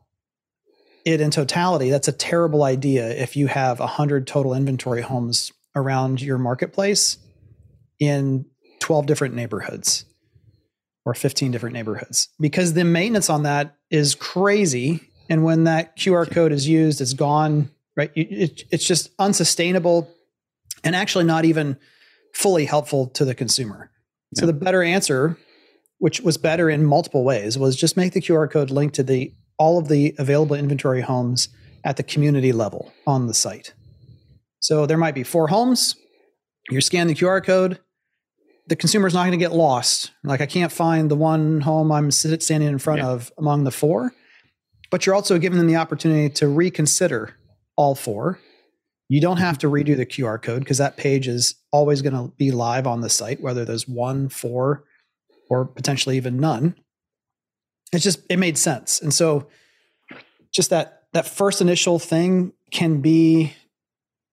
it 1.04 1.20
in 1.20 1.30
totality, 1.30 1.90
that's 1.90 2.08
a 2.08 2.12
terrible 2.12 2.64
idea. 2.64 3.08
If 3.08 3.36
you 3.36 3.46
have 3.46 3.78
hundred 3.78 4.26
total 4.26 4.54
inventory 4.54 5.02
homes 5.02 5.52
around 5.74 6.20
your 6.20 6.38
marketplace 6.38 7.18
in 7.98 8.46
12 8.80 9.06
different 9.06 9.34
neighborhoods 9.34 10.04
or 11.06 11.14
15 11.14 11.50
different 11.52 11.72
neighborhoods, 11.72 12.28
because 12.38 12.74
the 12.74 12.84
maintenance 12.84 13.30
on 13.30 13.44
that 13.44 13.76
is 13.90 14.14
crazy. 14.14 15.00
And 15.30 15.42
when 15.42 15.64
that 15.64 15.96
QR 15.96 16.30
code 16.30 16.52
is 16.52 16.68
used, 16.68 17.00
it's 17.00 17.14
gone 17.14 17.70
right? 17.96 18.10
It, 18.14 18.64
it's 18.70 18.86
just 18.86 19.08
unsustainable 19.18 20.12
and 20.84 20.94
actually 20.94 21.24
not 21.24 21.44
even 21.46 21.78
fully 22.34 22.66
helpful 22.66 23.06
to 23.08 23.24
the 23.24 23.34
consumer. 23.34 23.90
So 24.34 24.42
Yeah. 24.42 24.48
the 24.48 24.52
better 24.52 24.82
answer, 24.82 25.38
which 25.98 26.20
was 26.20 26.36
better 26.36 26.68
in 26.68 26.84
multiple 26.84 27.24
ways, 27.24 27.58
was 27.58 27.74
just 27.74 27.96
make 27.96 28.12
the 28.12 28.20
QR 28.20 28.50
code 28.50 28.70
link 28.70 28.92
to 28.94 29.02
the 29.02 29.32
all 29.58 29.78
of 29.78 29.88
the 29.88 30.14
available 30.18 30.54
inventory 30.54 31.00
homes 31.00 31.48
at 31.84 31.96
the 31.96 32.02
community 32.02 32.52
level 32.52 32.92
on 33.06 33.26
the 33.26 33.32
site. 33.34 33.72
So 34.60 34.84
there 34.84 34.98
might 34.98 35.14
be 35.14 35.22
four 35.22 35.48
homes. 35.48 35.96
You 36.70 36.82
scan 36.82 37.06
the 37.06 37.14
QR 37.14 37.42
code. 37.42 37.78
The 38.68 38.76
consumer's 38.76 39.14
not 39.14 39.22
going 39.22 39.32
to 39.32 39.36
get 39.36 39.52
lost. 39.52 40.10
Like 40.24 40.40
I 40.40 40.46
can't 40.46 40.72
find 40.72 41.10
the 41.10 41.16
one 41.16 41.60
home 41.60 41.92
I'm 41.92 42.10
standing 42.10 42.62
in 42.62 42.78
front 42.78 43.00
Yeah. 43.00 43.08
of 43.08 43.32
among 43.38 43.64
the 43.64 43.70
four. 43.70 44.12
But 44.90 45.04
you're 45.04 45.14
also 45.14 45.38
giving 45.38 45.58
them 45.58 45.66
the 45.66 45.76
opportunity 45.76 46.30
to 46.34 46.48
reconsider 46.48 47.36
all 47.76 47.94
four. 47.94 48.40
You 49.08 49.20
don't 49.20 49.36
have 49.36 49.58
mm-hmm. 49.58 49.84
to 49.84 49.94
redo 49.94 49.96
the 49.96 50.06
QR 50.06 50.40
code 50.40 50.60
because 50.60 50.78
that 50.78 50.96
page 50.96 51.28
is 51.28 51.54
always 51.70 52.02
going 52.02 52.14
to 52.14 52.34
be 52.36 52.50
live 52.50 52.86
on 52.86 53.00
the 53.00 53.08
site, 53.08 53.40
whether 53.40 53.64
there's 53.64 53.86
one, 53.86 54.28
four, 54.28 54.84
or 55.48 55.64
potentially 55.64 56.16
even 56.16 56.38
none. 56.38 56.74
It's 57.92 58.02
just 58.02 58.20
it 58.28 58.38
made 58.38 58.58
sense, 58.58 59.00
and 59.00 59.14
so 59.14 59.46
just 60.52 60.70
that 60.70 61.04
that 61.12 61.28
first 61.28 61.60
initial 61.60 62.00
thing 62.00 62.52
can 62.72 63.00
be 63.00 63.54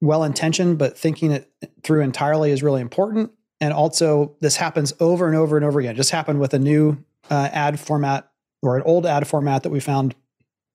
well 0.02 0.24
intentioned, 0.24 0.80
but 0.80 0.98
thinking 0.98 1.32
it 1.32 1.52
through 1.84 2.02
entirely 2.02 2.52
is 2.52 2.64
really 2.64 2.82
important. 2.82 3.32
And 3.64 3.72
also, 3.72 4.36
this 4.42 4.58
happens 4.58 4.92
over 5.00 5.26
and 5.26 5.38
over 5.38 5.56
and 5.56 5.66
over 5.66 5.80
again. 5.80 5.94
It 5.94 5.96
just 5.96 6.12
happened 6.12 6.42
with 6.42 6.54
a 6.54 6.60
new 6.60 6.98
uh, 7.30 7.48
ad 7.50 7.80
format 7.80 8.30
or 8.62 8.76
an 8.76 8.84
old 8.84 9.06
ad 9.06 9.26
format 9.26 9.64
that 9.64 9.70
we 9.70 9.80
found 9.80 10.16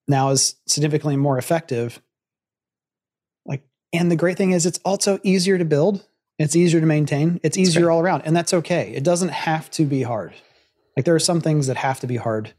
now 0.08 0.30
is 0.30 0.54
significantly 0.66 1.18
more 1.18 1.36
effective. 1.36 2.00
Like, 3.44 3.62
and 3.92 4.10
the 4.10 4.16
great 4.16 4.38
thing 4.38 4.52
is, 4.52 4.64
it's 4.64 4.80
also 4.86 5.18
easier 5.22 5.58
to 5.58 5.66
build. 5.66 6.02
It's 6.38 6.56
easier 6.56 6.80
to 6.80 6.86
maintain. 6.86 7.40
It's 7.42 7.58
easier 7.58 7.88
right. 7.88 7.92
all 7.92 8.00
around, 8.00 8.22
and 8.24 8.34
that's 8.34 8.54
okay. 8.54 8.90
It 8.94 9.04
doesn't 9.04 9.32
have 9.32 9.70
to 9.72 9.84
be 9.84 10.02
hard. 10.02 10.32
Like 10.96 11.04
there 11.04 11.14
are 11.14 11.18
some 11.18 11.42
things 11.42 11.66
that 11.66 11.76
have 11.76 12.00
to 12.00 12.06
be 12.06 12.16
hard 12.16 12.54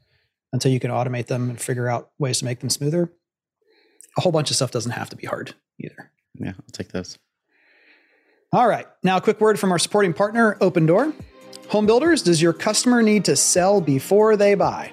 until 0.53 0.71
you 0.71 0.79
can 0.79 0.91
automate 0.91 1.25
them 1.25 1.49
and 1.49 1.59
figure 1.59 1.89
out 1.89 2.11
ways 2.19 2.37
to 2.37 2.45
make 2.45 2.59
them 2.59 2.69
smoother. 2.69 3.11
A 4.15 4.21
whole 4.21 4.31
bunch 4.31 4.51
of 4.51 4.57
stuff 4.57 4.69
doesn't 4.69 4.91
have 4.91 5.09
to 5.09 5.15
be 5.15 5.25
hard 5.25 5.55
either. 5.79 6.11
Yeah, 6.35 6.51
I'll 6.51 6.71
take 6.71 6.89
those. 6.89 7.17
All 8.51 8.67
right. 8.67 8.87
Now, 9.03 9.17
a 9.17 9.21
quick 9.21 9.39
word 9.39 9.59
from 9.59 9.71
our 9.71 9.77
supporting 9.77 10.13
partner, 10.13 10.55
Opendoor. 10.59 11.13
Home 11.69 11.85
builders, 11.85 12.23
does 12.23 12.41
your 12.41 12.53
customer 12.53 13.03
need 13.03 13.25
to 13.25 13.35
sell 13.35 13.79
before 13.79 14.35
they 14.35 14.55
buy? 14.55 14.91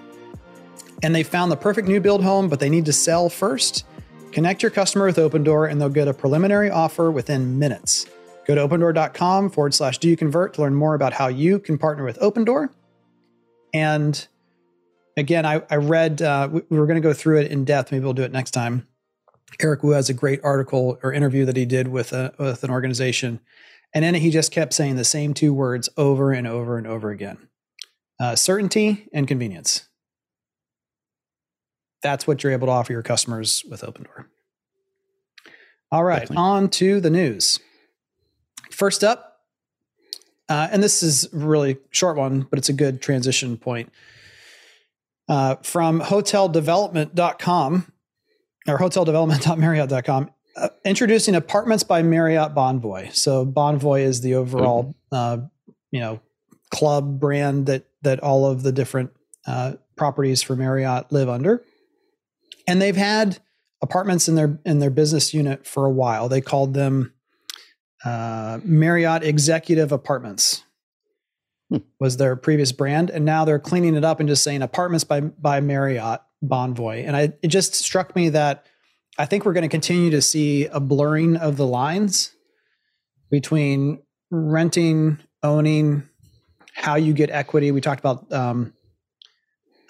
And 1.02 1.14
they 1.14 1.22
found 1.22 1.50
the 1.50 1.56
perfect 1.56 1.88
new 1.88 2.00
build 2.00 2.22
home, 2.22 2.50
but 2.50 2.60
they 2.60 2.68
need 2.68 2.84
to 2.84 2.92
sell 2.92 3.30
first? 3.30 3.86
Connect 4.32 4.62
your 4.62 4.70
customer 4.70 5.06
with 5.06 5.16
Opendoor 5.16 5.70
and 5.70 5.80
they'll 5.80 5.88
get 5.88 6.06
a 6.06 6.12
preliminary 6.12 6.70
offer 6.70 7.10
within 7.10 7.58
minutes. 7.58 8.04
Go 8.46 8.54
to 8.54 8.68
opendoor.com 8.68 9.48
forward 9.48 9.72
slash 9.72 9.96
do 9.98 10.08
you 10.08 10.16
convert 10.18 10.52
to 10.54 10.60
learn 10.60 10.74
more 10.74 10.94
about 10.94 11.14
how 11.14 11.28
you 11.28 11.58
can 11.58 11.78
partner 11.78 12.04
with 12.04 12.18
Opendoor. 12.18 12.68
And 13.72 14.26
again, 15.16 15.46
I, 15.46 15.62
I 15.70 15.76
read, 15.76 16.20
uh, 16.20 16.48
we, 16.52 16.60
we 16.68 16.78
were 16.78 16.86
going 16.86 17.00
to 17.00 17.06
go 17.06 17.14
through 17.14 17.40
it 17.40 17.50
in 17.50 17.64
depth. 17.64 17.90
Maybe 17.90 18.04
we'll 18.04 18.12
do 18.12 18.22
it 18.22 18.32
next 18.32 18.50
time. 18.50 18.86
Eric 19.60 19.82
Wu 19.82 19.90
has 19.90 20.08
a 20.08 20.14
great 20.14 20.40
article 20.42 20.98
or 21.02 21.12
interview 21.12 21.44
that 21.44 21.56
he 21.56 21.64
did 21.64 21.88
with 21.88 22.12
a, 22.12 22.34
with 22.38 22.64
an 22.64 22.70
organization, 22.70 23.40
and 23.94 24.04
in 24.04 24.14
it 24.14 24.22
he 24.22 24.30
just 24.30 24.52
kept 24.52 24.74
saying 24.74 24.96
the 24.96 25.04
same 25.04 25.34
two 25.34 25.54
words 25.54 25.88
over 25.96 26.32
and 26.32 26.46
over 26.46 26.76
and 26.76 26.86
over 26.86 27.10
again: 27.10 27.48
uh, 28.20 28.36
certainty 28.36 29.08
and 29.12 29.28
convenience. 29.28 29.88
That's 32.02 32.26
what 32.26 32.42
you're 32.42 32.52
able 32.52 32.66
to 32.66 32.72
offer 32.72 32.92
your 32.92 33.02
customers 33.02 33.64
with 33.70 33.82
Opendoor. 33.82 34.26
All 35.90 36.04
right, 36.04 36.20
Definitely. 36.20 36.36
on 36.36 36.68
to 36.70 37.00
the 37.00 37.10
news. 37.10 37.60
First 38.70 39.02
up, 39.02 39.40
uh, 40.48 40.68
and 40.70 40.82
this 40.82 41.02
is 41.02 41.28
really 41.32 41.78
short 41.90 42.16
one, 42.16 42.46
but 42.50 42.58
it's 42.58 42.68
a 42.68 42.74
good 42.74 43.00
transition 43.00 43.56
point. 43.56 43.90
Uh, 45.28 45.56
from 45.56 46.00
hoteldevelopment.com 46.00 47.92
or 48.68 48.78
hoteldevelopment.marriott.com, 48.78 50.30
uh, 50.56 50.68
introducing 50.84 51.34
apartments 51.34 51.84
by 51.84 52.02
Marriott 52.02 52.54
Bonvoy. 52.54 53.14
So 53.14 53.44
Bonvoy 53.46 54.02
is 54.02 54.20
the 54.20 54.34
overall, 54.34 54.94
uh, 55.12 55.38
you 55.90 56.00
know, 56.00 56.20
club 56.70 57.20
brand 57.20 57.66
that 57.66 57.86
that 58.02 58.20
all 58.20 58.46
of 58.46 58.62
the 58.62 58.72
different 58.72 59.10
uh, 59.46 59.74
properties 59.96 60.42
for 60.42 60.56
Marriott 60.56 61.12
live 61.12 61.28
under, 61.28 61.62
and 62.66 62.80
they've 62.80 62.96
had 62.96 63.38
apartments 63.82 64.28
in 64.28 64.34
their 64.34 64.58
in 64.64 64.78
their 64.78 64.90
business 64.90 65.32
unit 65.32 65.66
for 65.66 65.86
a 65.86 65.90
while. 65.90 66.28
They 66.28 66.40
called 66.40 66.74
them 66.74 67.12
uh, 68.04 68.60
Marriott 68.64 69.22
Executive 69.22 69.92
Apartments 69.92 70.62
Hmm. 71.70 71.78
was 71.98 72.16
their 72.16 72.36
previous 72.36 72.70
brand, 72.70 73.10
and 73.10 73.24
now 73.24 73.44
they're 73.44 73.58
cleaning 73.58 73.96
it 73.96 74.04
up 74.04 74.20
and 74.20 74.28
just 74.28 74.44
saying 74.44 74.62
Apartments 74.62 75.02
by 75.02 75.20
by 75.20 75.60
Marriott 75.60 76.20
Bonvoy. 76.48 77.06
And 77.06 77.16
I 77.16 77.32
it 77.42 77.48
just 77.48 77.74
struck 77.74 78.14
me 78.16 78.30
that 78.30 78.66
I 79.18 79.26
think 79.26 79.44
we're 79.44 79.52
going 79.52 79.62
to 79.62 79.68
continue 79.68 80.10
to 80.10 80.20
see 80.22 80.66
a 80.66 80.80
blurring 80.80 81.36
of 81.36 81.56
the 81.56 81.66
lines 81.66 82.34
between 83.30 84.02
renting, 84.30 85.18
owning, 85.42 86.02
how 86.74 86.96
you 86.96 87.12
get 87.12 87.30
equity. 87.30 87.70
We 87.70 87.80
talked 87.80 88.00
about 88.00 88.30
um, 88.32 88.72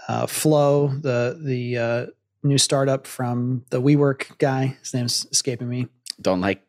uh, 0.08 0.26
Flow, 0.26 0.88
the 0.88 1.38
the 1.42 1.78
uh, 1.78 2.06
new 2.42 2.58
startup 2.58 3.06
from 3.06 3.64
the 3.70 3.80
WeWork 3.82 4.38
guy. 4.38 4.76
His 4.80 4.94
name's 4.94 5.26
escaping 5.30 5.68
me. 5.68 5.88
Don't 6.20 6.40
like. 6.40 6.62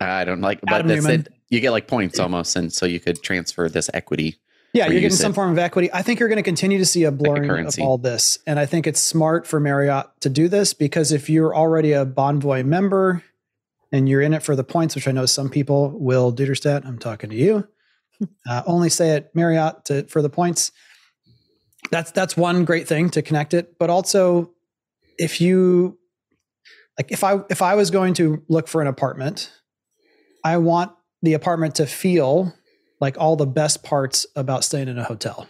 I 0.00 0.24
don't 0.24 0.40
like. 0.40 0.60
But 0.62 0.74
Adam 0.74 0.88
that's 0.88 1.04
Neumann. 1.04 1.20
it. 1.20 1.32
You 1.48 1.60
get 1.60 1.70
like 1.70 1.86
points 1.86 2.18
almost, 2.18 2.56
and 2.56 2.72
so 2.72 2.86
you 2.86 3.00
could 3.00 3.22
transfer 3.22 3.68
this 3.68 3.90
equity. 3.94 4.40
Yeah, 4.72 4.86
you're 4.86 5.00
getting 5.00 5.16
some 5.16 5.32
it. 5.32 5.34
form 5.34 5.50
of 5.50 5.58
equity. 5.58 5.92
I 5.92 6.02
think 6.02 6.20
you're 6.20 6.28
going 6.28 6.36
to 6.36 6.44
continue 6.44 6.78
to 6.78 6.84
see 6.84 7.04
a 7.04 7.10
blurring 7.10 7.66
of 7.66 7.74
all 7.80 7.98
this. 7.98 8.38
And 8.46 8.58
I 8.58 8.66
think 8.66 8.86
it's 8.86 9.00
smart 9.00 9.46
for 9.46 9.58
Marriott 9.58 10.06
to 10.20 10.28
do 10.28 10.48
this 10.48 10.74
because 10.74 11.10
if 11.10 11.28
you're 11.28 11.54
already 11.54 11.92
a 11.92 12.06
Bonvoy 12.06 12.64
member 12.64 13.24
and 13.90 14.08
you're 14.08 14.20
in 14.20 14.32
it 14.32 14.42
for 14.42 14.54
the 14.54 14.62
points, 14.62 14.94
which 14.94 15.08
I 15.08 15.12
know 15.12 15.26
some 15.26 15.48
people 15.48 15.90
will, 15.90 16.32
Duderstadt, 16.32 16.86
I'm 16.86 16.98
talking 16.98 17.30
to 17.30 17.36
you, 17.36 17.66
uh, 18.48 18.62
only 18.66 18.90
say 18.90 19.10
at 19.10 19.34
Marriott 19.34 19.84
to, 19.86 20.04
for 20.04 20.22
the 20.22 20.30
points. 20.30 20.70
That's 21.90 22.12
that's 22.12 22.36
one 22.36 22.64
great 22.64 22.86
thing 22.86 23.10
to 23.10 23.22
connect 23.22 23.54
it. 23.54 23.78
But 23.78 23.90
also, 23.90 24.52
if 25.18 25.40
you 25.40 25.98
like, 26.98 27.10
if 27.10 27.24
I 27.24 27.40
if 27.48 27.62
I 27.62 27.74
was 27.74 27.90
going 27.90 28.14
to 28.14 28.44
look 28.48 28.68
for 28.68 28.82
an 28.82 28.86
apartment, 28.86 29.50
I 30.44 30.58
want 30.58 30.92
the 31.22 31.32
apartment 31.32 31.76
to 31.76 31.86
feel 31.86 32.54
like 33.00 33.16
all 33.18 33.36
the 33.36 33.46
best 33.46 33.82
parts 33.82 34.26
about 34.36 34.62
staying 34.62 34.88
in 34.88 34.98
a 34.98 35.04
hotel. 35.04 35.46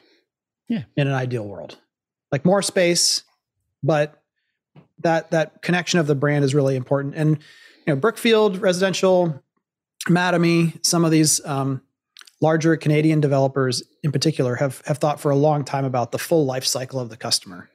Yeah. 0.68 0.84
In 0.96 1.08
an 1.08 1.14
ideal 1.14 1.44
world. 1.44 1.78
Like 2.30 2.44
more 2.44 2.62
space, 2.62 3.24
but 3.82 4.22
that 5.00 5.32
that 5.32 5.62
connection 5.62 5.98
of 5.98 6.06
the 6.06 6.14
brand 6.14 6.44
is 6.44 6.54
really 6.54 6.76
important. 6.76 7.14
And 7.16 7.38
you 7.86 7.94
know, 7.94 7.96
Brookfield 7.96 8.58
Residential, 8.58 9.42
Mattamy, 10.08 10.84
some 10.86 11.04
of 11.04 11.10
these 11.10 11.44
um, 11.44 11.82
larger 12.40 12.76
Canadian 12.76 13.20
developers 13.20 13.82
in 14.04 14.12
particular 14.12 14.54
have 14.56 14.80
have 14.86 14.98
thought 14.98 15.20
for 15.20 15.30
a 15.30 15.36
long 15.36 15.64
time 15.64 15.84
about 15.84 16.12
the 16.12 16.18
full 16.18 16.46
life 16.46 16.64
cycle 16.64 17.00
of 17.00 17.08
the 17.08 17.16
customer. 17.16 17.68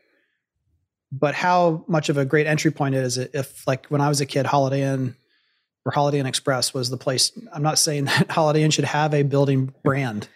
But 1.11 1.35
how 1.35 1.83
much 1.87 2.07
of 2.07 2.17
a 2.17 2.23
great 2.23 2.47
entry 2.47 2.71
point 2.71 2.95
it 2.95 3.03
is 3.03 3.17
it 3.17 3.31
if 3.33 3.67
like 3.67 3.87
when 3.87 3.99
I 3.99 4.07
was 4.07 4.21
a 4.21 4.25
kid, 4.25 4.45
Holiday 4.45 4.83
Inn 4.83 5.15
or 5.85 5.91
Holiday 5.91 6.19
Inn 6.19 6.25
Express 6.25 6.73
was 6.73 6.89
the 6.89 6.97
place. 6.97 7.31
I'm 7.53 7.63
not 7.63 7.77
saying 7.77 8.05
that 8.05 8.31
Holiday 8.31 8.63
Inn 8.63 8.71
should 8.71 8.85
have 8.85 9.13
a 9.13 9.23
building 9.23 9.73
brand, 9.83 10.27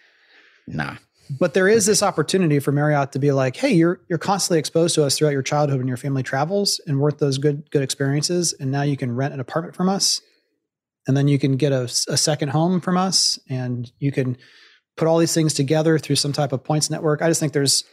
Nah. 0.66 0.96
but 1.38 1.54
there 1.54 1.68
is 1.68 1.86
this 1.86 2.02
opportunity 2.02 2.60
for 2.60 2.70
Marriott 2.72 3.12
to 3.12 3.18
be 3.18 3.32
like, 3.32 3.56
hey, 3.56 3.70
you're 3.72 4.00
you're 4.08 4.18
constantly 4.18 4.58
exposed 4.58 4.94
to 4.94 5.04
us 5.04 5.18
throughout 5.18 5.32
your 5.32 5.42
childhood 5.42 5.80
and 5.80 5.88
your 5.88 5.96
family 5.96 6.22
travels 6.22 6.80
and 6.86 7.00
worth 7.00 7.18
those 7.18 7.38
good 7.38 7.68
good 7.70 7.82
experiences, 7.82 8.52
and 8.60 8.70
now 8.70 8.82
you 8.82 8.96
can 8.96 9.14
rent 9.14 9.34
an 9.34 9.40
apartment 9.40 9.74
from 9.74 9.88
us, 9.88 10.20
and 11.08 11.16
then 11.16 11.26
you 11.28 11.38
can 11.38 11.56
get 11.56 11.72
a, 11.72 11.82
a 12.08 12.16
second 12.16 12.50
home 12.50 12.80
from 12.80 12.96
us, 12.96 13.38
and 13.48 13.90
you 13.98 14.12
can 14.12 14.36
put 14.96 15.08
all 15.08 15.18
these 15.18 15.34
things 15.34 15.54
together 15.54 15.98
through 15.98 16.16
some 16.16 16.32
type 16.32 16.52
of 16.52 16.62
points 16.62 16.90
network. 16.90 17.22
I 17.22 17.28
just 17.28 17.40
think 17.40 17.52
there's 17.52 17.84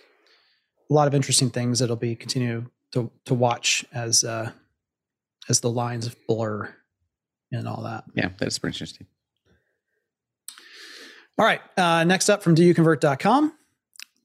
a 0.89 0.93
lot 0.93 1.07
of 1.07 1.13
interesting 1.15 1.49
things 1.49 1.79
that'll 1.79 1.95
be 1.95 2.15
continue 2.15 2.65
to 2.93 3.09
to 3.25 3.33
watch 3.33 3.83
as 3.93 4.23
uh, 4.23 4.51
as 5.49 5.61
the 5.61 5.69
lines 5.69 6.13
blur 6.27 6.73
and 7.51 7.67
all 7.67 7.83
that. 7.83 8.03
Yeah, 8.13 8.29
that's 8.37 8.59
pretty 8.59 8.75
interesting. 8.75 9.07
All 11.39 11.45
right. 11.45 11.61
Uh, 11.77 12.03
next 12.03 12.29
up 12.29 12.41
from 12.41 12.55
doyouconvert.com 12.55 13.53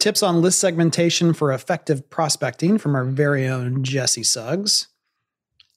tips 0.03 0.21
on 0.21 0.43
list 0.43 0.59
segmentation 0.59 1.33
for 1.33 1.53
effective 1.53 2.11
prospecting 2.11 2.77
from 2.77 2.97
our 2.97 3.05
very 3.05 3.47
own 3.47 3.85
Jesse 3.85 4.25
Suggs. 4.25 4.89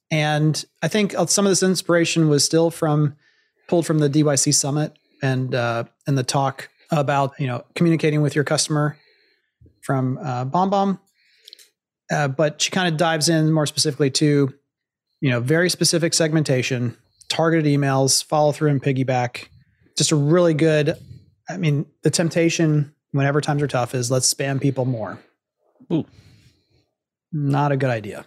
And 0.10 0.66
I 0.82 0.88
think 0.88 1.14
uh, 1.14 1.28
some 1.28 1.46
of 1.46 1.52
this 1.52 1.62
inspiration 1.62 2.28
was 2.28 2.44
still 2.44 2.72
from 2.72 3.16
pulled 3.68 3.86
from 3.86 4.00
the 4.00 4.10
DYC 4.10 4.54
summit 4.54 4.98
and 5.22 5.54
uh, 5.54 5.84
and 6.08 6.18
the 6.18 6.24
talk 6.24 6.70
about 6.90 7.40
you 7.40 7.46
know 7.46 7.64
communicating 7.76 8.24
with 8.24 8.34
your 8.34 8.44
customer 8.44 8.98
from 9.82 10.18
uh, 10.18 10.46
Bomb 10.46 10.72
Bomb. 10.72 11.00
Uh, 12.12 12.28
but 12.28 12.62
she 12.62 12.72
kind 12.72 12.88
of 12.88 12.98
dives 12.98 13.30
in 13.30 13.52
more 13.52 13.68
specifically 13.68 14.10
to 14.10 14.52
you 15.22 15.30
know 15.30 15.40
very 15.40 15.70
specific 15.70 16.16
segmentation, 16.16 16.98
targeted 17.30 17.66
emails, 17.66 18.24
follow 18.24 18.52
through 18.52 18.70
and 18.70 18.82
piggyback. 18.82 19.48
Just 19.98 20.12
a 20.12 20.16
really 20.16 20.54
good 20.54 20.98
I 21.50 21.58
mean, 21.58 21.86
the 22.04 22.10
temptation 22.10 22.94
whenever 23.12 23.42
times 23.42 23.62
are 23.62 23.68
tough 23.68 23.94
is 23.94 24.10
let's 24.10 24.32
spam 24.32 24.60
people 24.60 24.86
more. 24.86 25.20
Ooh. 25.92 26.06
Not 27.32 27.72
a 27.72 27.78
good 27.78 27.90
idea. 27.90 28.26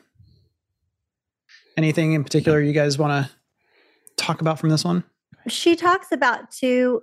Anything 1.77 2.13
in 2.13 2.25
particular 2.25 2.61
you 2.61 2.73
guys 2.73 2.99
want 2.99 3.27
to 3.27 3.33
talk 4.17 4.41
about 4.41 4.59
from 4.59 4.69
this 4.69 4.85
one? 4.85 5.05
She 5.49 5.77
talks 5.77 6.13
about 6.13 6.51
to 6.53 7.03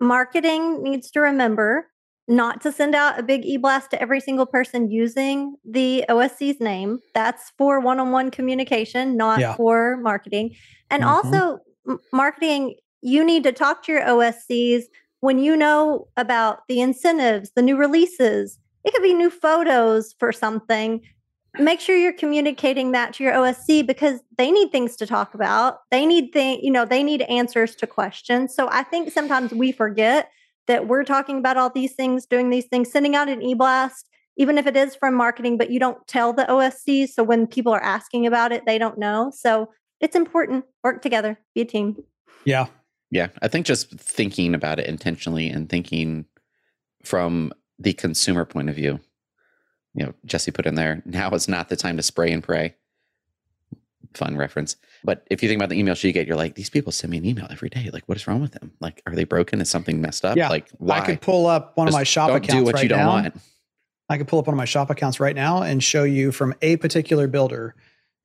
marketing 0.00 0.82
needs 0.82 1.10
to 1.12 1.20
remember 1.20 1.88
not 2.28 2.60
to 2.62 2.72
send 2.72 2.94
out 2.94 3.18
a 3.18 3.22
big 3.22 3.44
e-blast 3.44 3.90
to 3.90 4.00
every 4.02 4.20
single 4.20 4.46
person 4.46 4.90
using 4.90 5.54
the 5.64 6.04
OSC's 6.08 6.60
name. 6.60 6.98
That's 7.14 7.52
for 7.56 7.78
one-on-one 7.80 8.30
communication, 8.30 9.16
not 9.16 9.40
Yeah. 9.40 9.54
for 9.56 9.96
marketing. 9.98 10.54
And 10.90 11.02
Mhm. 11.02 11.08
also 11.08 11.58
m- 11.88 12.00
marketing, 12.12 12.74
you 13.00 13.22
need 13.24 13.44
to 13.44 13.52
talk 13.52 13.84
to 13.84 13.92
your 13.92 14.02
OSCs 14.02 14.84
when 15.20 15.38
you 15.38 15.56
know 15.56 16.08
about 16.16 16.66
the 16.68 16.80
incentives, 16.80 17.52
the 17.54 17.62
new 17.62 17.76
releases. 17.76 18.58
It 18.84 18.92
could 18.92 19.02
be 19.02 19.14
new 19.14 19.30
photos 19.30 20.14
for 20.18 20.32
something. 20.32 21.00
Make 21.58 21.80
sure 21.80 21.96
you're 21.96 22.12
communicating 22.12 22.92
that 22.92 23.14
to 23.14 23.24
your 23.24 23.32
OSC 23.32 23.82
because 23.82 24.20
they 24.36 24.50
need 24.50 24.70
things 24.72 24.94
to 24.96 25.06
talk 25.06 25.32
about. 25.32 25.78
They 25.90 26.04
need 26.04 26.32
thing, 26.32 26.60
you 26.60 26.70
know, 26.70 26.84
they 26.84 27.02
need 27.02 27.22
answers 27.22 27.74
to 27.76 27.86
questions. 27.86 28.54
So 28.54 28.68
I 28.70 28.82
think 28.82 29.10
sometimes 29.12 29.54
we 29.54 29.72
forget 29.72 30.30
that 30.66 30.88
we're 30.88 31.04
talking 31.04 31.38
about 31.38 31.56
all 31.56 31.70
these 31.70 31.94
things, 31.94 32.26
doing 32.26 32.50
these 32.50 32.66
things, 32.66 32.90
sending 32.90 33.14
out 33.14 33.28
an 33.28 33.42
e-blast, 33.42 34.08
even 34.36 34.58
if 34.58 34.66
it 34.66 34.76
is 34.76 34.94
from 34.94 35.14
marketing, 35.14 35.56
but 35.56 35.70
you 35.70 35.80
don't 35.80 36.06
tell 36.06 36.32
the 36.32 36.44
OSC. 36.44 37.08
So 37.08 37.22
when 37.22 37.46
people 37.46 37.72
are 37.72 37.82
asking 37.82 38.26
about 38.26 38.52
it, 38.52 38.64
they 38.66 38.78
don't 38.78 38.98
know. 38.98 39.32
So 39.34 39.70
it's 40.00 40.16
important. 40.16 40.64
Work 40.84 41.02
together, 41.02 41.38
be 41.54 41.62
a 41.62 41.64
team. 41.64 41.96
Yeah. 42.44 42.66
Yeah, 43.12 43.28
I 43.40 43.46
think 43.46 43.66
just 43.66 43.88
thinking 43.90 44.52
about 44.52 44.80
it 44.80 44.86
intentionally 44.86 45.48
and 45.48 45.68
thinking 45.68 46.24
from 47.04 47.52
the 47.78 47.92
consumer 47.92 48.44
point 48.44 48.68
of 48.68 48.74
view. 48.74 48.98
You 49.94 50.06
know, 50.06 50.14
Jesse 50.24 50.50
put 50.50 50.66
in 50.66 50.74
there, 50.74 51.04
now 51.06 51.30
is 51.30 51.46
not 51.46 51.68
the 51.68 51.76
time 51.76 51.96
to 51.98 52.02
spray 52.02 52.32
and 52.32 52.42
pray. 52.42 52.74
Fun 54.14 54.36
reference. 54.36 54.76
But 55.04 55.26
if 55.30 55.42
you 55.42 55.48
think 55.48 55.58
about 55.60 55.68
the 55.68 55.80
emails 55.82 56.02
you 56.02 56.12
get, 56.12 56.26
you're 56.26 56.36
like, 56.36 56.54
these 56.54 56.70
people 56.70 56.92
send 56.92 57.10
me 57.10 57.18
an 57.18 57.24
email 57.24 57.46
every 57.50 57.68
day. 57.68 57.90
Like, 57.92 58.04
what 58.08 58.16
is 58.16 58.26
wrong 58.26 58.40
with 58.40 58.52
them? 58.52 58.72
Like, 58.80 59.02
are 59.06 59.14
they 59.14 59.24
broken? 59.24 59.60
Is 59.60 59.68
something 59.70 60.00
messed 60.00 60.24
up? 60.24 60.36
Yeah. 60.36 60.48
Like, 60.48 60.68
why? 60.78 60.98
I 61.00 61.06
could 61.06 61.20
pull 61.20 61.46
up 61.46 61.76
one 61.76 61.88
of 61.88 61.94
my 61.94 62.02
shop 62.04 62.28
don't 62.28 62.38
accounts 62.38 62.54
do 62.54 62.64
what 62.64 62.74
right 62.74 62.82
you 62.82 62.88
don't 62.88 62.98
now. 63.00 63.08
want. 63.08 63.34
I 64.08 64.18
could 64.18 64.28
pull 64.28 64.38
up 64.38 64.46
one 64.46 64.54
of 64.54 64.58
my 64.58 64.64
shop 64.64 64.88
accounts 64.90 65.18
right 65.20 65.34
now 65.34 65.62
and 65.62 65.82
show 65.82 66.04
you 66.04 66.32
from 66.32 66.54
a 66.62 66.76
particular 66.76 67.26
builder 67.26 67.74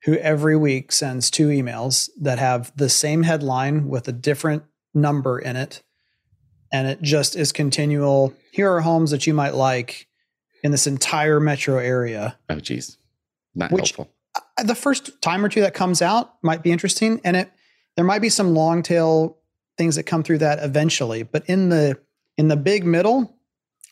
who 0.04 0.14
every 0.16 0.56
week 0.56 0.92
sends 0.92 1.30
two 1.30 1.48
emails 1.48 2.08
that 2.20 2.38
have 2.38 2.72
the 2.76 2.88
same 2.88 3.22
headline 3.24 3.88
with 3.88 4.08
a 4.08 4.12
different 4.12 4.62
number 4.94 5.38
in 5.38 5.56
it. 5.56 5.82
And 6.72 6.88
it 6.88 7.02
just 7.02 7.36
is 7.36 7.52
continual. 7.52 8.32
Here 8.52 8.70
are 8.72 8.80
homes 8.80 9.10
that 9.10 9.26
you 9.26 9.34
might 9.34 9.54
like. 9.54 10.06
in 10.64 10.70
this 10.70 10.86
entire 10.86 11.40
metro 11.40 11.78
area. 11.78 12.38
Oh, 12.48 12.60
geez, 12.60 12.96
not 13.54 13.72
Which- 13.72 13.90
helpful. 13.90 14.14
Uh, 14.58 14.64
The 14.64 14.74
first 14.74 15.20
time 15.22 15.44
or 15.44 15.48
two 15.48 15.60
that 15.62 15.74
comes 15.74 16.02
out 16.02 16.34
might 16.42 16.62
be 16.62 16.72
interesting, 16.72 17.20
and 17.24 17.36
it 17.36 17.50
there 17.96 18.04
might 18.04 18.22
be 18.22 18.28
some 18.30 18.54
long 18.54 18.82
tail 18.82 19.38
things 19.76 19.96
that 19.96 20.04
come 20.04 20.22
through 20.22 20.38
that 20.38 20.62
eventually. 20.62 21.22
But 21.22 21.44
in 21.46 21.68
the 21.68 21.98
in 22.36 22.48
the 22.48 22.56
big 22.56 22.84
middle, 22.84 23.36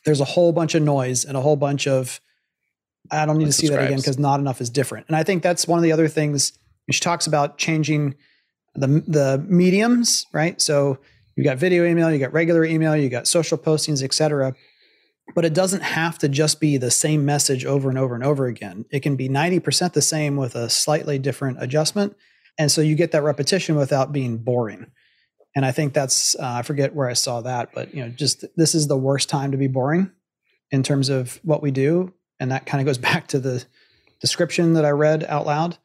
there's 0.05 0.21
a 0.21 0.25
whole 0.25 0.53
bunch 0.53 0.75
of 0.75 0.83
noise 0.83 1.25
and 1.25 1.37
a 1.37 1.41
whole 1.41 1.57
bunch 1.57 1.87
of 1.87 2.21
I 3.11 3.27
don't 3.27 3.39
need 3.39 3.47
to 3.47 3.53
see 3.53 3.69
that 3.69 3.85
again 3.85 3.99
because 3.99 4.19
not 4.19 4.41
enough 4.41 4.61
is 4.61 4.71
different. 4.71 5.07
And 5.09 5.17
I 5.17 5.23
think 5.23 5.43
that's 5.43 5.67
one 5.67 5.79
of 5.79 5.83
the 5.83 5.93
other 5.93 6.09
things 6.09 6.53
she 6.91 7.01
talks 7.01 7.27
about 7.27 7.59
changing 7.59 8.15
the 8.75 8.87
the 9.07 9.45
mediums, 9.49 10.27
right? 10.33 10.61
So 10.61 10.99
you 11.37 11.45
got 11.45 11.59
video 11.59 11.85
email, 11.85 12.11
you 12.11 12.19
got 12.19 12.33
regular 12.33 12.65
email, 12.65 12.97
you 12.97 13.09
got 13.09 13.27
social 13.27 13.59
postings, 13.59 14.03
et 14.03 14.13
cetera. 14.13 14.55
But 15.35 15.45
it 15.45 15.55
doesn't 15.55 15.83
have 15.83 16.19
to 16.19 16.29
just 16.29 16.61
be 16.61 16.77
the 16.77 16.91
same 16.91 17.25
message 17.25 17.65
over 17.65 17.89
and 17.89 17.99
over 17.99 18.15
and 18.15 18.25
over 18.25 18.47
again. 18.47 18.85
It 18.91 19.01
can 19.01 19.17
be 19.17 19.29
90% 19.29 19.93
the 19.93 20.03
same 20.03 20.37
with 20.37 20.55
a 20.55 20.69
slightly 20.69 21.19
different 21.19 21.63
adjustment. 21.63 22.17
And 22.59 22.71
so 22.71 22.81
you 22.81 22.95
get 22.95 23.13
that 23.13 23.23
repetition 23.23 23.77
without 23.77 24.13
being 24.13 24.39
boring. 24.39 24.91
And 25.55 25.65
I 25.65 25.73
think 25.73 25.93
that's, 25.93 26.35
uh, 26.37 26.43
I 26.43 26.63
forget 26.63 26.95
where 26.95 27.09
I 27.09 27.15
saw 27.15 27.41
that, 27.41 27.73
but 27.75 27.95
you 27.95 28.05
know, 28.05 28.11
just 28.11 28.45
this 28.57 28.75
is 28.75 28.87
the 28.87 28.97
worst 28.97 29.29
time 29.29 29.53
to 29.53 29.57
be 29.57 29.67
boring 29.67 30.11
in 30.71 30.83
terms 30.83 31.09
of 31.09 31.41
what 31.43 31.63
we 31.63 31.71
do. 31.71 32.13
And 32.39 32.53
that 32.53 32.67
kind 32.67 32.81
of 32.81 32.87
goes 32.87 32.99
back 33.11 33.29
to 33.29 33.39
the 33.39 33.65
description 34.21 34.75
that 34.75 34.85
I 34.85 34.91
read 34.91 35.25
out 35.25 35.47
loud. 35.47 35.77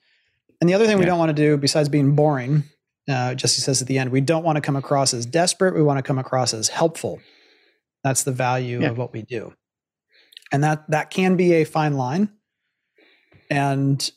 And 0.62 0.70
the 0.70 0.74
other 0.74 0.86
thing 0.86 0.98
we 0.98 1.06
don't 1.06 1.20
want 1.20 1.30
to 1.30 1.34
do 1.34 1.58
besides 1.58 1.90
being 1.90 2.16
boring, 2.16 2.64
uh, 3.10 3.36
Jesse 3.36 3.62
says 3.62 3.82
at 3.82 3.88
the 3.88 3.98
end, 3.98 4.12
we 4.12 4.22
don't 4.22 4.44
want 4.44 4.56
to 4.56 4.62
come 4.62 4.76
across 4.76 5.14
as 5.14 5.26
desperate. 5.26 5.76
We 5.76 5.84
want 5.84 5.98
to 5.98 6.04
come 6.04 6.18
across 6.18 6.54
as 6.54 6.70
helpful. 6.70 7.20
That's 8.06 8.22
the 8.24 8.32
value 8.32 8.82
Yeah. 8.82 8.92
of 8.92 8.98
what 9.00 9.12
we 9.14 9.24
do. 9.24 9.54
And 10.52 10.64
that 10.64 10.90
that 10.92 11.10
can 11.10 11.36
be 11.36 11.54
a 11.54 11.64
fine 11.64 11.96
line. 11.98 12.30
And 13.50 14.10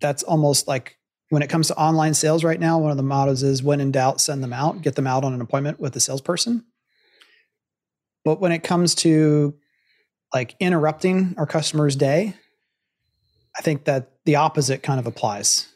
that's 0.00 0.22
almost 0.22 0.68
like 0.68 0.98
when 1.30 1.40
it 1.42 1.48
comes 1.48 1.68
to 1.68 1.76
online 1.76 2.12
sales 2.12 2.44
right 2.44 2.60
now, 2.60 2.78
one 2.78 2.90
of 2.90 2.98
the 2.98 3.02
mottos 3.02 3.42
is 3.42 3.62
when 3.62 3.80
in 3.80 3.90
doubt, 3.90 4.20
send 4.20 4.42
them 4.42 4.52
out, 4.52 4.82
get 4.82 4.96
them 4.96 5.06
out 5.06 5.24
on 5.24 5.32
an 5.32 5.40
appointment 5.40 5.80
with 5.80 5.96
a 5.96 6.00
salesperson. 6.00 6.66
But 8.22 8.38
when 8.38 8.52
it 8.52 8.62
comes 8.62 8.94
to 8.96 9.54
like 10.34 10.54
interrupting 10.60 11.34
our 11.38 11.46
customer's 11.46 11.96
day, 11.96 12.34
I 13.58 13.62
think 13.62 13.84
that 13.86 14.10
the 14.26 14.36
opposite 14.36 14.82
kind 14.82 15.00
of 15.00 15.06
applies. 15.06 15.68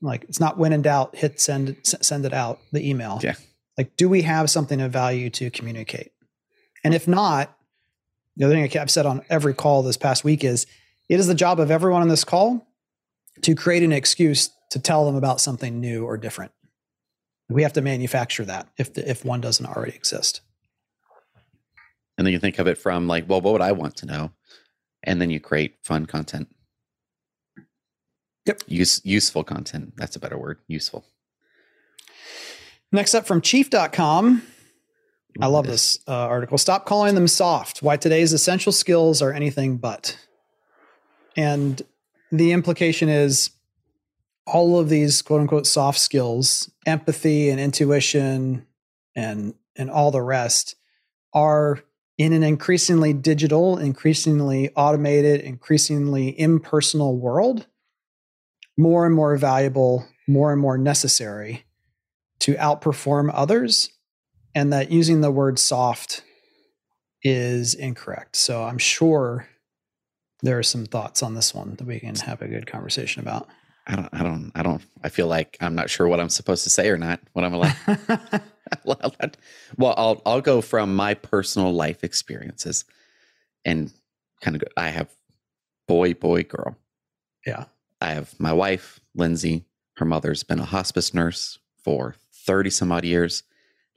Like 0.00 0.24
it's 0.24 0.40
not 0.40 0.56
when 0.56 0.72
in 0.72 0.80
doubt, 0.80 1.14
hit 1.14 1.40
send 1.42 1.76
send 1.84 2.24
it 2.24 2.32
out, 2.32 2.58
the 2.72 2.88
email. 2.88 3.20
Yeah. 3.22 3.34
Like, 3.76 3.96
do 3.96 4.08
we 4.08 4.22
have 4.22 4.48
something 4.50 4.80
of 4.80 4.92
value 4.92 5.28
to 5.30 5.50
communicate? 5.50 6.11
And 6.84 6.94
if 6.94 7.06
not, 7.06 7.56
the 8.36 8.44
other 8.44 8.54
thing 8.54 8.80
I've 8.80 8.90
said 8.90 9.06
on 9.06 9.22
every 9.28 9.54
call 9.54 9.82
this 9.82 9.96
past 9.96 10.24
week 10.24 10.42
is 10.44 10.66
it 11.08 11.20
is 11.20 11.26
the 11.26 11.34
job 11.34 11.60
of 11.60 11.70
everyone 11.70 12.02
on 12.02 12.08
this 12.08 12.24
call 12.24 12.66
to 13.42 13.54
create 13.54 13.82
an 13.82 13.92
excuse 13.92 14.50
to 14.70 14.78
tell 14.78 15.04
them 15.04 15.16
about 15.16 15.40
something 15.40 15.80
new 15.80 16.04
or 16.04 16.16
different. 16.16 16.52
We 17.48 17.62
have 17.62 17.74
to 17.74 17.82
manufacture 17.82 18.44
that 18.46 18.68
if 18.78 18.94
the, 18.94 19.08
if 19.08 19.24
one 19.24 19.40
doesn't 19.40 19.66
already 19.66 19.92
exist. 19.92 20.40
And 22.16 22.26
then 22.26 22.32
you 22.32 22.38
think 22.38 22.58
of 22.58 22.66
it 22.66 22.78
from 22.78 23.06
like, 23.08 23.28
well, 23.28 23.40
what 23.40 23.52
would 23.52 23.62
I 23.62 23.72
want 23.72 23.96
to 23.96 24.06
know? 24.06 24.32
And 25.02 25.20
then 25.20 25.30
you 25.30 25.40
create 25.40 25.76
fun 25.82 26.06
content. 26.06 26.48
Yep. 28.46 28.62
Use 28.66 29.00
useful 29.04 29.44
content. 29.44 29.94
That's 29.96 30.16
a 30.16 30.20
better 30.20 30.38
word. 30.38 30.58
Useful. 30.68 31.04
Next 32.90 33.14
up 33.14 33.26
from 33.26 33.40
chief.com, 33.40 34.42
I 35.40 35.46
love 35.46 35.66
this 35.66 35.98
uh, 36.06 36.12
article. 36.12 36.58
Stop 36.58 36.86
calling 36.86 37.14
them 37.14 37.28
soft. 37.28 37.82
Why 37.82 37.96
today's 37.96 38.32
essential 38.32 38.72
skills 38.72 39.22
are 39.22 39.32
anything 39.32 39.78
but. 39.78 40.18
And 41.36 41.80
the 42.30 42.52
implication 42.52 43.08
is 43.08 43.50
all 44.46 44.78
of 44.78 44.88
these 44.88 45.22
quote 45.22 45.40
unquote 45.40 45.66
soft 45.66 45.98
skills, 45.98 46.70
empathy 46.86 47.48
and 47.48 47.60
intuition 47.60 48.66
and 49.14 49.54
and 49.76 49.90
all 49.90 50.10
the 50.10 50.22
rest 50.22 50.76
are 51.32 51.82
in 52.18 52.34
an 52.34 52.42
increasingly 52.42 53.14
digital, 53.14 53.78
increasingly 53.78 54.70
automated, 54.76 55.40
increasingly 55.40 56.38
impersonal 56.38 57.16
world 57.16 57.66
more 58.76 59.06
and 59.06 59.14
more 59.14 59.36
valuable, 59.36 60.06
more 60.26 60.52
and 60.52 60.60
more 60.60 60.78
necessary 60.78 61.64
to 62.40 62.54
outperform 62.54 63.30
others 63.32 63.90
and 64.54 64.72
that 64.72 64.90
using 64.90 65.20
the 65.20 65.30
word 65.30 65.58
soft 65.58 66.22
is 67.22 67.74
incorrect. 67.74 68.36
So 68.36 68.64
I'm 68.64 68.78
sure 68.78 69.48
there 70.42 70.58
are 70.58 70.62
some 70.64 70.86
thoughts 70.86 71.22
on 71.22 71.34
this 71.34 71.54
one 71.54 71.76
that 71.76 71.86
we 71.86 72.00
can 72.00 72.16
have 72.16 72.42
a 72.42 72.48
good 72.48 72.66
conversation 72.66 73.22
about. 73.22 73.48
I 73.86 73.96
don't, 73.96 74.08
I 74.12 74.22
don't, 74.22 74.52
I 74.54 74.62
don't, 74.62 74.82
I 75.02 75.08
feel 75.08 75.26
like 75.26 75.56
I'm 75.60 75.74
not 75.74 75.90
sure 75.90 76.06
what 76.08 76.20
I'm 76.20 76.28
supposed 76.28 76.64
to 76.64 76.70
say 76.70 76.88
or 76.88 76.98
not, 76.98 77.20
what 77.32 77.44
I'm 77.44 77.54
allowed. 77.54 77.76
allowed- 78.84 79.36
well, 79.76 79.94
I'll, 79.96 80.22
I'll 80.26 80.40
go 80.40 80.60
from 80.60 80.94
my 80.94 81.14
personal 81.14 81.72
life 81.72 82.04
experiences 82.04 82.84
and 83.64 83.92
kind 84.40 84.56
of 84.56 84.62
go, 84.62 84.68
I 84.76 84.88
have 84.88 85.10
boy, 85.88 86.14
boy, 86.14 86.42
girl. 86.44 86.76
yeah. 87.46 87.64
I 88.00 88.14
have 88.14 88.34
my 88.40 88.52
wife, 88.52 88.98
Lindsay. 89.14 89.64
Her 89.96 90.04
mother's 90.04 90.42
been 90.42 90.58
a 90.58 90.64
hospice 90.64 91.14
nurse 91.14 91.58
for 91.84 92.16
30 92.46 92.70
some 92.70 92.90
odd 92.90 93.04
years. 93.04 93.44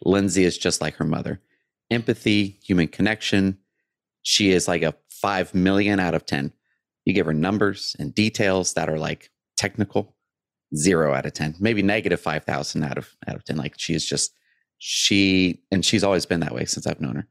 Lindsay 0.03 0.43
is 0.43 0.57
just 0.57 0.81
like 0.81 0.95
her 0.95 1.05
mother 1.05 1.41
empathy, 1.91 2.59
human 2.63 2.87
connection. 2.87 3.57
She 4.23 4.51
is 4.51 4.67
like 4.67 4.81
a 4.81 4.95
5 5.09 5.53
million 5.53 5.99
out 5.99 6.15
of 6.15 6.25
10. 6.25 6.51
You 7.05 7.13
give 7.13 7.27
her 7.27 7.33
numbers 7.33 7.95
and 7.99 8.13
details 8.13 8.73
that 8.73 8.89
are 8.89 8.97
like 8.97 9.29
technical, 9.57 10.15
zero 10.75 11.13
out 11.13 11.25
of 11.25 11.33
10, 11.33 11.55
maybe 11.59 11.83
negative 11.83 12.19
5,000 12.19 12.83
out 12.83 12.97
of, 12.97 13.15
out 13.27 13.35
of 13.35 13.43
10. 13.43 13.57
Like 13.57 13.75
she 13.77 13.93
is 13.93 14.05
just, 14.05 14.33
she, 14.79 15.61
and 15.71 15.85
she's 15.85 16.03
always 16.03 16.25
been 16.25 16.39
that 16.39 16.55
way 16.55 16.65
since 16.65 16.87
I've 16.87 17.01
known 17.01 17.15
her. 17.15 17.27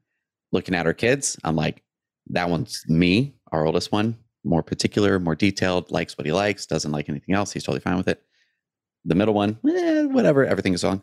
Looking 0.53 0.75
at 0.75 0.87
her 0.87 0.95
kids, 0.95 1.37
I'm 1.43 1.57
like, 1.57 1.83
that 2.31 2.49
one's 2.49 2.85
me, 2.89 3.35
our 3.51 3.67
oldest 3.67 3.93
one, 3.93 4.17
more 4.45 4.63
particular, 4.63 5.19
more 5.19 5.35
detailed, 5.35 5.91
likes 5.91 6.17
what 6.17 6.27
he 6.27 6.33
likes, 6.33 6.65
doesn't 6.65 6.93
like 6.93 7.09
anything 7.09 7.35
else. 7.35 7.53
He's 7.53 7.65
totally 7.65 7.81
fine 7.81 7.97
with 7.97 8.09
it. 8.09 8.23
The 9.05 9.15
middle 9.15 9.35
one, 9.35 9.59
eh, 9.69 10.05
whatever, 10.05 10.47
everything 10.47 10.75
is 10.75 10.85
on. 10.85 11.03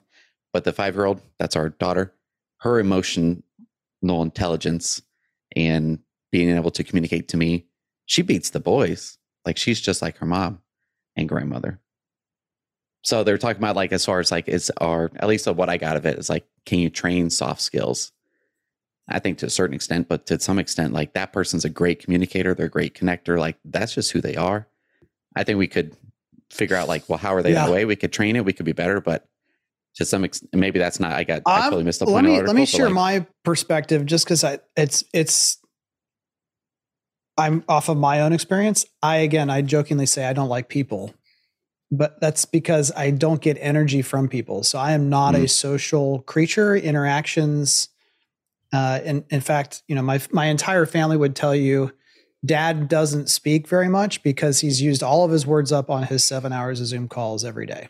But 0.54 0.64
the 0.64 0.74
five 0.74 0.96
year 0.96 1.06
old, 1.06 1.22
that's 1.40 1.56
our 1.56 1.70
daughter, 1.70 2.14
her 2.60 2.80
emotional 2.80 3.42
intelligence 4.04 5.02
and 5.56 6.00
being 6.32 6.56
able 6.56 6.72
to 6.72 6.84
communicate 6.84 7.28
to 7.30 7.38
me, 7.38 7.66
she 8.06 8.22
beats 8.22 8.50
the 8.50 8.60
boys. 8.60 9.18
Like 9.46 9.58
she's 9.58 9.82
just 9.82 10.02
like 10.02 10.18
her 10.18 10.26
mom 10.26 10.62
and 11.16 11.28
grandmother. 11.28 11.80
So 13.04 13.24
they're 13.24 13.38
talking 13.38 13.62
about 13.62 13.76
like 13.76 13.92
as 13.92 14.06
far 14.06 14.20
as 14.20 14.32
like 14.32 14.48
is 14.48 14.72
our 14.80 15.10
at 15.16 15.28
least 15.28 15.48
what 15.48 15.70
I 15.70 15.78
got 15.78 15.98
of 15.98 16.06
it 16.06 16.20
is 16.20 16.30
like, 16.30 16.46
can 16.66 16.80
you 16.80 16.90
train 16.90 17.30
soft 17.30 17.62
skills? 17.62 18.12
I 19.10 19.20
think 19.20 19.40
to 19.40 19.48
a 19.48 19.50
certain 19.50 19.74
extent, 19.74 20.08
but 20.08 20.28
to 20.28 20.40
some 20.40 20.60
extent, 20.60 20.94
like 20.94 21.14
that 21.14 21.34
person's 21.34 21.66
a 21.66 21.70
great 21.70 22.04
communicator, 22.04 22.54
they're 22.54 22.68
a 22.68 22.70
great 22.70 22.94
connector. 22.94 23.40
Like 23.40 23.58
that's 23.66 23.96
just 23.96 24.12
who 24.12 24.22
they 24.22 24.36
are. 24.36 24.68
I 25.36 25.44
think 25.44 25.58
we 25.58 25.68
could 25.68 25.96
figure 26.52 26.76
out 26.76 26.88
like, 26.88 27.10
well, 27.10 27.18
how 27.18 27.34
are 27.34 27.42
they 27.42 27.54
Yeah. 27.54 27.66
that 27.66 27.74
way? 27.74 27.86
We 27.86 27.96
could 27.96 28.14
train 28.14 28.36
it, 28.36 28.46
we 28.46 28.54
could 28.54 28.66
be 28.66 28.74
better, 28.74 29.02
but 29.02 29.28
to 29.96 30.06
some 30.06 30.24
extent, 30.24 30.54
maybe 30.54 30.80
that's 30.80 31.00
not. 31.00 31.12
I 31.14 31.24
got. 31.24 31.42
I 31.46 31.54
I'm- 31.62 31.64
totally 31.66 31.84
missed 31.84 32.00
the 32.00 32.06
point. 32.06 32.16
let 32.16 32.24
me 32.24 32.32
article, 32.36 32.54
let 32.54 32.60
me 32.60 32.66
share 32.66 32.86
like, 32.88 32.96
my 32.96 33.28
perspective 33.44 34.06
just 34.06 34.26
because 34.26 34.44
I 34.44 34.60
it's 34.78 35.04
it's 35.14 35.58
I'm 37.38 37.64
off 37.68 37.90
of 37.90 37.98
my 37.98 38.22
own 38.22 38.34
experience. 38.34 38.86
I 39.02 39.18
again 39.18 39.50
I 39.50 39.62
jokingly 39.62 40.06
say 40.06 40.26
I 40.26 40.34
don't 40.34 40.50
like 40.50 40.70
people, 40.70 41.14
but 41.92 42.20
that's 42.22 42.46
because 42.46 42.92
I 42.96 43.12
don't 43.12 43.42
get 43.42 43.58
energy 43.60 44.02
from 44.02 44.28
people. 44.28 44.64
So 44.64 44.78
I 44.80 44.92
am 44.92 45.10
not 45.10 45.36
a 45.36 45.40
Mm. 45.40 45.50
social 45.50 46.20
creature. 46.24 46.76
Interactions, 46.76 47.90
uh, 48.74 49.00
and 49.04 49.24
in 49.30 49.42
fact, 49.42 49.84
you 49.88 49.96
know 49.96 50.02
my 50.02 50.22
my 50.32 50.46
entire 50.46 50.86
family 50.86 51.18
would 51.18 51.36
tell 51.36 51.56
you. 51.56 51.92
Dad 52.44 52.88
doesn't 52.88 53.30
speak 53.30 53.68
very 53.68 53.88
much 53.88 54.24
because 54.24 54.62
he's 54.62 54.82
used 54.82 55.04
all 55.04 55.24
of 55.24 55.30
his 55.30 55.46
words 55.46 55.72
up 55.72 55.92
on 55.92 56.02
his 56.02 56.24
seven 56.24 56.52
hours 56.52 56.82
of 56.82 56.88
Zoom 56.88 57.08
calls 57.08 57.46
every 57.46 57.68
day. 57.68 57.90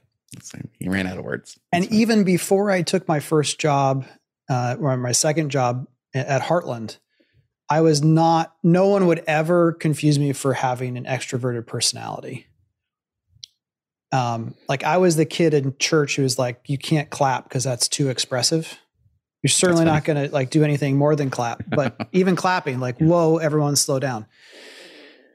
He 0.79 0.89
ran 0.89 1.07
out 1.07 1.17
of 1.17 1.25
words. 1.25 1.59
And 1.71 1.85
even 1.91 2.23
before 2.23 2.71
I 2.71 2.81
took 2.81 3.07
my 3.07 3.19
first 3.19 3.59
job, 3.59 4.05
uh, 4.49 4.77
or 4.79 4.95
my 4.97 5.11
second 5.11 5.49
job 5.49 5.87
at 6.13 6.41
Heartland, 6.41 6.97
I 7.69 7.81
was 7.81 8.03
not, 8.03 8.55
no 8.63 8.87
one 8.87 9.07
would 9.07 9.23
ever 9.27 9.73
confuse 9.73 10.19
me 10.19 10.33
for 10.33 10.53
having 10.53 10.97
an 10.97 11.05
extroverted 11.05 11.67
personality. 11.67 12.47
Um, 14.11 14.55
like 14.67 14.83
I 14.83 14.97
was 14.97 15.15
the 15.15 15.25
kid 15.25 15.53
in 15.53 15.77
church 15.77 16.17
who 16.17 16.23
was 16.23 16.37
like, 16.37 16.61
you 16.67 16.77
can't 16.77 17.09
clap 17.09 17.45
because 17.45 17.63
that's 17.63 17.87
too 17.87 18.09
expressive. 18.09 18.77
You're 19.41 19.49
certainly 19.49 19.85
not 19.85 20.03
going 20.03 20.27
to 20.27 20.33
like 20.33 20.49
do 20.49 20.63
anything 20.63 20.97
more 20.97 21.15
than 21.15 21.29
clap, 21.29 21.63
but 21.67 21.95
even 22.11 22.35
clapping, 22.35 22.79
like, 22.79 22.97
whoa, 22.99 23.37
everyone 23.37 23.75
slow 23.75 23.99
down. 23.99 24.27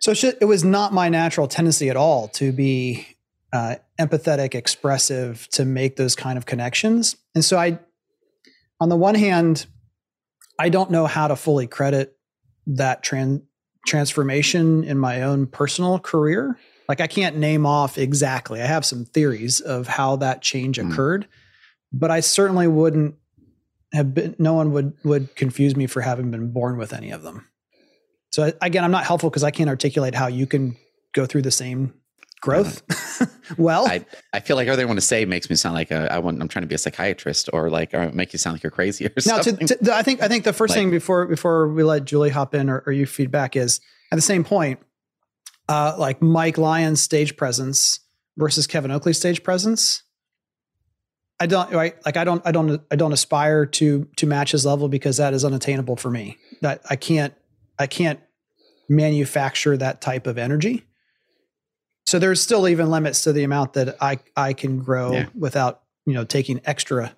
So 0.00 0.12
it 0.40 0.44
was 0.44 0.62
not 0.62 0.92
my 0.92 1.08
natural 1.08 1.48
tendency 1.48 1.88
at 1.88 1.96
all 1.96 2.28
to 2.28 2.52
be 2.52 3.15
uh, 3.56 3.76
empathetic, 3.98 4.54
expressive, 4.54 5.48
to 5.52 5.64
make 5.64 5.96
those 5.96 6.14
kind 6.14 6.36
of 6.38 6.44
connections. 6.44 7.16
And 7.34 7.44
so 7.44 7.56
I, 7.58 7.78
on 8.80 8.88
the 8.88 8.96
one 8.96 9.14
hand, 9.14 9.66
I 10.58 10.68
don't 10.68 10.90
know 10.90 11.06
how 11.06 11.28
to 11.28 11.36
fully 11.36 11.66
credit 11.66 12.16
that 12.66 13.02
trans 13.02 13.40
transformation 13.86 14.82
in 14.84 14.98
my 14.98 15.22
own 15.22 15.46
personal 15.46 15.98
career. 16.00 16.58
Like 16.88 17.00
I 17.00 17.06
can't 17.06 17.36
name 17.36 17.64
off 17.64 17.98
exactly. 17.98 18.60
I 18.60 18.66
have 18.66 18.84
some 18.84 19.04
theories 19.04 19.60
of 19.60 19.86
how 19.86 20.16
that 20.16 20.42
change 20.42 20.78
Mm. 20.78 20.90
occurred, 20.90 21.26
but 21.92 22.10
I 22.10 22.20
certainly 22.20 22.66
wouldn't 22.66 23.14
have 23.92 24.12
been 24.12 24.34
no 24.38 24.54
one 24.54 24.72
would 24.72 24.92
would 25.04 25.34
confuse 25.36 25.76
me 25.76 25.86
for 25.86 26.00
having 26.00 26.30
been 26.30 26.52
born 26.52 26.78
with 26.78 26.92
any 26.92 27.12
of 27.12 27.22
them. 27.22 27.46
So 28.30 28.52
again, 28.60 28.84
I'm 28.84 28.90
not 28.90 29.04
helpful 29.04 29.30
because 29.30 29.44
I 29.44 29.52
can't 29.52 29.70
articulate 29.70 30.14
how 30.14 30.26
you 30.26 30.46
can 30.46 30.76
go 31.14 31.26
through 31.26 31.42
the 31.42 31.50
same 31.52 31.94
growth. 32.46 32.82
well, 33.58 33.86
I, 33.86 34.06
I 34.32 34.40
feel 34.40 34.56
like 34.56 34.68
everything 34.68 34.86
I 34.86 34.88
want 34.88 34.98
to 34.98 35.06
say 35.06 35.24
makes 35.24 35.50
me 35.50 35.56
sound 35.56 35.74
like 35.74 35.90
a, 35.90 36.10
I 36.12 36.18
want, 36.18 36.40
I'm 36.40 36.48
trying 36.48 36.62
to 36.62 36.68
be 36.68 36.74
a 36.74 36.78
psychiatrist 36.78 37.50
or 37.52 37.68
like, 37.68 37.92
or 37.92 38.10
make 38.12 38.32
you 38.32 38.38
sound 38.38 38.54
like 38.54 38.62
you're 38.62 38.70
crazy 38.70 39.06
or 39.06 39.10
now, 39.26 39.38
to, 39.38 39.44
something. 39.44 39.66
to, 39.66 39.94
I 39.94 40.02
think 40.02 40.22
I 40.22 40.28
think 40.28 40.44
the 40.44 40.52
first 40.52 40.70
Like- 40.70 40.78
thing 40.78 40.90
before 40.90 41.26
before 41.26 41.68
we 41.68 41.82
let 41.82 42.04
Julie 42.04 42.30
hop 42.30 42.54
in 42.54 42.70
or, 42.70 42.82
or 42.86 42.92
you 42.92 43.04
feedback 43.04 43.56
is 43.56 43.80
at 44.10 44.16
the 44.16 44.22
same 44.22 44.44
point, 44.44 44.80
uh, 45.68 45.96
like 45.98 46.22
Mike 46.22 46.56
Lyon's 46.56 47.02
stage 47.02 47.36
presence 47.36 48.00
versus 48.36 48.66
Kevin 48.66 48.90
Oakley's 48.90 49.18
stage 49.18 49.42
presence. 49.42 50.02
I 51.38 51.46
don't 51.46 51.70
right 51.72 51.94
like 52.06 52.16
I 52.16 52.24
don't 52.24 52.40
I 52.46 52.52
don't 52.52 52.80
I 52.90 52.96
don't 52.96 53.12
aspire 53.12 53.66
to 53.66 54.08
to 54.16 54.26
match 54.26 54.52
his 54.52 54.64
level 54.64 54.88
because 54.88 55.18
that 55.18 55.34
is 55.34 55.44
unattainable 55.44 55.96
for 55.96 56.10
me. 56.10 56.38
That 56.62 56.80
I 56.88 56.96
can't 56.96 57.34
I 57.78 57.86
can't 57.86 58.20
manufacture 58.88 59.76
that 59.76 60.00
type 60.00 60.26
of 60.26 60.38
energy. 60.38 60.84
So 62.06 62.18
there's 62.18 62.40
still 62.40 62.68
even 62.68 62.90
limits 62.90 63.22
to 63.22 63.32
the 63.32 63.42
amount 63.44 63.72
that 63.74 63.96
I 64.00 64.18
I 64.36 64.52
can 64.52 64.78
grow 64.78 65.12
Yeah. 65.12 65.26
without 65.34 65.82
you 66.06 66.14
know 66.14 66.24
taking 66.24 66.60
extra 66.64 67.14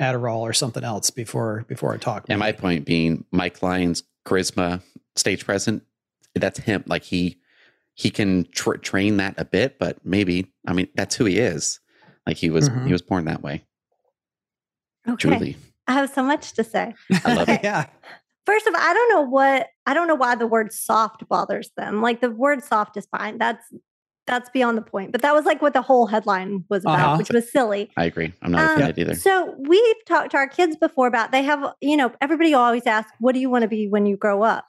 Adderall 0.00 0.38
or 0.40 0.52
something 0.52 0.82
else 0.84 1.10
before 1.10 1.64
before 1.68 1.94
I 1.94 1.96
talk. 1.98 2.26
and 2.28 2.38
my 2.40 2.52
point 2.52 2.84
being 2.84 3.24
Mike 3.30 3.62
Lyons 3.62 4.02
charisma 4.26 4.82
stage 5.16 5.44
present, 5.44 5.84
that's 6.34 6.58
him. 6.58 6.82
Like 6.86 7.04
he, 7.04 7.38
he 7.94 8.10
can 8.10 8.44
tr 8.52 8.74
train 8.76 9.18
that 9.18 9.34
a 9.36 9.44
bit, 9.44 9.78
but 9.78 9.98
maybe, 10.04 10.50
I 10.66 10.72
mean, 10.72 10.88
that's 10.94 11.14
who 11.14 11.24
he 11.26 11.38
is. 11.38 11.78
Like 12.26 12.36
he 12.38 12.48
was, 12.50 12.68
Mhm. 12.70 12.86
he 12.86 12.92
was 12.92 13.02
born 13.02 13.26
that 13.26 13.42
way. 13.42 13.64
Okay. 15.08 15.16
Julie. 15.30 15.56
I 15.86 15.92
have 15.94 16.10
so 16.10 16.22
much 16.22 16.52
to 16.54 16.64
say. 16.64 16.94
I 17.24 17.34
love 17.34 17.48
it. 17.48 17.60
yeah, 17.64 17.86
First 18.46 18.66
of 18.66 18.74
all, 18.74 18.80
I 18.80 18.94
don't 18.94 19.08
know 19.10 19.22
what 19.22 19.66
I 19.86 19.94
don't 19.94 20.08
know 20.08 20.14
why 20.14 20.34
the 20.36 20.46
word 20.46 20.72
soft 20.72 21.28
bothers 21.28 21.70
them. 21.76 22.00
Like 22.00 22.20
the 22.20 22.30
word 22.30 22.64
soft 22.64 22.96
is 22.96 23.06
fine. 23.06 23.38
That's 23.38 23.64
that's 24.26 24.48
beyond 24.50 24.78
the 24.78 24.82
point. 24.82 25.12
But 25.12 25.22
that 25.22 25.34
was 25.34 25.44
like 25.44 25.60
what 25.62 25.72
the 25.72 25.82
whole 25.82 26.06
headline 26.06 26.64
was 26.68 26.84
about, 26.84 26.98
Uh-huh. 27.00 27.16
which 27.18 27.30
was 27.30 27.50
silly. 27.50 27.90
I 27.96 28.04
agree. 28.04 28.32
I'm 28.42 28.52
not 28.52 28.60
Um, 28.70 28.76
offended 28.76 28.98
either. 28.98 29.14
So 29.16 29.54
we've 29.58 30.04
talked 30.06 30.30
to 30.32 30.36
our 30.36 30.46
kids 30.48 30.76
before 30.76 31.06
about 31.08 31.32
they 31.32 31.42
have, 31.42 31.72
you 31.80 31.96
know, 31.96 32.12
everybody 32.20 32.54
always 32.54 32.86
asks, 32.86 33.12
what 33.20 33.32
do 33.32 33.40
you 33.40 33.50
want 33.50 33.62
to 33.62 33.68
be 33.68 33.88
when 33.88 34.06
you 34.06 34.16
grow 34.16 34.42
up? 34.42 34.64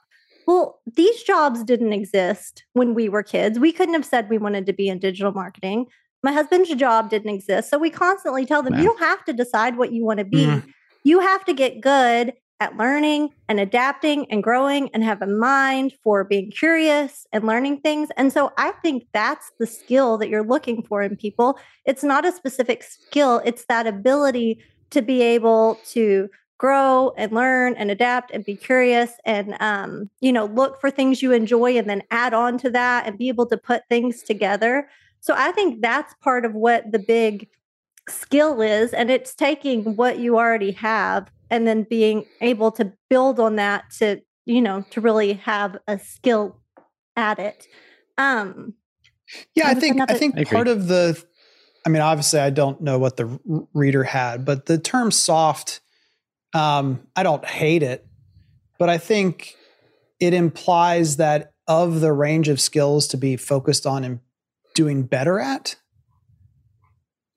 Well, 0.46 0.80
these 0.94 1.22
jobs 1.22 1.62
didn't 1.62 1.92
exist 1.92 2.64
when 2.74 2.94
we 2.94 3.08
were 3.08 3.22
kids. 3.22 3.58
We 3.58 3.72
couldn't 3.72 3.94
have 3.94 4.04
said 4.04 4.28
we 4.28 4.38
wanted 4.38 4.66
to 4.66 4.72
be 4.72 4.88
in 4.88 4.98
digital 4.98 5.32
marketing. 5.32 5.86
My 6.22 6.32
husband's 6.32 6.74
job 6.74 7.08
didn't 7.10 7.30
exist. 7.34 7.70
So 7.70 7.78
we 7.78 7.90
constantly 7.90 8.44
tell 8.44 8.62
them, 8.62 8.74
Wow. 8.74 8.80
you 8.80 8.84
don't 8.86 8.98
have 9.00 9.24
to 9.26 9.32
decide 9.32 9.76
what 9.76 9.92
you 9.92 10.04
want 10.04 10.18
to 10.18 10.24
be. 10.24 10.46
Mhm. 10.46 10.64
You 11.04 11.20
have 11.20 11.44
to 11.44 11.52
get 11.54 11.80
good 11.80 12.32
at 12.64 12.78
learning 12.78 13.28
and 13.46 13.60
adapting 13.60 14.24
and 14.30 14.42
growing 14.42 14.88
and 14.94 15.04
have 15.04 15.20
a 15.20 15.26
mind 15.26 15.92
for 16.02 16.24
being 16.24 16.50
curious 16.50 17.26
and 17.30 17.44
learning 17.46 17.78
things. 17.80 18.08
And 18.16 18.32
so 18.32 18.52
I 18.56 18.72
think 18.82 19.06
that's 19.12 19.52
the 19.58 19.66
skill 19.66 20.16
that 20.16 20.30
you're 20.30 20.46
looking 20.46 20.82
for 20.82 21.02
in 21.02 21.14
people. 21.14 21.58
It's 21.84 22.02
not 22.02 22.24
a 22.24 22.32
specific 22.32 22.82
skill, 22.82 23.42
it's 23.44 23.66
that 23.66 23.86
ability 23.86 24.60
to 24.90 25.02
be 25.02 25.20
able 25.20 25.78
to 25.90 26.30
grow 26.56 27.12
and 27.18 27.32
learn 27.32 27.74
and 27.74 27.90
adapt 27.90 28.30
and 28.30 28.46
be 28.46 28.56
curious 28.56 29.12
and 29.26 29.54
um, 29.60 30.08
you 30.20 30.32
know 30.32 30.46
look 30.46 30.80
for 30.80 30.90
things 30.90 31.20
you 31.20 31.32
enjoy 31.32 31.76
and 31.76 31.90
then 31.90 32.02
add 32.10 32.32
on 32.32 32.56
to 32.56 32.70
that 32.70 33.06
and 33.06 33.18
be 33.18 33.28
able 33.28 33.44
to 33.44 33.58
put 33.58 33.82
things 33.88 34.22
together 34.22 34.88
so 35.20 35.34
i 35.36 35.50
think 35.50 35.82
that's 35.82 36.14
part 36.22 36.44
of 36.44 36.54
what 36.54 36.90
the 36.92 36.98
big 36.98 37.48
skill 38.08 38.62
is 38.62 38.92
and 38.94 39.10
it's 39.10 39.34
taking 39.34 39.96
what 39.96 40.18
you 40.18 40.38
already 40.38 40.70
have 40.70 41.28
and 41.54 41.66
then 41.66 41.84
being 41.88 42.24
able 42.40 42.70
to 42.72 42.92
build 43.08 43.38
on 43.40 43.56
that 43.56 43.84
to 43.98 44.20
you 44.44 44.60
know 44.60 44.84
to 44.90 45.00
really 45.00 45.34
have 45.34 45.76
a 45.88 45.98
skill 45.98 46.60
at 47.16 47.38
it 47.38 47.66
um 48.18 48.74
yeah. 49.54 49.64
I 49.64 49.68
What 49.68 49.74
was 49.76 49.82
think 49.84 50.10
I 50.10 50.14
think 50.14 50.38
I 50.38 50.44
part 50.44 50.68
of 50.68 50.86
the. 50.88 51.22
I 51.86 51.90
mean, 51.90 52.02
obviously, 52.02 52.40
I 52.40 52.50
don't 52.50 52.80
know 52.80 52.98
what 52.98 53.16
the 53.16 53.38
reader 53.74 54.04
had, 54.04 54.44
but 54.44 54.66
the 54.66 54.78
term 54.78 55.10
soft, 55.10 55.80
um, 56.54 57.06
I 57.14 57.22
don't 57.22 57.44
hate 57.44 57.82
it, 57.82 58.06
but 58.78 58.88
I 58.88 58.96
think 58.96 59.54
it 60.18 60.32
implies 60.32 61.16
that 61.18 61.52
of 61.68 62.00
the 62.00 62.12
range 62.12 62.48
of 62.48 62.58
skills 62.60 63.06
to 63.08 63.18
be 63.18 63.36
focused 63.36 63.86
on 63.86 64.02
and 64.02 64.20
doing 64.74 65.02
better 65.02 65.38
at, 65.38 65.76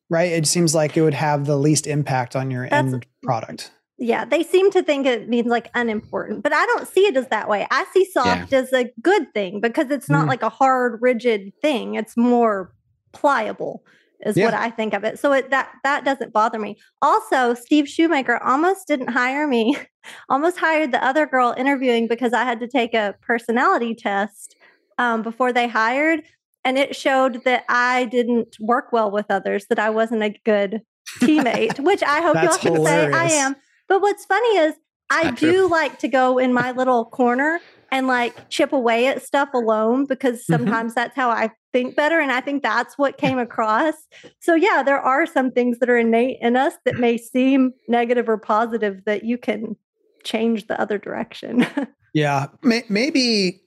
right? 0.09 0.32
It 0.32 0.47
seems 0.47 0.74
like 0.74 0.95
it 0.95 1.01
would 1.01 1.13
have 1.13 1.45
the 1.45 1.57
least 1.57 1.86
impact 1.86 2.34
on 2.36 2.49
your 2.49 2.70
That's- 2.70 2.93
end 2.93 3.05
product. 3.24 3.72
Yeah 4.00 4.26
they 4.26 4.43
seem 4.43 4.70
to 4.72 4.84
think 4.84 5.06
it 5.06 5.28
means 5.28 5.48
like 5.48 5.70
unimportant 5.74 6.43
but 6.43 6.54
i 6.54 6.66
don't 6.68 6.88
see 6.88 7.06
it 7.08 7.18
as 7.18 7.28
that 7.30 7.50
way. 7.50 7.66
I 7.72 7.86
see 7.93 8.06
soft 8.06 8.54
as 8.54 8.72
a 8.74 8.91
good 9.02 9.34
thing 9.34 9.60
because 9.62 9.89
it's 9.91 10.10
not 10.10 10.26
Mm. 10.26 10.30
like 10.30 10.43
a 10.43 10.50
hard 10.50 11.00
rigid 11.02 11.52
thing. 11.62 11.95
It's 11.95 12.16
more 12.16 12.74
pliable 13.14 13.84
is 14.26 14.36
what 14.45 14.54
i 14.56 14.70
think 14.72 14.93
of 14.93 15.04
it. 15.04 15.20
So 15.20 15.32
it, 15.34 15.50
that 15.52 15.72
that 15.84 16.04
doesn't 16.04 16.34
bother 16.34 16.60
me. 16.60 16.78
Also 17.02 17.54
steve 17.54 17.88
shoemaker 17.88 18.38
almost 18.43 18.88
didn't 18.88 19.10
hire 19.10 19.48
me 19.48 19.78
almost 20.30 20.58
hired 20.58 20.91
the 20.91 21.04
other 21.04 21.26
girl 21.26 21.54
interviewing 21.58 22.08
because 22.08 22.34
i 22.34 22.43
had 22.43 22.60
to 22.60 22.68
take 22.68 22.93
a 22.93 23.16
personality 23.22 23.93
test 23.95 24.56
um, 24.98 25.22
before 25.22 25.52
they 25.54 25.68
hired 25.68 26.22
and 26.66 26.78
it 26.78 26.95
showed 26.95 27.43
that 27.45 27.64
i 27.70 28.06
didn't 28.06 28.58
work 28.60 28.91
well 28.91 29.12
with 29.12 29.26
others 29.30 29.66
that 29.70 29.80
i 29.80 29.89
wasn't 29.89 30.24
a 30.24 30.34
good 30.45 30.82
teammate 31.22 31.80
which 31.80 32.02
i 32.04 32.22
hope 32.22 32.36
y'all 32.36 32.58
can 32.58 32.84
say 32.86 33.12
i 33.12 33.26
am 33.26 33.56
but 33.88 34.02
what's 34.02 34.26
funny 34.26 34.58
is 34.58 34.74
I 35.10 35.24
Not 35.26 35.38
do 35.38 35.52
true. 35.54 35.70
like 35.72 36.00
to 36.00 36.08
go 36.08 36.38
in 36.38 36.54
my 36.54 36.72
little 36.72 37.06
corner 37.06 37.60
and 37.92 38.08
like 38.08 38.50
chip 38.50 38.74
away 38.74 39.08
at 39.08 39.22
stuff 39.26 39.50
alone 39.54 40.06
because 40.06 40.40
Mhm. 40.40 40.44
sometimes 40.46 40.94
that's 40.94 41.16
how 41.16 41.30
I 41.30 41.52
think 41.72 41.96
better. 41.96 42.20
And 42.20 42.32
I 42.32 42.42
think 42.42 42.62
that's 42.62 42.98
what 42.98 43.18
came 43.18 43.38
across. 43.40 43.94
So, 44.42 44.56
yeah, 44.56 44.84
there 44.84 45.00
are 45.00 45.26
some 45.26 45.52
things 45.52 45.80
that 45.80 45.90
are 45.90 45.98
innate 45.98 46.38
in 46.42 46.58
us 46.58 46.74
that 46.84 46.98
may 46.98 47.18
seem 47.18 47.72
negative 47.88 48.28
or 48.28 48.38
positive 48.38 49.06
that 49.06 49.24
you 49.24 49.38
can 49.38 49.78
change 50.26 50.68
the 50.68 50.80
other 50.80 50.98
direction. 50.98 51.66
Yeah, 52.14 52.48
may, 52.64 52.84
maybe 52.90 53.62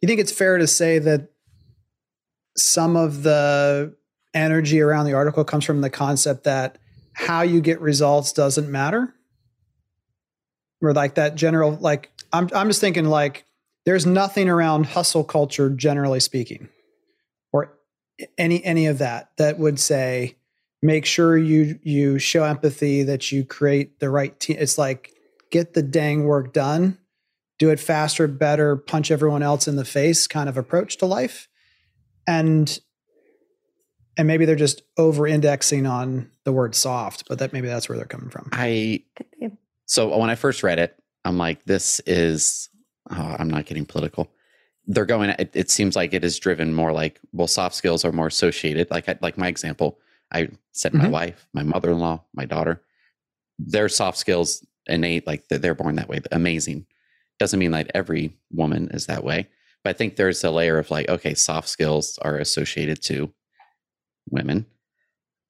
you 0.00 0.08
think 0.08 0.18
it's 0.18 0.32
fair 0.32 0.58
to 0.58 0.66
say 0.66 0.98
that 0.98 1.28
some 2.56 2.96
of 2.96 3.22
the 3.22 3.94
energy 4.34 4.80
around 4.80 5.06
the 5.06 5.12
article 5.12 5.44
comes 5.44 5.64
from 5.64 5.82
the 5.82 5.90
concept 5.90 6.44
that 6.44 6.78
how 7.12 7.42
you 7.42 7.60
get 7.60 7.80
results 7.80 8.32
doesn't 8.32 8.70
matter. 8.70 9.14
Or 10.82 10.94
like 10.94 11.16
that 11.16 11.34
general 11.34 11.76
like 11.80 12.10
I'm 12.32 12.48
I'm 12.54 12.68
just 12.68 12.80
thinking 12.80 13.04
like 13.04 13.44
there's 13.84 14.06
nothing 14.06 14.48
around 14.48 14.86
hustle 14.86 15.24
culture 15.24 15.68
generally 15.70 16.20
speaking 16.20 16.68
or 17.52 17.76
any 18.38 18.64
any 18.64 18.86
of 18.86 18.98
that 18.98 19.30
that 19.36 19.58
would 19.58 19.78
say 19.78 20.36
make 20.82 21.04
sure 21.04 21.36
you 21.36 21.78
you 21.82 22.18
show 22.18 22.44
empathy 22.44 23.02
that 23.02 23.30
you 23.30 23.44
create 23.44 24.00
the 24.00 24.08
right 24.08 24.38
team 24.40 24.56
it's 24.58 24.78
like 24.78 25.12
get 25.50 25.74
the 25.74 25.82
dang 25.82 26.24
work 26.24 26.52
done 26.52 26.96
do 27.58 27.70
it 27.70 27.80
faster 27.80 28.26
better 28.26 28.76
punch 28.76 29.10
everyone 29.10 29.42
else 29.42 29.68
in 29.68 29.76
the 29.76 29.84
face 29.84 30.26
kind 30.26 30.48
of 30.48 30.56
approach 30.56 30.96
to 30.96 31.06
life 31.06 31.48
and 32.26 32.80
and 34.16 34.26
maybe 34.26 34.44
they're 34.44 34.56
just 34.56 34.82
over 34.98 35.26
indexing 35.26 35.86
on 35.86 36.30
the 36.44 36.52
word 36.52 36.74
soft 36.74 37.24
but 37.28 37.38
that 37.38 37.52
maybe 37.52 37.68
that's 37.68 37.88
where 37.88 37.96
they're 37.98 38.06
coming 38.06 38.30
from 38.30 38.48
I, 38.52 39.02
so 39.86 40.16
when 40.16 40.30
I 40.30 40.34
first 40.36 40.62
read 40.62 40.78
it, 40.78 40.96
I'm 41.24 41.36
like, 41.36 41.64
this 41.64 41.98
is, 42.06 42.68
oh, 43.10 43.36
I'm 43.38 43.50
not 43.50 43.66
getting 43.66 43.84
political. 43.84 44.30
They're 44.86 45.04
going, 45.04 45.30
it, 45.30 45.50
it 45.52 45.68
seems 45.70 45.96
like 45.96 46.14
it 46.14 46.24
is 46.24 46.38
driven 46.38 46.72
more 46.74 46.92
like, 46.92 47.18
well, 47.32 47.48
soft 47.48 47.74
skills 47.74 48.04
are 48.04 48.12
more 48.12 48.28
associated. 48.28 48.88
Like, 48.90 49.08
I, 49.08 49.18
like 49.20 49.36
my 49.36 49.48
example, 49.48 49.98
I 50.32 50.48
said 50.70 50.94
my 50.94 51.06
Mhm. 51.06 51.10
wife, 51.10 51.48
my 51.52 51.64
mother 51.64 51.90
in 51.90 51.98
law, 51.98 52.22
my 52.34 52.44
daughter, 52.44 52.80
their 53.58 53.88
soft 53.88 54.16
skills 54.18 54.64
innate, 54.86 55.26
like 55.26 55.48
they're- 55.48 55.58
they're 55.58 55.74
born 55.74 55.96
that 55.96 56.08
way. 56.08 56.20
Amazing. 56.30 56.86
Doesn't 57.40 57.58
mean 57.58 57.72
that 57.72 57.90
every 57.92 58.36
woman 58.52 58.90
is 58.92 59.06
that 59.06 59.24
way. 59.24 59.48
But 59.82 59.90
I 59.90 59.92
think 59.98 60.14
there's 60.16 60.44
a 60.44 60.50
layer 60.52 60.78
of 60.78 60.90
like, 60.92 61.08
okay, 61.08 61.34
soft 61.34 61.68
skills 61.68 62.16
are 62.22 62.36
associated 62.38 63.02
to 63.06 63.32
women. 64.30 64.66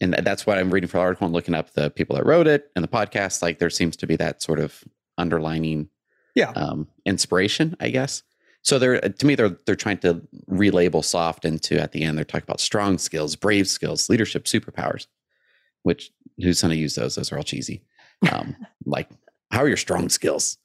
And 0.01 0.14
that's 0.14 0.47
what 0.47 0.57
I'm 0.59 0.70
reading 0.70 0.89
for 0.89 0.97
the 0.97 1.03
article 1.03 1.26
and 1.26 1.35
looking 1.35 1.55
up 1.55 1.72
the 1.74 1.91
people 1.91 2.16
that 2.16 2.24
wrote 2.24 2.47
it 2.47 2.70
and 2.74 2.83
the 2.83 2.89
podcast. 2.89 3.43
Like 3.43 3.59
there 3.59 3.68
seems 3.70 3.97
to 3.99 4.07
be 4.07 4.16
that 4.16 4.43
sort 4.43 4.59
of 4.59 4.83
underlining 5.18 5.91
Yeah. 6.35 6.51
um, 6.53 6.89
inspiration, 7.05 7.76
I 7.81 7.91
guess. 7.91 8.22
So 8.62 8.78
they're 8.78 9.01
to 9.01 9.26
me 9.26 9.35
they're 9.35 9.57
they're 9.66 9.76
trying 9.76 9.99
to 9.99 10.22
relabel 10.51 11.05
soft 11.05 11.45
into 11.47 11.81
at 11.81 11.93
the 11.93 12.03
end 12.03 12.16
they're 12.18 12.24
talking 12.26 12.45
about 12.45 12.61
strong 12.61 12.99
skills, 12.99 13.37
brave 13.37 13.66
skills, 13.68 14.09
leadership 14.11 14.45
superpowers. 14.45 15.07
Which 15.83 16.11
who's 16.39 16.61
going 16.62 16.72
to 16.72 16.76
use 16.78 16.95
those? 16.95 17.14
Those 17.14 17.33
are 17.33 17.37
all 17.39 17.43
cheesy. 17.43 17.83
Um, 18.31 18.55
like 18.85 19.09
how 19.51 19.61
are 19.62 19.68
your 19.68 19.76
strong 19.78 20.09
skills? 20.11 20.57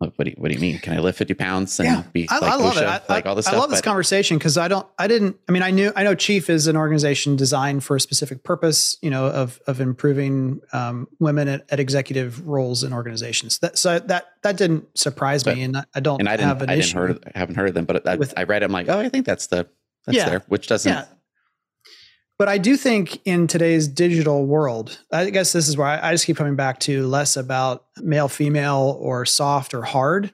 Like, 0.00 0.14
what 0.16 0.24
do 0.24 0.30
you, 0.30 0.36
what 0.38 0.48
do 0.48 0.54
you 0.54 0.60
mean? 0.60 0.78
Can 0.78 0.94
I 0.94 0.98
lift 1.00 1.18
50 1.18 1.34
pounds 1.34 1.78
and 1.78 1.86
Yeah, 1.86 2.02
be 2.14 2.26
I, 2.30 2.38
like 2.38 2.52
I 2.52 2.56
love 2.56 2.74
OSHA, 2.74 2.80
it. 2.80 3.02
I, 3.08 3.12
like 3.12 3.26
all 3.26 3.34
this 3.34 3.46
I 3.46 3.50
stuff? 3.50 3.60
love 3.60 3.70
this 3.70 3.80
but- 3.80 3.84
conversation 3.84 4.38
because 4.38 4.56
I 4.56 4.66
don't, 4.66 4.86
I 4.98 5.06
didn't, 5.06 5.36
I 5.46 5.52
mean, 5.52 5.62
I 5.62 5.70
knew, 5.70 5.92
I 5.94 6.04
know 6.04 6.14
Chief 6.14 6.48
is 6.48 6.66
an 6.68 6.76
organization 6.76 7.36
designed 7.36 7.84
for 7.84 7.96
a 7.96 8.00
specific 8.00 8.42
purpose, 8.42 8.96
you 9.02 9.10
know, 9.10 9.26
of 9.26 9.60
of 9.66 9.78
improving 9.78 10.62
um, 10.72 11.06
women 11.18 11.48
at, 11.48 11.66
at 11.70 11.80
executive 11.80 12.46
roles 12.48 12.82
in 12.82 12.94
organizations. 12.94 13.58
That 13.58 13.76
so 13.76 13.98
that 13.98 14.26
that 14.42 14.56
didn't 14.56 14.86
surprise 14.98 15.44
But- 15.44 15.56
me, 15.56 15.64
and 15.64 15.76
I- 15.76 15.84
I 15.94 16.00
don't 16.00 16.18
and 16.18 16.28
I 16.30 16.36
didn't, 16.38 16.62
an 16.62 16.70
I 16.70 16.74
issue. 16.76 16.94
didn't 16.98 17.08
heard, 17.24 17.32
I 17.34 17.38
haven't 17.38 17.54
heard 17.56 17.68
of 17.68 17.74
them, 17.74 17.84
but 17.84 18.06
I, 18.08 18.16
with- 18.16 18.32
I 18.38 18.44
read 18.44 18.62
it. 18.62 18.66
I'm 18.66 18.72
like, 18.72 18.88
oh, 18.88 18.98
I 18.98 19.10
think 19.10 19.26
that's 19.26 19.48
the, 19.48 19.68
that's 20.06 20.16
Yeah. 20.16 20.28
there, 20.30 20.42
which 20.48 20.66
doesn't, 20.66 20.90
Yeah. 20.90 21.04
But 22.40 22.48
I 22.48 22.56
do 22.56 22.78
think 22.78 23.20
in 23.26 23.48
today's 23.48 23.86
digital 23.86 24.46
world, 24.46 24.98
I 25.12 25.28
guess 25.28 25.52
this 25.52 25.68
is 25.68 25.76
where 25.76 25.86
I, 25.86 26.08
I 26.08 26.12
just 26.12 26.24
keep 26.24 26.38
coming 26.38 26.56
back 26.56 26.80
to 26.80 27.06
less 27.06 27.36
about 27.36 27.84
male, 27.98 28.28
female, 28.28 28.96
or 28.98 29.26
soft 29.26 29.74
or 29.74 29.82
hard. 29.82 30.32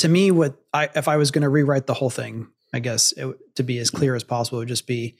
To 0.00 0.08
me, 0.10 0.30
what 0.30 0.56
I 0.74 0.90
if 0.94 1.08
I 1.08 1.16
was 1.16 1.30
going 1.30 1.40
to 1.40 1.48
rewrite 1.48 1.86
the 1.86 1.94
whole 1.94 2.10
thing, 2.10 2.48
I 2.74 2.80
guess 2.80 3.12
it, 3.12 3.38
to 3.54 3.62
be 3.62 3.78
as 3.78 3.90
clear 3.90 4.14
as 4.14 4.22
possible, 4.22 4.58
it 4.58 4.62
would 4.62 4.68
just 4.68 4.86
be 4.86 5.16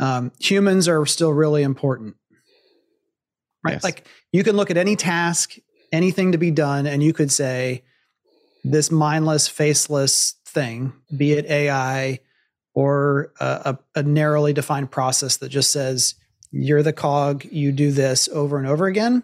um, 0.00 0.32
humans 0.40 0.88
are 0.88 1.04
still 1.04 1.34
really 1.34 1.62
important, 1.62 2.16
right? 3.62 3.74
Yes. 3.74 3.84
Like 3.84 4.08
you 4.32 4.44
can 4.44 4.56
look 4.56 4.70
at 4.70 4.78
any 4.78 4.96
task, 4.96 5.56
anything 5.92 6.32
to 6.32 6.38
be 6.38 6.52
done, 6.52 6.86
and 6.86 7.02
you 7.02 7.12
could 7.12 7.30
say 7.30 7.84
this 8.64 8.90
mindless, 8.90 9.46
faceless 9.46 10.36
thing, 10.46 10.94
be 11.14 11.34
it 11.34 11.44
AI 11.44 12.20
or 12.74 13.32
a, 13.40 13.78
a, 13.94 14.00
a 14.00 14.02
narrowly 14.02 14.52
defined 14.52 14.90
process 14.90 15.36
that 15.38 15.48
just 15.48 15.70
says 15.70 16.14
you're 16.50 16.82
the 16.82 16.92
cog, 16.92 17.44
you 17.46 17.72
do 17.72 17.90
this 17.90 18.28
over 18.28 18.58
and 18.58 18.66
over 18.66 18.86
again, 18.86 19.22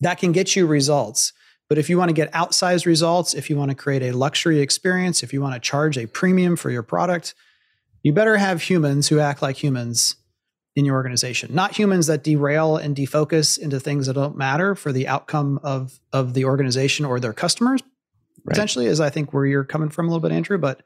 that 0.00 0.18
can 0.18 0.32
get 0.32 0.54
you 0.54 0.66
results. 0.66 1.32
But 1.68 1.76
if 1.78 1.90
you 1.90 1.98
want 1.98 2.08
to 2.08 2.14
get 2.14 2.32
outsized 2.32 2.86
results, 2.86 3.34
if 3.34 3.50
you 3.50 3.56
want 3.56 3.70
to 3.70 3.74
create 3.74 4.02
a 4.02 4.16
luxury 4.16 4.60
experience, 4.60 5.22
if 5.22 5.32
you 5.32 5.42
want 5.42 5.54
to 5.54 5.60
charge 5.60 5.98
a 5.98 6.06
premium 6.06 6.56
for 6.56 6.70
your 6.70 6.82
product, 6.82 7.34
you 8.02 8.12
better 8.12 8.36
have 8.38 8.62
humans 8.62 9.08
who 9.08 9.18
act 9.18 9.42
like 9.42 9.62
humans 9.62 10.16
in 10.76 10.84
your 10.84 10.94
organization, 10.94 11.52
not 11.54 11.76
humans 11.76 12.06
that 12.06 12.22
derail 12.22 12.76
and 12.76 12.94
defocus 12.96 13.58
into 13.58 13.80
things 13.80 14.06
that 14.06 14.14
don't 14.14 14.36
matter 14.36 14.74
for 14.74 14.92
the 14.92 15.08
outcome 15.08 15.58
of, 15.62 15.98
of 16.12 16.34
the 16.34 16.44
organization 16.44 17.04
or 17.04 17.18
their 17.18 17.32
customers, 17.32 17.82
Right. 18.44 18.54
potentially, 18.54 18.86
is 18.86 19.00
I 19.00 19.10
think 19.10 19.34
where 19.34 19.44
you're 19.44 19.64
coming 19.64 19.90
from 19.90 20.06
a 20.06 20.08
little 20.10 20.20
bit, 20.26 20.32
Andrew. 20.32 20.56
But 20.56 20.82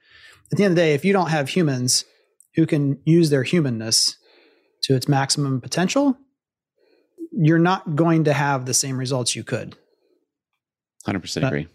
at 0.50 0.58
the 0.58 0.64
end 0.64 0.72
of 0.72 0.76
the 0.76 0.82
day, 0.82 0.94
if 0.94 1.04
you 1.04 1.12
don't 1.12 1.30
have 1.30 1.48
humans 1.50 2.04
who 2.54 2.66
can 2.66 2.98
use 3.04 3.30
their 3.30 3.42
humanness 3.42 4.16
to 4.82 4.94
its 4.94 5.08
maximum 5.08 5.60
potential, 5.60 6.16
you're 7.32 7.58
not 7.58 7.94
going 7.96 8.24
to 8.24 8.32
have 8.32 8.66
the 8.66 8.74
same 8.74 8.98
results 8.98 9.34
you 9.34 9.44
could. 9.44 9.76
Hundred 11.06 11.20
percent 11.20 11.44
Uh, 11.44 11.48
agree. 11.48 11.68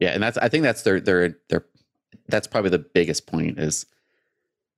Yeah, 0.00 0.10
and 0.10 0.22
that's 0.22 0.38
I 0.38 0.48
think 0.48 0.62
that's 0.62 0.82
their 0.82 1.00
their 1.00 1.36
their 1.48 1.64
that's 2.28 2.46
probably 2.46 2.70
the 2.70 2.78
biggest 2.78 3.26
point 3.26 3.58
is 3.58 3.86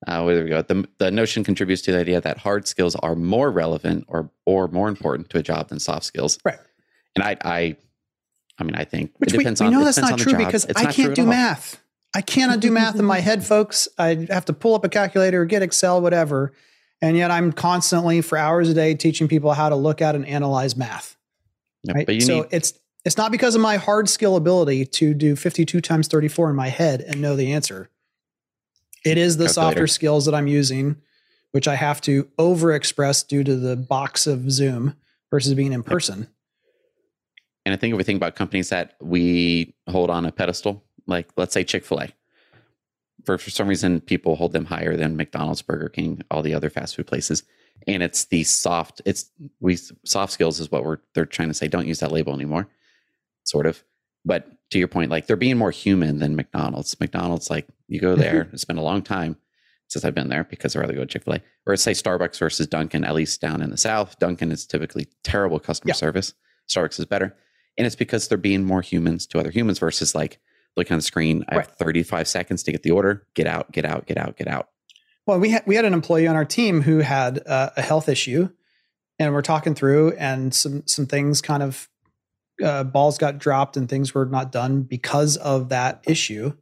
uh, 0.07 0.23
where 0.23 0.43
we 0.45 0.49
go. 0.51 0.63
The 0.63 0.89
the 0.99 1.11
notion 1.11 1.45
contributes 1.45 1.83
to 1.83 1.93
the 1.93 1.99
idea 1.99 2.21
that 2.21 2.39
hard 2.39 2.67
skills 2.67 2.97
are 2.97 3.15
more 3.15 3.51
relevant 3.51 4.05
or 4.09 4.31
or 4.47 4.69
more 4.69 4.89
important 4.89 5.29
to 5.31 5.39
a 5.39 5.43
job 5.43 5.69
than 5.69 5.79
soft 5.81 6.05
skills. 6.05 6.39
Right. 6.45 6.59
And 7.17 7.25
I 7.25 7.37
I 7.45 7.77
I 8.59 8.65
mean 8.65 8.75
I 8.77 8.85
think 8.85 9.13
Which 9.19 9.35
it 9.35 9.39
depends 9.39 9.61
we 9.61 9.67
on 9.67 9.73
know 9.73 9.85
that's 9.85 9.99
not 9.99 10.19
true 10.19 10.33
job. 10.33 10.39
because 10.39 10.65
It's 10.65 10.81
I 10.81 10.91
can't 10.93 11.15
do 11.15 11.27
math. 11.27 11.83
I 12.15 12.23
cannot 12.23 12.61
do 12.61 12.71
math 12.71 12.97
in 12.99 13.05
my 13.05 13.21
head, 13.21 13.45
folks. 13.45 13.89
I 13.99 14.27
have 14.31 14.45
to 14.47 14.53
pull 14.53 14.75
up 14.75 14.85
a 14.85 14.89
calculator, 14.89 15.45
get 15.45 15.63
Excel, 15.63 16.01
whatever. 16.01 16.53
And 17.03 17.17
yet 17.17 17.31
I'm 17.31 17.53
constantly 17.53 18.21
for 18.21 18.37
hours 18.37 18.69
a 18.69 18.75
day 18.75 18.95
teaching 18.95 19.27
people 19.27 19.53
how 19.53 19.69
to 19.69 19.77
look 19.77 20.03
at 20.03 20.15
and 20.15 20.27
analyze 20.27 20.77
math. 20.77 21.17
Yeah, 21.83 21.95
Right. 21.95 22.07
But 22.07 22.15
you 22.17 22.21
so 22.21 22.37
need 22.43 22.47
it's 22.51 22.75
it's 23.05 23.17
not 23.17 23.33
because 23.33 23.55
of 23.55 23.63
my 23.63 23.77
hard 23.77 24.09
skill 24.09 24.37
ability 24.37 24.85
to 24.85 25.15
do 25.15 25.35
52 25.35 25.81
times 25.81 26.09
34 26.09 26.51
in 26.51 26.57
my 26.57 26.69
head 26.69 27.01
and 27.01 27.23
know 27.23 27.35
the 27.35 27.53
answer. 27.53 27.89
It 29.05 29.17
is 29.17 29.39
the 29.39 29.47
Calculator. 29.47 29.71
softer 29.71 29.87
skills 29.87 30.27
that 30.27 30.35
I'm 30.35 30.47
using, 30.47 30.97
which 31.53 31.67
I 31.67 31.77
have 31.77 32.03
to 32.03 32.25
overexpress 32.39 33.27
due 33.27 33.43
to 33.45 33.57
the 33.57 33.77
box 33.77 34.27
of 34.27 34.51
Zoom 34.53 34.97
versus 35.31 35.55
being 35.55 35.73
in 35.73 35.83
person. 35.83 36.29
And 37.65 37.75
I 37.75 37.77
think 37.77 37.93
if 37.93 37.99
we 37.99 38.05
think 38.05 38.19
about 38.19 38.37
companies 38.37 38.69
that 38.71 38.97
we 39.01 39.75
hold 39.89 40.11
on 40.11 40.27
a 40.27 40.33
pedestal, 40.33 40.85
like 41.11 41.29
let's 41.37 41.53
say 41.53 41.65
Chick 41.65 41.85
fil 41.85 42.01
A, 42.01 42.09
for, 43.25 43.39
for 43.39 43.51
some 43.51 43.69
reason, 43.69 44.01
people 44.01 44.37
hold 44.37 44.53
them 44.53 44.65
higher 44.65 44.97
than 44.97 45.17
McDonald's, 45.17 45.63
Burger 45.63 45.89
King, 45.89 46.23
all 46.31 46.43
the 46.43 46.55
other 46.55 46.71
fast 46.71 46.97
food 46.97 47.07
places. 47.07 47.43
And 47.87 48.03
it's 48.03 48.27
the 48.27 48.45
soft, 48.45 49.01
it's 49.05 49.31
we 49.61 49.79
soft 50.05 50.33
skills 50.33 50.61
is 50.61 50.71
what 50.71 50.85
we're 50.85 50.99
they're 51.15 51.27
trying 51.27 51.49
to 51.49 51.55
say. 51.55 51.69
Don't 51.69 51.87
use 51.87 52.01
that 52.01 52.13
label 52.13 52.35
anymore, 52.35 52.69
sort 53.45 53.67
of. 53.67 53.83
But 54.25 54.49
to 54.71 54.79
your 54.79 54.89
point, 54.89 55.11
like 55.11 55.27
they're 55.27 55.37
being 55.37 55.57
more 55.57 55.71
human 55.71 56.19
than 56.19 56.37
McDonald's. 56.37 56.99
McDonald's, 57.01 57.49
like 57.49 57.67
you 57.89 58.01
go 58.01 58.13
mm-hmm. 58.13 58.21
there, 58.21 58.49
it's 58.53 58.67
been 58.67 58.77
a 58.77 58.83
long 58.83 59.03
time 59.03 59.37
since 59.89 60.05
I've 60.05 60.15
been 60.15 60.29
there 60.29 60.45
because 60.45 60.77
I'd 60.77 60.81
rather 60.81 60.93
go 60.93 61.01
to 61.01 61.07
Chick 61.07 61.25
fil 61.25 61.35
A. 61.35 61.41
Or 61.67 61.77
say 61.77 61.93
Starbucks 61.93 62.39
versus 62.39 62.67
Dunkin', 62.67 63.05
at 63.05 63.15
least 63.15 63.41
down 63.41 63.63
in 63.63 63.71
the 63.71 63.77
South. 63.77 64.19
Dunkin' 64.19 64.53
is 64.53 64.67
typically 64.67 65.09
terrible 65.25 65.59
customer 65.59 65.91
Yeah. 65.91 65.95
service. 65.95 66.35
Starbucks 66.69 66.99
is 66.99 67.07
better. 67.07 67.35
And 67.79 67.87
it's 67.87 67.97
because 67.97 68.29
they're 68.29 68.39
being 68.39 68.65
more 68.65 68.83
humans 68.83 69.27
to 69.29 69.39
other 69.39 69.51
humans 69.51 69.79
versus 69.79 70.15
like 70.15 70.39
looking 70.77 70.95
on 70.95 70.99
the 70.99 71.05
screen. 71.05 71.45
I 71.49 71.57
have 71.57 71.69
35 71.79 72.29
seconds 72.29 72.63
to 72.65 72.73
get 72.73 72.83
the 72.83 72.91
order. 72.91 73.27
Get 73.35 73.47
out, 73.47 73.73
get 73.73 73.85
out, 73.85 74.07
get 74.07 74.19
out, 74.19 74.37
get 74.37 74.49
out. 74.49 74.69
Well, 75.27 75.39
we 75.39 75.51
had 75.51 75.63
we 75.67 75.77
had 75.77 75.85
an 75.85 75.95
employee 75.95 76.27
on 76.27 76.37
our 76.37 76.45
team 76.45 76.83
who 76.83 76.99
had 76.99 77.47
uh, 77.47 77.71
a 77.77 77.83
health 77.83 78.09
issue, 78.09 78.49
and 79.19 79.33
we're 79.33 79.43
talking 79.43 79.75
through, 79.75 80.13
and 80.13 80.53
some 80.55 80.83
some 80.87 81.07
things 81.07 81.41
kind 81.41 81.63
of 81.63 81.89
uh, 82.65 82.85
balls 82.85 83.19
got 83.19 83.39
dropped, 83.39 83.77
and 83.77 83.89
things 83.89 84.15
were 84.15 84.27
not 84.27 84.51
done 84.51 84.83
because 84.83 85.37
of 85.37 85.69
that 85.69 86.03
issue. 86.07 86.53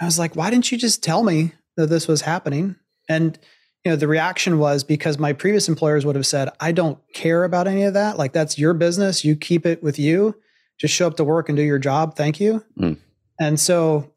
I 0.00 0.06
was 0.06 0.18
like, 0.18 0.34
why 0.34 0.50
didn't 0.50 0.72
you 0.72 0.78
just 0.78 1.02
tell 1.04 1.22
me 1.22 1.52
that 1.76 1.88
this 1.88 2.08
was 2.08 2.22
happening? 2.22 2.76
And 3.08 3.38
you 3.84 3.92
know, 3.92 3.96
the 3.96 4.08
reaction 4.08 4.58
was 4.58 4.84
because 4.84 5.18
my 5.18 5.32
previous 5.32 5.68
employers 5.68 6.04
would 6.04 6.16
have 6.16 6.26
said, 6.26 6.50
I 6.60 6.72
don't 6.72 6.98
care 7.14 7.44
about 7.44 7.66
any 7.66 7.84
of 7.84 7.94
that. 7.94 8.18
Like 8.18 8.32
that's 8.32 8.58
your 8.58 8.74
business. 8.74 9.24
You 9.24 9.36
keep 9.36 9.64
it 9.64 9.82
with 9.82 9.98
you. 9.98 10.34
Just 10.78 10.94
show 10.94 11.06
up 11.06 11.16
to 11.16 11.24
work 11.24 11.48
and 11.48 11.56
do 11.56 11.62
your 11.62 11.78
job. 11.78 12.16
Thank 12.16 12.40
you. 12.40 12.64
Mm. 12.78 12.98
And 13.40 13.58
so, 13.58 14.12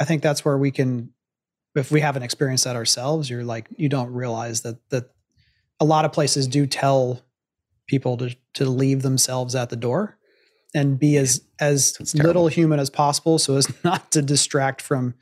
I 0.00 0.04
think 0.04 0.22
that's 0.22 0.44
where 0.44 0.58
we 0.58 0.70
can 0.70 1.10
if 1.74 1.90
we 1.92 2.00
haven't 2.00 2.22
experienced 2.24 2.64
that 2.64 2.74
ourselves, 2.74 3.28
you're 3.30 3.44
like 3.44 3.68
you 3.76 3.88
don't 3.88 4.12
realize 4.12 4.62
that 4.62 4.78
that 4.90 5.10
a 5.78 5.84
lot 5.84 6.04
of 6.04 6.12
places 6.12 6.48
do 6.48 6.66
tell 6.66 7.22
people 7.86 8.16
to 8.16 8.34
to 8.54 8.64
leave 8.64 9.02
themselves 9.02 9.54
at 9.54 9.70
the 9.70 9.76
door 9.76 10.18
and 10.74 10.98
be 10.98 11.16
as 11.16 11.42
as 11.60 11.92
That's 11.92 12.12
terrible. 12.12 12.28
little 12.28 12.48
human 12.48 12.80
as 12.80 12.90
possible 12.90 13.38
so 13.38 13.56
as 13.56 13.72
not 13.84 14.10
to 14.12 14.22
distract 14.22 14.80
from 14.82 15.14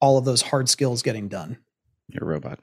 all 0.00 0.18
of 0.18 0.24
those 0.24 0.42
hard 0.42 0.68
skills 0.68 1.02
getting 1.02 1.28
done. 1.28 1.58
You're 2.08 2.24
a 2.24 2.26
robot. 2.26 2.58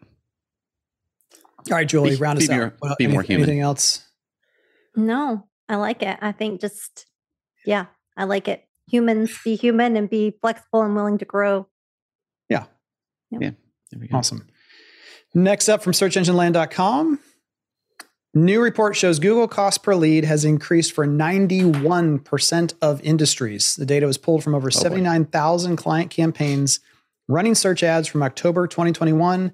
All 1.71 1.77
right, 1.77 1.87
Julie, 1.87 2.11
Be- 2.11 2.15
round 2.17 2.37
us 2.39 2.47
be 2.47 2.53
out. 2.53 2.57
more- 2.59 2.73
What- 2.79 2.97
be 2.97 3.07
more 3.07 3.21
human. 3.23 3.43
Anything 3.43 3.61
else? 3.61 4.05
No, 4.95 5.47
I 5.67 5.75
like 5.77 6.03
it. 6.03 6.17
I 6.21 6.31
think 6.33 6.61
just, 6.61 7.07
yeah, 7.65 7.85
I 8.15 8.25
like 8.25 8.47
it. 8.47 8.63
Humans 8.87 9.37
be 9.43 9.55
human 9.55 9.95
and 9.95 10.09
be 10.09 10.35
flexible 10.41 10.81
and 10.81 10.95
willing 10.95 11.17
to 11.19 11.25
grow. 11.25 11.67
Yeah. 12.49 12.65
Yeah. 13.31 13.51
There 13.91 13.99
we 13.99 14.07
go. 14.07 14.17
Awesome. 14.17 14.47
Next 15.33 15.69
up 15.69 15.81
from 15.81 15.93
searchengineland.com. 15.93 17.19
New 18.35 18.61
report 18.61 18.95
shows 18.95 19.19
Google 19.19 19.47
cost 19.47 19.83
per 19.83 19.93
lead 19.93 20.25
has 20.25 20.43
increased 20.43 20.93
for 20.93 21.05
91% 21.05 22.73
of 22.81 23.01
industries. 23.01 23.75
The 23.75 23.85
data 23.85 24.07
was 24.07 24.17
pulled 24.17 24.43
from 24.43 24.55
over 24.55 24.69
oh, 24.69 24.75
boy. 24.75 24.81
79,000 24.81 25.75
client 25.75 26.09
campaigns 26.09 26.79
running 27.27 27.53
search 27.53 27.83
ads 27.83 28.07
from 28.07 28.23
October 28.23 28.67
2021 28.67 29.53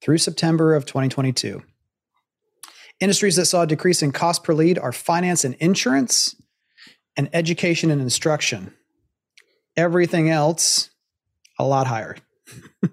through 0.00 0.18
September 0.18 0.74
of 0.74 0.86
2022. 0.86 1.62
Industries 3.00 3.36
that 3.36 3.46
saw 3.46 3.62
a 3.62 3.66
decrease 3.66 4.02
in 4.02 4.12
cost 4.12 4.44
per 4.44 4.54
lead 4.54 4.78
are 4.78 4.92
finance 4.92 5.44
and 5.44 5.54
insurance 5.54 6.36
and 7.16 7.28
education 7.32 7.90
and 7.90 8.00
instruction. 8.00 8.74
Everything 9.76 10.30
else, 10.30 10.90
a 11.58 11.64
lot 11.64 11.86
higher. 11.86 12.16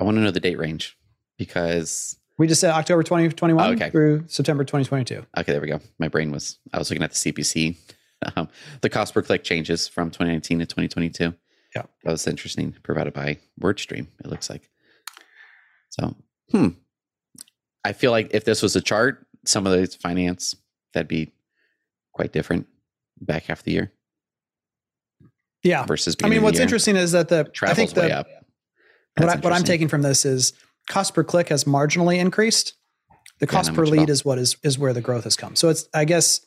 I 0.00 0.04
want 0.04 0.16
to 0.16 0.20
know 0.20 0.30
the 0.30 0.40
date 0.40 0.58
range 0.58 0.96
because 1.38 2.16
We 2.38 2.46
just 2.46 2.60
said 2.60 2.70
October 2.70 3.02
2021 3.02 3.64
Oh, 3.64 3.72
okay. 3.74 3.90
through 3.90 4.24
September 4.28 4.64
2022. 4.64 5.24
okay, 5.38 5.52
there 5.52 5.60
we 5.60 5.68
go. 5.68 5.80
My 5.98 6.08
brain 6.08 6.30
was 6.32 6.58
I 6.72 6.78
was 6.78 6.90
looking 6.90 7.02
at 7.02 7.12
the 7.12 7.32
CPC. 7.32 7.76
Um, 8.36 8.48
the 8.82 8.88
cost 8.88 9.14
per 9.14 9.20
click 9.20 9.42
changes 9.42 9.88
from 9.88 10.08
2019 10.12 10.60
to 10.60 10.64
2022. 10.66 11.34
Yeah. 11.74 11.82
that 12.04 12.10
was 12.12 12.28
interesting. 12.28 12.72
Provided 12.84 13.12
by 13.12 13.38
WordStream. 13.60 14.06
It 14.24 14.28
looks 14.28 14.48
like. 14.48 14.70
So, 15.88 16.14
hmm. 16.52 16.68
I 17.84 17.94
feel 17.94 18.12
like 18.12 18.28
if 18.32 18.44
this 18.44 18.62
was 18.62 18.76
a 18.76 18.80
chart, 18.80 19.26
some 19.44 19.66
of 19.66 19.72
those 19.72 19.96
finance 19.96 20.54
that'd 20.94 21.08
be 21.08 21.32
quite 22.12 22.32
different 22.32 22.68
back 23.24 23.44
half 23.44 23.60
of 23.60 23.64
the 23.64 23.72
year 23.72 23.92
Yeah. 25.62 25.84
versus. 25.86 26.16
I 26.22 26.28
mean, 26.28 26.42
what's 26.42 26.58
interesting 26.58 26.96
is 26.96 27.12
that 27.12 27.28
the 27.28 27.40
I 27.40 27.50
Travel's 27.50 27.76
think 27.76 27.96
way 27.96 28.08
the, 28.08 28.18
up. 28.18 28.26
what, 29.16 29.28
I, 29.28 29.36
what 29.36 29.52
I'm 29.52 29.64
taking 29.64 29.88
from 29.88 30.02
this 30.02 30.24
is 30.24 30.52
cost 30.88 31.14
per 31.14 31.24
click 31.24 31.48
has 31.48 31.64
marginally 31.64 32.18
increased. 32.18 32.74
The 33.40 33.46
cost 33.46 33.70
not 33.70 33.76
per 33.76 33.86
lead 33.86 34.08
is 34.10 34.24
what 34.24 34.38
is 34.38 34.56
is 34.62 34.78
where 34.78 34.92
the 34.92 35.00
growth 35.00 35.24
has 35.24 35.36
come. 35.36 35.56
So 35.56 35.68
it's 35.68 35.88
I 35.94 36.04
guess 36.04 36.44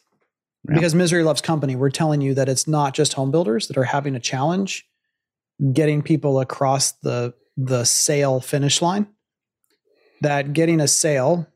Yeah. 0.67 0.75
because 0.75 0.95
misery 0.95 1.23
loves 1.23 1.41
company, 1.41 1.75
we're 1.75 1.89
telling 1.89 2.21
you 2.21 2.33
that 2.35 2.47
it's 2.49 2.67
not 2.67 2.93
just 2.93 3.13
home 3.13 3.31
builders 3.31 3.67
that 3.67 3.77
are 3.77 3.83
having 3.83 4.15
a 4.15 4.19
challenge 4.19 4.85
getting 5.73 6.01
people 6.01 6.39
across 6.39 6.91
the 7.03 7.33
the 7.57 7.83
sale 7.85 8.39
finish 8.41 8.81
line. 8.81 9.07
That 10.21 10.53
getting 10.53 10.79
a 10.81 10.87
sale 10.87 11.47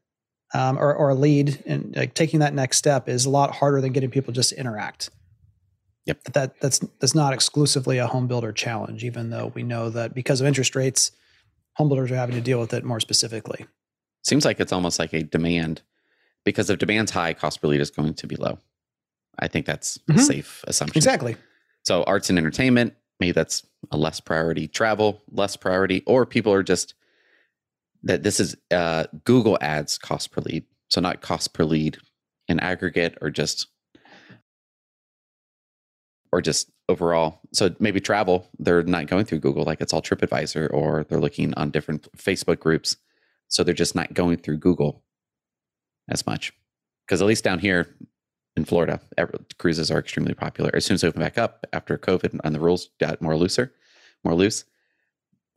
um, 0.53 0.77
or, 0.77 0.93
or 0.95 1.09
a 1.09 1.15
lead 1.15 1.61
and 1.65 1.95
like 1.95 2.13
taking 2.13 2.39
that 2.39 2.53
next 2.53 2.77
step 2.77 3.07
is 3.07 3.25
a 3.25 3.29
lot 3.29 3.55
harder 3.55 3.81
than 3.81 3.91
getting 3.93 4.09
people 4.09 4.33
just 4.33 4.49
to 4.51 4.59
interact. 4.59 5.09
Yep. 6.05 6.23
That 6.33 6.59
that's 6.59 6.79
that's 6.99 7.13
not 7.13 7.33
exclusively 7.33 7.99
a 7.99 8.07
home 8.07 8.27
builder 8.27 8.51
challenge, 8.51 9.03
even 9.03 9.29
though 9.29 9.51
we 9.53 9.61
know 9.63 9.89
that 9.91 10.15
because 10.15 10.41
of 10.41 10.47
interest 10.47 10.75
rates, 10.75 11.11
home 11.75 11.87
builders 11.87 12.11
are 12.11 12.15
having 12.15 12.35
to 12.35 12.41
deal 12.41 12.59
with 12.59 12.73
it 12.73 12.83
more 12.83 12.99
specifically. 12.99 13.65
Seems 14.23 14.43
like 14.43 14.59
it's 14.59 14.73
almost 14.73 14.97
like 14.97 15.13
a 15.13 15.21
demand 15.23 15.81
because 16.45 16.69
if 16.69 16.79
demand's 16.79 17.11
high, 17.11 17.33
cost 17.33 17.61
per 17.61 17.67
lead 17.67 17.79
is 17.81 17.91
going 17.91 18.15
to 18.15 18.27
be 18.27 18.35
low. 18.35 18.57
I 19.37 19.47
think 19.47 19.65
that's 19.65 19.97
Mhm. 20.09 20.17
a 20.17 20.19
safe 20.19 20.63
assumption. 20.67 20.97
Exactly. 20.97 21.35
So 21.83 22.03
arts 22.03 22.29
and 22.29 22.39
entertainment, 22.39 22.95
maybe 23.19 23.31
that's 23.31 23.63
a 23.91 23.97
less 23.97 24.19
priority. 24.19 24.67
Travel, 24.67 25.21
less 25.31 25.55
priority, 25.55 26.01
or 26.07 26.25
people 26.25 26.51
are 26.53 26.63
just 26.63 26.95
that 28.03 28.23
this 28.23 28.39
is 28.39 28.55
uh, 28.71 29.05
Google 29.23 29.57
Ads 29.61 29.97
cost 29.97 30.31
per 30.31 30.41
lead, 30.41 30.65
so 30.89 31.01
not 31.01 31.21
cost 31.21 31.53
per 31.53 31.63
lead 31.63 31.97
in 32.47 32.59
aggregate 32.59 33.17
or 33.21 33.29
just 33.29 33.67
or 36.31 36.41
just 36.41 36.69
overall. 36.87 37.39
So 37.53 37.75
maybe 37.79 37.99
travel, 37.99 38.47
they're 38.59 38.83
not 38.83 39.07
going 39.07 39.25
through 39.25 39.39
Google 39.39 39.63
like 39.63 39.81
it's 39.81 39.93
all 39.93 40.01
TripAdvisor, 40.01 40.71
or 40.71 41.05
they're 41.05 41.19
looking 41.19 41.53
on 41.55 41.71
different 41.71 42.07
Facebook 42.17 42.59
groups, 42.59 42.97
so 43.47 43.63
they're 43.63 43.73
just 43.73 43.95
not 43.95 44.13
going 44.13 44.37
through 44.37 44.57
Google 44.57 45.03
as 46.07 46.25
much. 46.25 46.53
Because 47.05 47.21
at 47.21 47.27
least 47.27 47.43
down 47.43 47.59
here 47.59 47.95
in 48.55 48.65
Florida, 48.65 48.99
cruises 49.57 49.89
are 49.89 49.99
extremely 49.99 50.33
popular. 50.33 50.69
As 50.73 50.85
soon 50.85 50.95
as 50.95 51.01
they 51.01 51.07
open 51.07 51.21
back 51.21 51.37
up 51.37 51.65
after 51.73 51.97
COVID 51.97 52.39
and 52.43 52.53
the 52.55 52.59
rules 52.59 52.89
got 52.99 53.21
more 53.21 53.35
looser, 53.35 53.73
more 54.23 54.35
loose, 54.35 54.65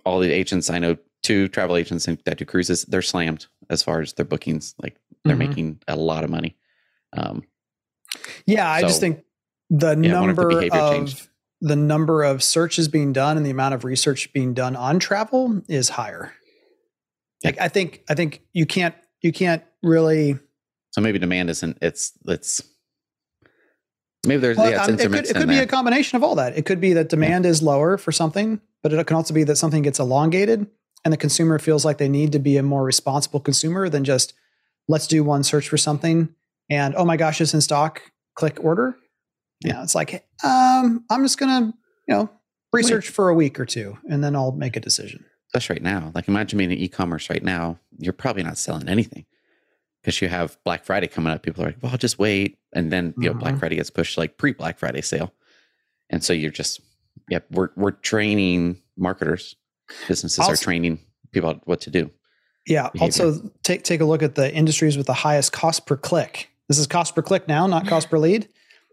all 0.04 0.18
the 0.18 0.32
agents 0.32 0.70
I 0.70 0.78
know, 0.78 0.96
two 1.22 1.48
travel 1.48 1.76
agents 1.76 2.06
that 2.24 2.38
do 2.38 2.44
cruises, 2.44 2.84
they're 2.84 3.02
slammed 3.02 3.46
as 3.70 3.82
far 3.82 4.00
as 4.00 4.12
their 4.14 4.24
bookings. 4.24 4.74
Like 4.82 4.96
they're 5.24 5.36
Mhm. 5.36 5.48
making 5.48 5.82
a 5.88 5.96
lot 5.96 6.24
of 6.24 6.30
money. 6.30 6.56
Um, 7.16 7.44
Yeah, 8.44 8.70
I 8.70 8.82
just 8.82 9.00
think 9.00 9.24
the 9.70 9.96
Yeah, 9.96 10.16
I 10.18 10.20
wonder 10.20 10.32
if 10.32 10.36
the 10.36 10.68
number 10.68 10.76
of 10.76 10.92
changed. 10.92 11.28
the 11.62 11.76
number 11.76 12.22
of 12.24 12.42
searches 12.42 12.88
being 12.88 13.12
done 13.12 13.36
and 13.36 13.46
the 13.46 13.50
amount 13.50 13.74
of 13.74 13.84
research 13.84 14.32
being 14.32 14.52
done 14.52 14.76
on 14.76 14.98
travel 14.98 15.62
is 15.68 15.90
higher. 15.90 16.32
Yeah. 17.42 17.50
Like 17.50 17.60
I 17.60 17.68
think 17.68 18.02
I 18.08 18.14
think 18.14 18.42
you 18.52 18.66
can't 18.66 18.94
you 19.22 19.32
can't 19.32 19.62
really 19.82 20.38
so 20.90 21.00
maybe 21.00 21.18
demand 21.18 21.48
isn't. 21.50 21.78
It's 21.80 22.12
it's 22.26 22.60
maybe 24.26 24.40
there's 24.40 24.56
well, 24.58 24.70
yeah, 24.70 24.80
it's 24.80 24.88
um, 24.88 24.94
it 24.94 25.10
could, 25.10 25.26
it 25.30 25.36
could 25.36 25.48
be 25.48 25.58
a 25.58 25.66
combination 25.66 26.16
of 26.16 26.22
all 26.22 26.34
that. 26.34 26.56
It 26.58 26.66
could 26.66 26.80
be 26.80 26.92
that 26.94 27.08
demand 27.08 27.46
is 27.46 27.62
lower 27.62 27.96
for 27.96 28.12
something, 28.12 28.60
but 28.82 28.92
it 28.92 29.06
can 29.06 29.16
also 29.16 29.32
be 29.32 29.44
that 29.44 29.56
something 29.56 29.82
gets 29.82 29.98
elongated 29.98 30.66
and 31.04 31.12
the 31.12 31.16
consumer 31.18 31.58
feels 31.58 31.84
like 31.84 31.98
they 31.98 32.08
need 32.08 32.32
to 32.32 32.38
be 32.38 32.56
a 32.56 32.62
more 32.62 32.84
responsible 32.84 33.40
consumer 33.40 33.88
than 33.88 34.04
just 34.04 34.34
let's 34.88 35.06
do 35.06 35.22
one 35.24 35.42
search 35.42 35.68
for 35.68 35.76
something 35.78 36.28
and 36.70 36.94
oh 36.96 37.04
my 37.04 37.16
gosh, 37.16 37.40
it's 37.40 37.54
in 37.54 37.60
stock, 37.60 38.02
click 38.34 38.58
order. 38.62 38.96
Yeah, 39.64 39.82
it's 39.82 39.94
like 39.94 40.24
um, 40.44 41.04
I'm 41.10 41.22
just 41.22 41.38
gonna 41.38 41.72
you 42.08 42.14
know 42.14 42.30
research 42.72 43.08
for 43.10 43.28
a 43.28 43.34
week 43.34 43.60
or 43.60 43.66
two 43.66 43.98
and 44.08 44.22
then 44.24 44.34
I'll 44.36 44.52
make 44.52 44.76
a 44.76 44.80
decision. 44.80 45.24
Especially 45.48 45.74
right 45.74 45.82
now. 45.82 46.10
Like 46.14 46.28
imagine 46.28 46.56
being 46.58 46.70
in 46.70 46.78
e-commerce 46.78 47.28
right 47.28 47.42
now. 47.42 47.78
You're 47.98 48.12
probably 48.14 48.42
not 48.42 48.56
selling 48.58 48.88
anything 48.88 49.26
because 50.02 50.20
you 50.22 50.28
have 50.28 50.56
Black 50.64 50.84
Friday 50.84 51.06
coming 51.08 51.32
up. 51.32 51.42
People 51.42 51.62
are 51.62 51.66
like, 51.66 51.76
"Well, 51.82 51.92
I'll 51.92 51.98
just 51.98 52.18
wait," 52.18 52.58
and 52.72 52.90
then 52.90 53.12
you 53.18 53.28
know 53.28 53.34
Black 53.34 53.54
Mhm. 53.54 53.58
Friday 53.58 53.76
gets 53.76 53.90
pushed 53.90 54.16
like 54.16 54.38
pre 54.38 54.52
Black 54.52 54.78
Friday 54.78 55.02
sale, 55.02 55.34
and 56.08 56.24
so 56.24 56.32
you're 56.32 56.50
just 56.50 56.80
yeah. 57.28 57.40
We're 57.50 57.68
we're 57.76 57.90
training 57.90 58.80
marketers, 58.96 59.54
businesses 60.08 60.46
are 60.48 60.56
training 60.56 60.98
people 61.32 61.60
what 61.64 61.80
to 61.82 61.90
do. 61.90 62.10
Yeah. 62.66 62.90
behavior. 62.92 63.24
Also, 63.26 63.50
take 63.62 63.82
take 63.84 64.00
a 64.00 64.04
look 64.04 64.22
at 64.22 64.34
the 64.34 64.52
industries 64.54 64.96
with 64.96 65.06
the 65.06 65.14
highest 65.14 65.52
cost 65.52 65.86
per 65.86 65.96
click. 65.96 66.48
This 66.68 66.78
is 66.78 66.86
cost 66.86 67.14
per 67.14 67.22
click 67.22 67.48
now, 67.48 67.66
not 67.66 67.86
cost 67.86 68.08
per 68.10 68.18
lead. 68.18 68.48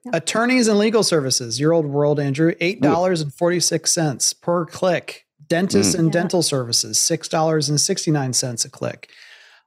Yeah. 0.06 0.12
Attorneys 0.16 0.68
and 0.68 0.80
legal 0.80 1.04
services, 1.04 1.60
your 1.60 1.74
old 1.74 1.86
world, 1.86 2.20
Andrew, 2.20 2.54
eight 2.60 2.82
dollars 2.82 3.22
and 3.22 3.34
forty 3.34 3.60
six 3.60 3.92
cents 3.92 4.34
per 4.34 4.66
click. 4.66 5.26
Dentists 5.48 5.96
Mm. 5.96 6.00
and 6.00 6.08
Yeah. 6.08 6.22
dental 6.22 6.42
services, 6.44 7.00
six 7.00 7.28
dollars 7.28 7.70
and 7.70 7.80
sixty 7.82 8.12
nine 8.12 8.34
cents 8.34 8.66
a 8.66 8.70
click. 8.70 9.10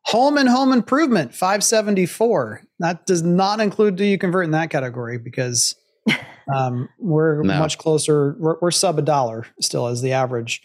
Home 0.07 0.37
and 0.37 0.49
home 0.49 0.73
improvement, 0.73 1.35
five 1.35 1.63
seventy 1.63 2.07
four. 2.07 2.63
That 2.81 3.07
does 3.07 3.23
not 3.23 3.61
include 3.61 3.97
do 3.97 4.05
you 4.05 4.19
convert 4.19 4.45
in 4.47 4.51
that 4.53 4.71
category 4.71 5.19
because 5.19 5.75
um, 6.55 6.89
we're 6.99 7.43
No. 7.43 7.59
much 7.59 7.79
closer. 7.79 8.35
We're, 8.39 8.57
we're 8.61 8.71
sub 8.73 8.99
a 8.99 9.03
dollar 9.03 9.47
still 9.61 9.87
as 9.87 10.03
the 10.03 10.13
average 10.13 10.61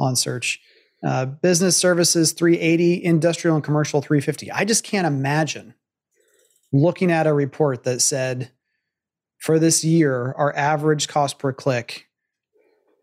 on 0.00 0.16
search. 0.16 0.60
Uh, 1.06 1.24
business 1.26 1.76
services 1.76 2.32
380, 2.32 3.04
industrial 3.04 3.54
and 3.56 3.64
commercial 3.64 4.02
350. 4.02 4.50
I 4.50 4.64
just 4.64 4.84
can't 4.84 5.06
imagine 5.06 5.74
looking 6.72 7.10
at 7.10 7.26
a 7.26 7.32
report 7.32 7.84
that 7.84 8.00
said 8.00 8.50
for 9.38 9.58
this 9.58 9.82
year 9.82 10.34
our 10.36 10.54
average 10.54 11.08
cost 11.08 11.38
per 11.38 11.52
click 11.52 12.06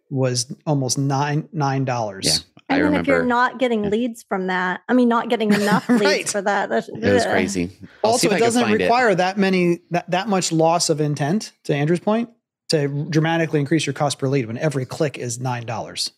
was 0.09 0.53
almost 0.65 0.97
nine 0.97 1.49
nine 1.51 1.85
dollars. 1.85 2.25
Yeah, 2.25 2.33
And 2.33 2.43
I 2.69 2.75
then 2.75 2.85
remember 2.85 3.01
if 3.01 3.07
you're 3.07 3.25
not 3.25 3.59
getting 3.59 3.83
yeah. 3.83 3.89
leads 3.89 4.23
from 4.23 4.47
that, 4.47 4.81
I 4.87 4.93
mean, 4.93 5.09
not 5.09 5.29
getting 5.29 5.51
enough 5.61 5.89
leads 5.89 6.31
for 6.31 6.41
that. 6.41 6.69
That's, 6.69 6.87
it 6.87 7.13
was 7.13 7.25
crazy. 7.25 7.71
I'll 8.03 8.11
Also, 8.11 8.29
it 8.29 8.39
doesn't 8.39 8.63
find 8.63 8.79
require 8.79 9.13
that 9.15 9.37
many 9.37 9.79
that, 9.91 10.09
that 10.11 10.29
much 10.29 10.51
loss 10.51 10.89
of 10.89 11.01
intent. 11.01 11.51
To 11.65 11.75
Andrew's 11.75 11.99
point, 11.99 12.29
to 12.69 13.05
dramatically 13.09 13.59
increase 13.59 13.85
your 13.85 13.93
cost 13.93 14.19
per 14.19 14.27
lead 14.27 14.45
when 14.45 14.57
every 14.57 14.85
click 14.85 15.17
is 15.17 15.39
nine 15.39 15.65
dollars. 15.65 16.11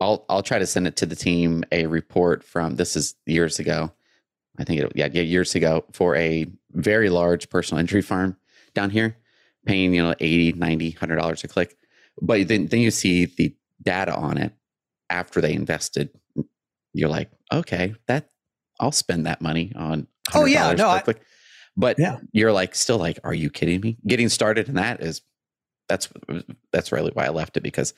I'll 0.00 0.24
I'll 0.28 0.42
try 0.42 0.58
to 0.58 0.66
send 0.66 0.86
it 0.86 0.96
to 0.96 1.06
the 1.06 1.16
team 1.16 1.64
a 1.72 1.86
report 1.86 2.44
from 2.44 2.76
this 2.76 2.96
is 2.96 3.14
years 3.26 3.58
ago. 3.58 3.92
I 4.58 4.64
think 4.64 4.80
it 4.80 4.92
yeah, 4.94 5.08
yeah 5.12 5.22
years 5.22 5.54
ago 5.54 5.84
for 5.92 6.16
a 6.16 6.46
very 6.72 7.10
large 7.10 7.48
personal 7.48 7.80
injury 7.80 8.02
farm 8.02 8.36
down 8.74 8.90
here 8.90 9.16
paying 9.66 9.94
you 9.94 10.02
know 10.02 10.14
80 10.20 10.52
90 10.52 10.90
100 10.90 11.16
dollars 11.16 11.44
a 11.44 11.48
click 11.48 11.76
but 12.20 12.46
then 12.48 12.66
then 12.66 12.80
you 12.80 12.90
see 12.90 13.24
the 13.26 13.54
data 13.82 14.14
on 14.14 14.36
it 14.38 14.52
after 15.10 15.40
they 15.40 15.52
invested 15.52 16.10
you're 16.92 17.08
like 17.08 17.30
okay 17.52 17.94
that 18.06 18.30
I'll 18.80 18.92
spend 18.92 19.26
that 19.26 19.40
money 19.40 19.72
on 19.76 20.06
Oh, 20.34 20.44
yeah, 20.44 20.72
no, 20.74 20.90
I- 20.90 21.00
click. 21.00 21.20
but 21.76 21.98
Yeah. 21.98 22.18
you're 22.32 22.52
like 22.52 22.74
still 22.74 22.98
like 22.98 23.18
are 23.24 23.34
you 23.34 23.50
kidding 23.50 23.80
me 23.80 23.96
getting 24.06 24.28
started 24.28 24.68
in 24.68 24.74
that 24.74 25.00
is 25.02 25.22
that's 25.88 26.08
that's 26.72 26.92
really 26.92 27.10
why 27.12 27.24
I 27.26 27.30
left 27.30 27.56
it 27.56 27.62
because 27.62 27.94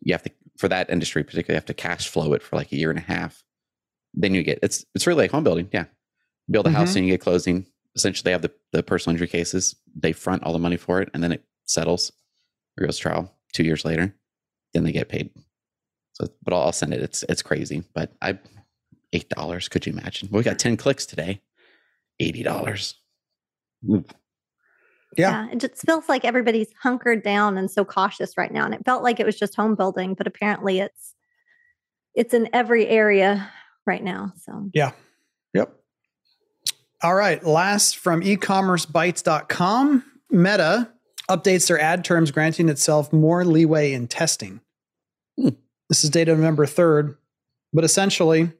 you 0.00 0.12
have 0.14 0.22
to 0.24 0.30
for 0.58 0.68
that 0.68 0.90
industry 0.90 1.24
particularly 1.24 1.56
have 1.56 1.64
to 1.66 1.74
cash 1.74 2.08
flow 2.08 2.32
it 2.34 2.42
for 2.42 2.56
like 2.56 2.70
a 2.72 2.76
year 2.76 2.90
and 2.90 2.98
a 2.98 3.02
half 3.02 3.42
then 4.14 4.34
you 4.34 4.42
get 4.42 4.58
it's 4.62 4.84
it's 4.94 5.06
really 5.06 5.22
like 5.24 5.30
home 5.30 5.44
building 5.44 5.68
yeah. 5.72 5.84
Build 6.50 6.66
a 6.66 6.70
house 6.70 6.92
Mhm. 6.92 6.96
and 6.96 7.06
you 7.06 7.12
get 7.12 7.20
closing. 7.20 7.66
Essentially 7.94 8.24
they 8.24 8.32
have 8.32 8.40
the, 8.42 8.50
the 8.72 8.82
personal 8.82 9.12
injury 9.14 9.28
cases. 9.28 9.76
They 9.94 10.12
front 10.12 10.42
all 10.44 10.54
the 10.54 10.58
money 10.58 10.78
for 10.78 11.00
it 11.02 11.10
and 11.12 11.22
then 11.22 11.30
it 11.32 11.44
settles 11.66 12.10
or 12.78 12.86
goes 12.86 12.96
trial 12.98 13.30
two 13.52 13.64
years 13.64 13.84
later 13.84 14.14
then 14.72 14.84
they 14.84 14.92
get 14.92 15.08
paid. 15.10 15.30
So 16.14 16.28
but 16.42 16.54
i'll, 16.54 16.62
I'll 16.62 16.72
send 16.72 16.94
it. 16.94 17.02
It's 17.02 17.22
it's 17.28 17.42
crazy 17.42 17.82
but 17.94 18.12
i 18.22 18.38
eight 19.12 19.28
dollars 19.28 19.68
could 19.68 19.86
you 19.86 19.92
imagine? 19.92 20.28
We 20.32 20.42
got 20.42 20.58
10 20.58 20.76
clicks 20.78 21.04
today 21.06 21.42
eighty 22.18 22.42
dollars 22.42 22.94
Yeah. 25.16 25.48
It 25.50 25.58
just 25.58 25.84
feels 25.86 26.08
like 26.08 26.24
everybody's 26.24 26.68
hunkered 26.82 27.22
down 27.22 27.56
and 27.56 27.70
so 27.70 27.84
cautious 27.84 28.36
right 28.36 28.52
now. 28.52 28.64
And 28.64 28.74
it 28.74 28.84
felt 28.84 29.02
like 29.02 29.20
it 29.20 29.26
was 29.26 29.38
just 29.38 29.54
home 29.56 29.74
building, 29.74 30.14
but 30.14 30.26
apparently 30.26 30.80
it's 30.80 31.14
it's 32.14 32.34
in 32.34 32.48
every 32.52 32.86
area 32.86 33.50
right 33.86 34.02
now. 34.02 34.32
So 34.36 34.70
yeah. 34.74 34.92
Yep. 35.54 35.72
All 37.02 37.14
right. 37.14 37.42
Last 37.44 37.96
from 37.96 38.22
ecommercebytes.com, 38.22 40.04
Meta 40.30 40.88
updates 41.30 41.68
their 41.68 41.80
ad 41.80 42.04
terms, 42.04 42.30
granting 42.30 42.68
itself 42.68 43.12
more 43.12 43.44
leeway 43.44 43.92
in 43.92 44.08
testing. 44.08 44.60
Hmm. 45.38 45.50
This 45.88 46.04
is 46.04 46.10
data 46.10 46.34
November 46.34 46.66
3rd, 46.66 47.16
but 47.72 47.84
essentially, 47.84 48.52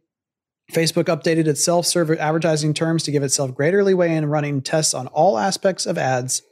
Facebook 0.73 1.05
updated 1.05 1.47
its 1.47 1.65
self 1.65 1.87
serve 1.87 2.11
advertising 2.11 2.75
terms 2.75 3.03
to 3.05 3.11
give 3.11 3.23
itself 3.23 3.55
greater 3.55 3.83
leeway 3.83 4.15
in 4.15 4.27
running 4.27 4.61
tests 4.61 4.95
on 4.95 5.07
all 5.09 5.39
aspects 5.39 5.87
of 5.87 5.97
ads. 5.97 6.43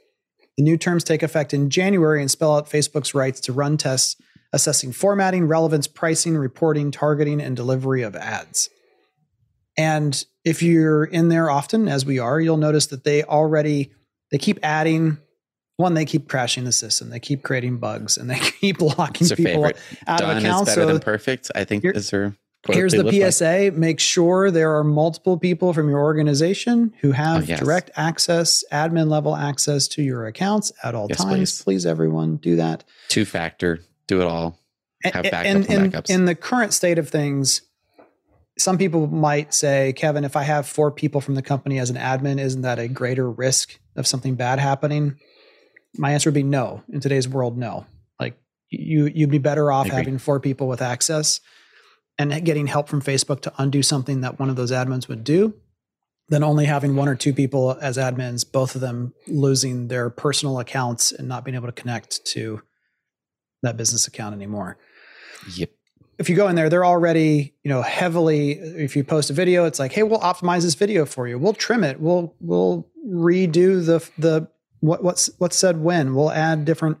The 0.57 0.63
new 0.63 0.77
terms 0.77 1.03
take 1.03 1.21
effect 1.21 1.53
in 1.53 1.69
January 1.69 2.21
and 2.21 2.31
spell 2.31 2.55
out 2.55 2.69
Facebook's 2.69 3.13
rights 3.13 3.39
to 3.41 3.53
run 3.53 3.77
tests 3.77 4.15
assessing 4.53 4.91
formatting, 4.91 5.47
relevance, 5.47 5.87
pricing, 5.87 6.35
reporting, 6.35 6.89
targeting, 6.89 7.41
and 7.41 7.55
delivery 7.55 8.01
of 8.01 8.15
ads. 8.15 8.69
And 9.77 10.23
if 10.43 10.63
you're 10.63 11.03
in 11.03 11.29
there 11.29 11.49
often, 11.51 11.87
as 11.87 12.05
we 12.05 12.17
are, 12.17 12.39
you'll 12.39 12.57
notice 12.57 12.87
that 12.87 13.03
they 13.03 13.23
already 13.23 13.91
they 14.31 14.37
keep 14.37 14.59
adding. 14.63 15.19
One, 15.75 15.93
they 15.93 16.05
keep 16.05 16.27
crashing 16.27 16.63
the 16.63 16.71
system. 16.71 17.11
They 17.11 17.19
keep 17.19 17.43
creating 17.43 17.77
bugs, 17.77 18.17
and 18.17 18.27
they 18.27 18.39
keep 18.61 18.81
locking 18.81 19.27
people 19.27 19.45
favorite 19.45 19.77
out 20.07 20.19
done 20.19 20.37
of 20.37 20.43
is 20.43 20.65
better 20.65 20.81
So 20.81 20.87
than 20.87 20.99
perfect 20.99 21.51
i 21.53 21.63
think 21.63 21.85
is 21.85 22.09
their 22.09 22.35
Here's 22.69 22.93
the 22.93 23.09
PSA 23.09 23.45
like. 23.45 23.73
make 23.73 23.99
sure 23.99 24.51
there 24.51 24.77
are 24.77 24.83
multiple 24.83 25.37
people 25.37 25.73
from 25.73 25.89
your 25.89 25.99
organization 25.99 26.93
who 27.01 27.11
have 27.11 27.43
oh, 27.43 27.45
yes. 27.45 27.59
direct 27.59 27.91
access, 27.95 28.63
admin 28.71 29.09
level 29.09 29.35
access 29.35 29.87
to 29.89 30.01
your 30.01 30.25
accounts 30.25 30.71
at 30.83 30.95
all 30.95 31.07
yes, 31.09 31.17
times. 31.19 31.31
Please. 31.31 31.63
please. 31.63 31.85
everyone, 31.85 32.37
do 32.37 32.57
that. 32.57 32.83
Two 33.09 33.25
factor, 33.25 33.79
do 34.07 34.21
it 34.21 34.27
all. 34.27 34.59
Have 35.03 35.23
backup 35.23 35.45
and, 35.45 35.69
and, 35.69 35.93
backups. 35.93 36.09
In 36.09 36.25
the 36.25 36.35
current 36.35 36.73
state 36.73 36.97
of 36.97 37.07
things, 37.07 37.61
some 38.57 38.77
people 38.77 39.07
might 39.07 39.53
say, 39.53 39.93
Kevin, 39.93 40.25
if 40.25 40.35
I 40.35 40.43
have 40.43 40.67
four 40.67 40.91
people 40.91 41.21
from 41.21 41.35
the 41.35 41.41
company 41.41 41.79
as 41.79 41.89
an 41.89 41.95
admin, 41.95 42.39
isn't 42.39 42.63
that 42.63 42.79
a 42.79 42.87
greater 42.87 43.29
risk 43.29 43.79
of 43.95 44.07
something 44.07 44.35
bad 44.35 44.59
happening? 44.59 45.19
My 45.95 46.11
answer 46.11 46.29
would 46.29 46.35
be 46.35 46.43
no. 46.43 46.83
In 46.91 46.99
today's 46.99 47.29
world, 47.29 47.57
no. 47.57 47.85
Like 48.19 48.37
you, 48.69 49.05
you'd 49.05 49.29
be 49.29 49.37
better 49.37 49.71
off 49.71 49.87
having 49.87 50.17
four 50.17 50.39
people 50.39 50.67
with 50.67 50.81
access 50.81 51.39
and 52.17 52.43
getting 52.43 52.67
help 52.67 52.89
from 52.89 53.01
Facebook 53.01 53.41
to 53.41 53.53
undo 53.57 53.83
something 53.83 54.21
that 54.21 54.39
one 54.39 54.49
of 54.49 54.55
those 54.55 54.71
admins 54.71 55.07
would 55.07 55.23
do 55.23 55.53
than 56.29 56.43
only 56.43 56.65
having 56.65 56.95
one 56.95 57.07
or 57.07 57.15
two 57.15 57.33
people 57.33 57.77
as 57.81 57.97
admins, 57.97 58.49
both 58.49 58.75
of 58.75 58.81
them 58.81 59.13
losing 59.27 59.87
their 59.87 60.09
personal 60.09 60.59
accounts 60.59 61.11
and 61.11 61.27
not 61.27 61.45
being 61.45 61.55
able 61.55 61.67
to 61.67 61.71
connect 61.73 62.25
to 62.25 62.61
that 63.61 63.77
business 63.77 64.07
account 64.07 64.35
anymore. 64.35 64.77
Yep. 65.55 65.69
If 66.17 66.29
you 66.29 66.35
go 66.35 66.47
in 66.47 66.55
there, 66.55 66.69
they're 66.69 66.85
already, 66.85 67.53
you 67.63 67.69
know, 67.69 67.81
heavily. 67.81 68.51
If 68.51 68.95
you 68.95 69.03
post 69.03 69.29
a 69.29 69.33
video, 69.33 69.65
it's 69.65 69.77
like, 69.77 69.93
hey, 69.93 70.03
we'll 70.03 70.19
optimize 70.19 70.63
this 70.63 70.73
video 70.73 71.05
for 71.05 71.27
you. 71.27 71.37
We'll 71.37 71.53
trim 71.53 71.83
it. 71.83 71.99
We'll 71.99 72.35
we'll 72.39 72.89
redo 73.07 73.85
the 73.85 74.07
the 74.17 74.49
what 74.79 75.03
what's 75.03 75.29
what's 75.37 75.55
said 75.55 75.79
when. 75.79 76.15
We'll 76.15 76.31
add 76.31 76.65
different 76.65 76.97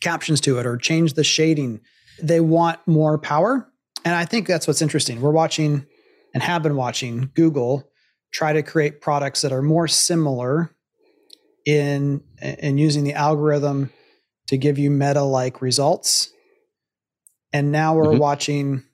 captions 0.00 0.40
to 0.42 0.58
it 0.58 0.66
or 0.66 0.76
change 0.76 1.14
the 1.14 1.22
shading. 1.22 1.80
They 2.20 2.40
want 2.40 2.80
more 2.86 3.18
power 3.18 3.70
and 4.04 4.14
I 4.14 4.24
think 4.24 4.46
that's 4.46 4.66
what's 4.66 4.82
interesting. 4.82 5.20
We're 5.20 5.30
watching 5.30 5.86
and 6.34 6.42
have 6.42 6.62
been 6.62 6.76
watching 6.76 7.30
Google 7.34 7.88
try 8.32 8.52
to 8.52 8.62
create 8.62 9.00
products 9.00 9.42
that 9.42 9.52
are 9.52 9.62
more 9.62 9.88
similar 9.88 10.74
in 11.64 12.22
in 12.42 12.76
using 12.76 13.04
the 13.04 13.14
algorithm 13.14 13.90
to 14.48 14.58
give 14.58 14.78
you 14.78 14.90
meta 14.90 15.22
like 15.22 15.62
results. 15.62 16.30
And 17.52 17.72
now 17.72 17.94
we're 17.94 18.06
mm-hmm. 18.06 18.18
watching 18.18 18.84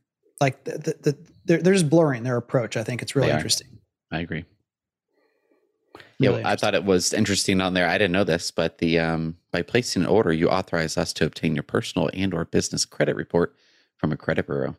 like 0.41 0.63
the, 0.65 0.73
the, 0.73 1.11
the 1.11 1.19
they're, 1.47 1.63
they're, 1.63 1.73
just 1.73 1.91
blurring 1.91 2.23
their 2.23 2.37
approach. 2.37 2.77
I 2.77 2.85
think 2.85 3.03
it's 3.03 3.17
really 3.17 3.31
interesting. 3.31 3.79
I 4.13 4.21
agree. 4.21 4.45
Really 6.21 6.43
yeah, 6.43 6.51
I 6.51 6.57
thought 6.57 6.75
it 6.75 6.85
was 6.85 7.15
interesting 7.15 7.61
on 7.63 7.73
there. 7.75 7.89
I 7.89 7.97
didn't 7.97 8.13
know 8.13 8.25
this, 8.25 8.51
but 8.51 8.79
the 8.79 8.99
um, 8.99 9.39
by 9.51 9.63
placing 9.63 10.03
an 10.03 10.09
order, 10.09 10.33
you 10.33 10.49
authorize 10.49 10.99
us 10.99 11.15
to 11.15 11.25
obtain 11.25 11.55
your 11.57 11.63
personal 11.63 12.11
and 12.13 12.35
or 12.35 12.45
business 12.45 12.85
credit 12.85 13.17
report 13.17 13.57
from 13.97 14.13
a 14.13 14.17
credit 14.17 14.47
bureau 14.47 14.77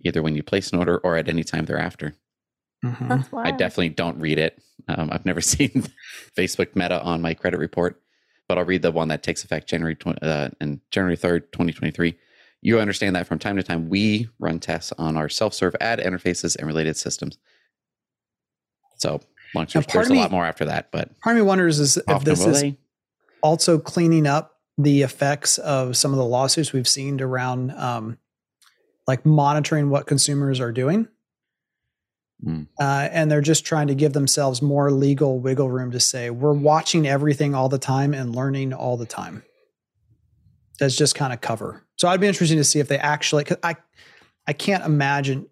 either 0.00 0.22
when 0.22 0.34
you 0.34 0.42
place 0.42 0.72
an 0.72 0.78
order 0.78 0.98
or 0.98 1.16
at 1.16 1.28
any 1.28 1.44
time 1.44 1.64
thereafter. 1.64 2.14
Mm-hmm. 2.84 3.36
I 3.36 3.50
definitely 3.50 3.90
don't 3.90 4.18
read 4.18 4.38
it. 4.38 4.60
Um, 4.88 5.08
I've 5.10 5.24
never 5.24 5.40
seen 5.42 5.84
Facebook 6.36 6.76
Meta 6.76 7.02
on 7.02 7.22
my 7.22 7.34
credit 7.34 7.58
report, 7.58 8.00
but 8.48 8.58
I'll 8.58 8.64
read 8.64 8.82
the 8.82 8.92
one 8.92 9.08
that 9.08 9.22
takes 9.22 9.44
effect 9.44 9.68
January 9.68 9.94
20, 9.94 10.20
uh, 10.22 10.50
and 10.60 10.80
January 10.90 11.16
3rd, 11.16 11.52
2023. 11.52 12.16
You 12.60 12.80
understand 12.80 13.14
that 13.16 13.26
from 13.26 13.38
time 13.38 13.56
to 13.56 13.62
time 13.62 13.88
we 13.88 14.28
run 14.38 14.58
tests 14.58 14.92
on 14.98 15.16
our 15.16 15.28
self-serve 15.28 15.76
ad 15.80 15.98
interfaces 15.98 16.56
and 16.56 16.66
related 16.66 16.96
systems. 16.96 17.38
So 18.96 19.20
long 19.54 19.68
story, 19.68 19.84
there's 19.92 20.10
me, 20.10 20.18
a 20.18 20.20
lot 20.20 20.30
more 20.30 20.46
after 20.46 20.64
that, 20.66 20.90
but 20.90 21.18
part 21.20 21.36
of 21.36 21.42
me 21.42 21.46
wonders 21.46 21.78
is 21.78 21.98
if 22.08 22.24
this 22.24 22.44
is 22.46 22.62
they? 22.62 22.78
also 23.42 23.78
cleaning 23.78 24.26
up 24.26 24.54
the 24.78 25.02
effects 25.02 25.58
of 25.58 25.96
some 25.96 26.12
of 26.12 26.16
the 26.16 26.24
lawsuits 26.24 26.72
we've 26.72 26.88
seen 26.88 27.20
around 27.20 27.70
um, 27.72 28.18
like 29.06 29.24
monitoring 29.26 29.90
what 29.90 30.06
consumers 30.06 30.60
are 30.60 30.72
doing. 30.72 31.08
Mm. 32.44 32.68
Uh, 32.78 33.08
and 33.10 33.30
they're 33.30 33.40
just 33.40 33.64
trying 33.64 33.86
to 33.88 33.94
give 33.94 34.12
themselves 34.12 34.60
more 34.60 34.90
legal 34.90 35.38
wiggle 35.38 35.70
room 35.70 35.90
to 35.92 36.00
say, 36.00 36.30
we're 36.30 36.52
watching 36.52 37.06
everything 37.06 37.54
all 37.54 37.68
the 37.68 37.78
time 37.78 38.12
and 38.12 38.34
learning 38.34 38.72
all 38.72 38.96
the 38.96 39.06
time. 39.06 39.42
That's 40.78 40.96
just 40.96 41.14
kind 41.14 41.32
of 41.32 41.40
cover. 41.40 41.84
So 41.96 42.08
I'd 42.08 42.20
be 42.20 42.26
interested 42.26 42.56
to 42.56 42.64
see 42.64 42.80
if 42.80 42.88
they 42.88 42.98
actually, 42.98 43.44
cause 43.44 43.58
I, 43.62 43.76
I 44.46 44.52
can't 44.52 44.84
imagine. 44.84 45.46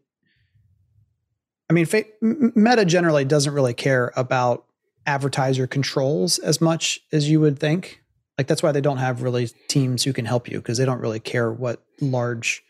I 1.71 1.73
mean, 1.73 1.87
Meta 2.21 2.85
generally 2.85 3.25
doesn't 3.25 3.55
really 3.55 3.75
care 3.75 4.13
about 4.17 4.67
advertiser 5.07 5.67
controls 5.67 6.39
as 6.39 6.61
much 6.61 7.01
as 7.13 7.31
you 7.31 7.41
would 7.41 7.59
think. 7.59 8.03
Like 8.37 8.47
that's 8.47 8.63
why 8.63 8.73
they 8.73 8.81
don't 8.81 8.99
have 8.99 9.23
really 9.23 9.49
teams 9.69 10.05
who 10.05 10.13
can 10.13 10.25
help 10.25 10.49
you 10.49 10.59
because 10.59 10.79
they 10.79 10.85
don't 10.85 11.01
really 11.01 11.21
care 11.21 11.51
what 11.51 11.83
large 12.01 12.63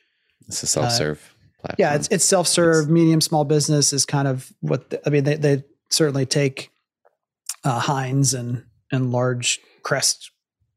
it's 0.48 0.62
a 0.62 0.66
self-serve 0.66 1.18
uh, 1.18 1.60
platform. 1.60 1.76
Yeah, 1.78 1.94
it's 1.94 2.08
it's 2.08 2.24
self-serve. 2.24 2.88
Medium 2.88 3.20
small 3.20 3.44
business 3.44 3.92
is 3.92 4.04
kind 4.04 4.28
of 4.28 4.52
what 4.60 4.90
the, 4.90 5.06
I 5.06 5.10
mean. 5.10 5.24
They 5.24 5.36
they 5.36 5.64
certainly 5.90 6.26
take 6.26 6.70
uh, 7.64 7.80
Heinz 7.80 8.34
and 8.34 8.64
and 8.90 9.12
large 9.12 9.60
Crest 9.82 10.30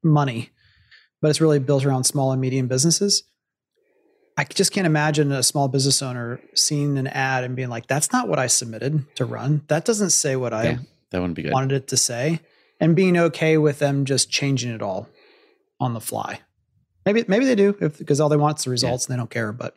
money, 0.04 0.50
but 1.22 1.30
it's 1.30 1.42
really 1.42 1.60
built 1.60 1.86
around 1.86 2.06
small 2.06 2.32
and 2.32 2.42
medium 2.42 2.68
businesses. 2.68 3.24
I 4.38 4.44
just 4.44 4.74
can't 4.74 4.88
imagine 4.88 5.32
a 5.32 5.44
small 5.44 5.68
business 5.68 6.02
owner 6.02 6.42
seeing 6.56 6.98
an 6.98 7.08
ad 7.08 7.44
and 7.44 7.56
being 7.56 7.70
like, 7.70 7.88
"That's 7.88 8.12
not 8.12 8.28
what 8.28 8.40
I 8.40 8.48
submitted 8.48 9.06
to 9.16 9.26
run. 9.26 9.62
That 9.68 9.86
doesn't 9.86 10.10
say 10.10 10.36
what 10.36 10.54
I 10.54 10.80
that 11.12 11.20
wouldn't 11.20 11.36
be 11.36 11.44
good. 11.44 11.54
wanted 11.54 11.72
it 11.72 11.88
to 11.90 11.98
say," 11.98 12.42
and 12.80 12.96
being 12.96 13.18
okay 13.18 13.58
with 13.58 13.80
them 13.80 14.06
just 14.06 14.30
changing 14.30 14.72
it 14.72 14.82
all 14.82 15.08
on 15.80 15.94
the 15.94 16.02
fly. 16.02 16.42
Maybe 17.06 17.24
maybe 17.28 17.46
they 17.46 17.56
do 17.56 17.74
because 17.74 18.20
all 18.20 18.30
they 18.30 18.38
want 18.38 18.60
is 18.60 18.66
the 18.66 18.72
results 18.72 19.04
yeah. 19.04 19.14
and 19.14 19.20
they 19.20 19.22
don't 19.22 19.30
care. 19.30 19.52
But 19.52 19.76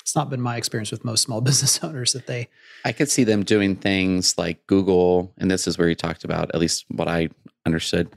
it's 0.00 0.14
not 0.14 0.30
been 0.30 0.40
my 0.40 0.56
experience 0.56 0.90
with 0.90 1.04
most 1.04 1.22
small 1.22 1.40
business 1.50 1.82
owners 1.82 2.12
that 2.12 2.26
they. 2.26 2.48
I 2.84 2.92
could 2.92 3.10
see 3.10 3.24
them 3.24 3.44
doing 3.44 3.76
things 3.76 4.38
like 4.38 4.66
Google, 4.66 5.32
and 5.38 5.50
this 5.50 5.66
is 5.66 5.78
where 5.78 5.88
you 5.88 5.94
talked 5.94 6.24
about 6.24 6.50
at 6.54 6.60
least 6.60 6.84
what 6.88 7.08
I 7.08 7.28
understood 7.66 8.08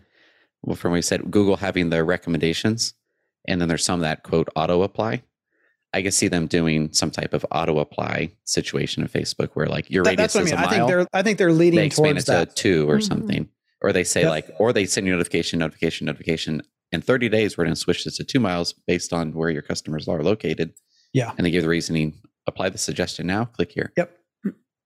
well, 0.63 0.75
from 0.75 0.91
what 0.91 0.97
you 0.97 1.01
said. 1.03 1.31
Google 1.31 1.57
having 1.57 1.89
their 1.89 2.05
recommendations, 2.05 2.93
and 3.47 3.61
then 3.61 3.67
there's 3.67 3.85
some 3.85 4.01
that 4.01 4.23
quote 4.23 4.49
auto 4.55 4.83
apply. 4.83 5.23
I 5.93 6.01
could 6.01 6.13
see 6.13 6.27
them 6.27 6.47
doing 6.47 6.91
some 6.91 7.09
type 7.09 7.33
of 7.33 7.45
auto 7.51 7.79
apply 7.79 8.31
situation 8.43 9.01
in 9.01 9.07
Facebook 9.07 9.51
where 9.53 9.67
like 9.67 9.89
your 9.89 10.03
that, 10.03 10.11
radius 10.11 10.33
that's 10.33 10.35
what 10.35 10.43
is 10.43 10.51
I 10.51 10.55
mean. 10.55 10.63
a 10.63 10.65
mile. 10.65 10.67
I 10.67 10.77
think 10.77 10.87
they're 10.87 11.07
I 11.13 11.21
think 11.23 11.37
they're 11.37 11.53
leading 11.53 11.79
they 11.79 11.85
expand 11.85 12.15
towards 12.15 12.29
it 12.29 12.31
that. 12.31 12.49
to 12.49 12.55
two 12.55 12.89
or 12.89 12.95
mm-hmm. 12.95 13.01
something. 13.01 13.49
Or 13.81 13.93
they 13.93 14.03
say 14.03 14.21
yep. 14.21 14.29
like, 14.29 14.49
or 14.57 14.73
they 14.73 14.85
send 14.85 15.05
you 15.05 15.13
notification, 15.13 15.59
notification, 15.59 16.07
notification, 16.07 16.63
in 16.91 17.01
30 17.01 17.29
days, 17.29 17.57
we're 17.57 17.65
going 17.65 17.75
to 17.75 17.79
switch 17.79 18.03
this 18.05 18.17
to 18.17 18.23
two 18.23 18.39
miles 18.39 18.73
based 18.73 19.13
on 19.13 19.33
where 19.33 19.49
your 19.49 19.61
customers 19.61 20.07
are 20.07 20.21
located. 20.21 20.73
Yeah. 21.13 21.33
And 21.37 21.45
they 21.45 21.51
give 21.51 21.63
the 21.63 21.69
reasoning, 21.69 22.13
apply 22.47 22.69
the 22.69 22.77
suggestion 22.77 23.27
now, 23.27 23.45
click 23.45 23.71
here. 23.71 23.91
Yep. 23.97 24.17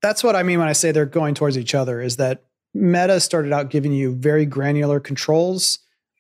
That's 0.02 0.24
what 0.24 0.36
I 0.36 0.44
mean 0.44 0.60
when 0.60 0.68
I 0.68 0.74
say 0.74 0.92
they're 0.92 1.06
going 1.06 1.36
towards 1.36 1.58
each 1.58 1.76
other 1.76 2.02
is 2.02 2.18
that 2.18 2.44
Meta 2.74 3.20
started 3.20 3.52
out 3.52 3.70
giving 3.70 3.92
you 3.92 4.16
very 4.16 4.46
granular 4.46 5.00
controls 5.00 5.80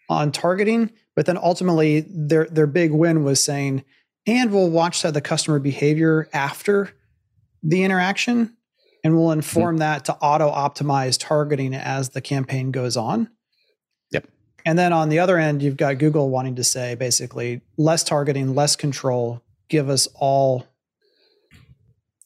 on 0.09 0.31
targeting, 0.31 0.91
but 1.15 1.25
then 1.25 1.37
ultimately 1.37 2.01
their 2.09 2.45
their 2.45 2.67
big 2.67 2.91
win 2.91 3.23
was 3.23 3.41
saying, 3.41 3.85
and 4.25 4.51
we'll 4.51 4.69
watch 4.69 5.01
the 5.01 5.21
customer 5.21 5.59
behavior 5.59 6.27
after 6.33 6.91
the 7.63 7.83
interaction 7.83 8.55
and 9.03 9.17
we'll 9.17 9.31
inform 9.31 9.75
mm-hmm. 9.75 9.79
that 9.79 10.05
to 10.05 10.15
auto 10.15 10.51
optimize 10.51 11.17
targeting 11.19 11.73
as 11.73 12.09
the 12.09 12.21
campaign 12.21 12.71
goes 12.71 12.97
on. 12.97 13.29
And 14.65 14.77
then 14.77 14.93
on 14.93 15.09
the 15.09 15.19
other 15.19 15.37
end, 15.37 15.61
you've 15.61 15.77
got 15.77 15.97
Google 15.97 16.29
wanting 16.29 16.55
to 16.55 16.63
say 16.63 16.95
basically 16.95 17.61
less 17.77 18.03
targeting, 18.03 18.55
less 18.55 18.75
control, 18.75 19.41
give 19.67 19.89
us 19.89 20.07
all 20.15 20.65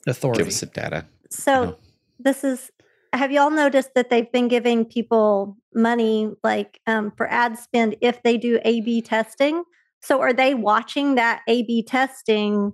authority. 0.08 0.40
Give 0.40 0.48
us 0.48 0.60
the 0.60 0.66
data. 0.68 1.06
So 1.30 1.78
this 2.20 2.44
is 2.44 2.72
have 3.14 3.32
you 3.32 3.40
all 3.40 3.52
noticed 3.52 3.94
that 3.94 4.10
they've 4.10 4.32
been 4.32 4.48
giving 4.48 4.86
people 4.86 5.56
money 5.74 6.32
like 6.44 6.82
um, 6.88 7.12
for 7.16 7.32
ad 7.32 7.58
spend 7.58 7.96
if 8.02 8.24
they 8.24 8.38
do 8.38 8.60
A 8.66 8.82
B 8.82 9.02
testing? 9.02 9.64
So 10.02 10.20
are 10.20 10.34
they 10.34 10.54
watching 10.56 11.16
that 11.16 11.42
A 11.48 11.64
B 11.64 11.84
testing? 11.84 12.74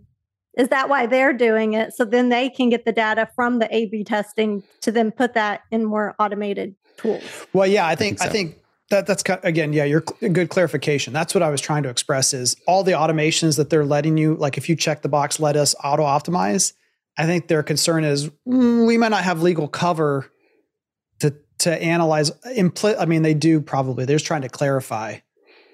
Is 0.58 0.70
that 0.70 0.90
why 0.90 1.06
they're 1.06 1.34
doing 1.34 1.74
it? 1.74 1.94
So 1.94 2.06
then 2.06 2.30
they 2.30 2.50
can 2.50 2.70
get 2.70 2.86
the 2.86 2.92
data 2.92 3.30
from 3.36 3.60
the 3.60 3.74
A 3.76 3.86
B 3.86 4.04
testing 4.04 4.64
to 4.82 4.92
then 4.92 5.12
put 5.12 5.34
that 5.36 5.62
in 5.72 5.86
more 5.86 6.16
automated 6.20 6.76
tools. 6.98 7.22
Well, 7.54 7.68
yeah, 7.68 7.86
I 7.86 7.96
think 7.96 8.20
I 8.20 8.20
think, 8.20 8.20
so. 8.20 8.26
I 8.26 8.30
think 8.30 8.58
that 8.90 9.06
that's 9.06 9.24
again 9.44 9.74
yeah 9.74 9.84
you're 9.84 10.02
good 10.02 10.50
clarification. 10.50 11.14
That's 11.14 11.34
what 11.34 11.44
i 11.44 11.50
was 11.50 11.62
trying 11.62 11.84
to 11.84 11.90
express 11.90 12.34
is 12.34 12.56
all 12.68 12.84
the 12.84 12.94
automations 12.94 13.58
that 13.58 13.70
they're 13.70 13.86
letting 13.86 14.18
you 14.18 14.36
like 14.36 14.58
if 14.58 14.70
you 14.70 14.76
check 14.76 15.02
the 15.02 15.10
box 15.10 15.40
let 15.40 15.56
us 15.56 15.76
auto 15.84 16.04
optimize 16.04 16.74
i 17.18 17.26
think 17.26 17.48
their 17.48 17.64
concern 17.64 18.04
is 18.04 18.30
mm, 18.48 18.88
we 18.88 18.98
might 18.98 19.10
not 19.10 19.24
have 19.24 19.42
legal 19.42 19.68
cover 19.68 20.32
to 21.20 21.36
to 21.60 21.72
analyze 21.84 22.32
impl- 22.58 23.00
i 23.00 23.06
mean 23.06 23.22
they 23.22 23.34
do 23.34 23.62
probably 23.62 24.06
they're 24.06 24.16
just 24.16 24.26
trying 24.26 24.42
to 24.42 24.50
clarify. 24.50 25.18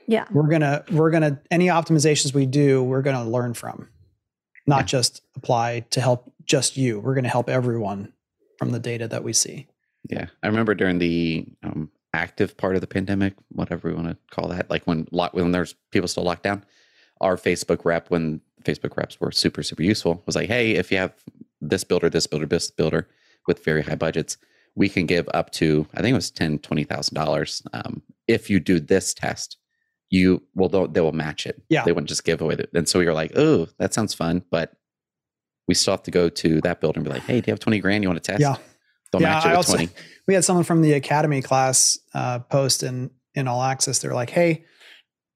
Yeah. 0.07 0.25
We're 0.31 0.47
gonna 0.47 0.83
we're 0.91 1.09
gonna 1.09 1.41
any 1.49 1.67
optimizations 1.67 2.33
we 2.33 2.45
do 2.45 2.83
we're 2.83 3.01
gonna 3.01 3.27
learn 3.27 3.53
from 3.53 3.89
not 4.67 4.81
yeah. 4.81 4.83
just 4.83 5.21
apply 5.35 5.81
to 5.91 6.01
help 6.01 6.31
just 6.43 6.77
you. 6.77 6.99
We're 6.99 7.15
gonna 7.15 7.29
help 7.29 7.49
everyone 7.49 8.13
from 8.57 8.71
the 8.71 8.79
data 8.79 9.07
that 9.07 9.23
we 9.23 9.33
see. 9.33 9.67
Yeah. 10.09 10.27
I 10.43 10.47
remember 10.47 10.75
during 10.75 10.99
the 10.99 11.45
um, 11.63 11.89
active 12.15 12.57
part 12.57 12.75
of 12.75 12.81
the 12.81 12.87
pandemic, 12.87 13.33
whatever 13.49 13.89
we 13.89 13.93
want 13.93 14.07
to 14.07 14.17
call 14.31 14.47
that, 14.47 14.69
like 14.69 14.85
when 14.85 15.07
lock, 15.11 15.33
when 15.33 15.51
there's 15.51 15.75
people 15.91 16.07
still 16.07 16.23
locked 16.23 16.43
down, 16.43 16.63
our 17.21 17.37
Facebook 17.37 17.85
rep, 17.85 18.09
when 18.09 18.41
Facebook 18.63 18.97
reps 18.97 19.19
were 19.19 19.31
super, 19.31 19.61
super 19.61 19.83
useful. 19.83 20.23
Was 20.25 20.35
like, 20.35 20.49
hey, 20.49 20.71
if 20.71 20.91
you 20.91 20.97
have 20.97 21.13
this 21.61 21.83
builder, 21.83 22.09
this 22.09 22.27
builder, 22.27 22.45
this 22.45 22.71
builder 22.71 23.07
with 23.47 23.63
very 23.63 23.83
high 23.83 23.95
budgets, 23.95 24.37
we 24.75 24.89
can 24.89 25.05
give 25.05 25.27
up 25.33 25.51
to 25.51 25.87
I 25.93 26.01
think 26.01 26.13
it 26.13 26.15
was 26.15 26.31
ten, 26.31 26.59
twenty 26.59 26.83
thousand 26.83 27.17
um, 27.17 27.25
dollars. 27.25 27.63
If 28.27 28.49
you 28.49 28.59
do 28.59 28.79
this 28.79 29.13
test, 29.13 29.57
you 30.09 30.41
will 30.55 30.69
they 30.87 31.01
will 31.01 31.11
match 31.11 31.45
it. 31.45 31.61
Yeah, 31.69 31.83
they 31.83 31.91
wouldn't 31.91 32.09
just 32.09 32.23
give 32.23 32.41
away. 32.41 32.55
The, 32.55 32.67
and 32.73 32.87
so 32.89 32.99
we 32.99 33.05
were 33.05 33.13
like, 33.13 33.33
oh, 33.35 33.67
that 33.77 33.93
sounds 33.93 34.13
fun, 34.13 34.43
but 34.51 34.73
we 35.67 35.75
still 35.75 35.93
have 35.93 36.03
to 36.03 36.11
go 36.11 36.29
to 36.29 36.61
that 36.61 36.79
builder 36.81 36.99
and 36.99 37.05
be 37.05 37.11
like, 37.11 37.23
hey, 37.23 37.41
do 37.41 37.47
you 37.47 37.53
have 37.53 37.59
twenty 37.59 37.79
grand? 37.79 38.03
You 38.03 38.09
want 38.09 38.23
to 38.23 38.31
test? 38.31 38.41
Yeah, 38.41 38.57
they'll 39.19 39.27
yeah, 39.27 39.35
match 39.35 39.45
it 39.45 39.49
with 39.49 39.57
also, 39.57 39.73
twenty. 39.75 39.91
We 40.27 40.33
had 40.33 40.43
someone 40.43 40.63
from 40.65 40.81
the 40.81 40.93
academy 40.93 41.41
class 41.41 41.97
uh, 42.13 42.39
post 42.39 42.83
in 42.83 43.11
in 43.33 43.47
All 43.47 43.61
Access. 43.61 43.99
They're 43.99 44.13
like, 44.13 44.29
hey, 44.29 44.65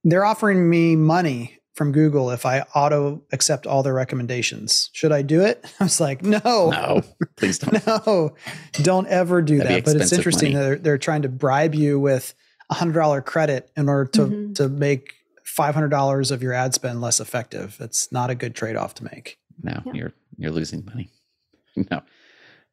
they're 0.03 0.25
offering 0.25 0.69
me 0.69 0.95
money 0.95 1.55
from 1.75 1.91
Google 1.91 2.31
if 2.31 2.45
I 2.45 2.61
auto 2.75 3.21
accept 3.31 3.65
all 3.67 3.83
their 3.83 3.93
recommendations. 3.93 4.89
Should 4.93 5.11
I 5.11 5.21
do 5.21 5.41
it? 5.41 5.63
I 5.79 5.83
was 5.85 5.99
like, 6.01 6.23
no, 6.23 6.39
no, 6.43 7.01
please 7.37 7.59
don't. 7.59 7.85
no, 7.87 8.35
don't 8.73 9.07
ever 9.07 9.41
do 9.41 9.57
That'd 9.59 9.85
that. 9.85 9.93
But 9.93 10.01
it's 10.01 10.11
interesting 10.11 10.53
money. 10.53 10.65
they're, 10.65 10.75
they're 10.77 10.97
trying 10.97 11.21
to 11.23 11.29
bribe 11.29 11.75
you 11.75 11.99
with 11.99 12.33
a 12.69 12.73
hundred 12.73 12.93
dollar 12.99 13.21
credit 13.21 13.71
in 13.77 13.87
order 13.89 14.09
to 14.11 14.21
Mhm. 14.21 14.55
to 14.55 14.69
make 14.69 15.13
five 15.45 15.73
hundred 15.73 15.89
dollars 15.89 16.31
of 16.31 16.43
your 16.43 16.53
ad 16.53 16.73
spend 16.73 17.01
less 17.01 17.19
effective. 17.19 17.77
It's 17.79 18.11
not 18.11 18.29
a 18.29 18.35
good 18.35 18.55
trade 18.55 18.75
off 18.75 18.93
to 18.95 19.03
make. 19.05 19.37
No, 19.61 19.81
Yeah. 19.85 19.91
you're 19.93 20.13
you're 20.37 20.51
losing 20.51 20.83
money. 20.85 21.09
No, 21.91 22.01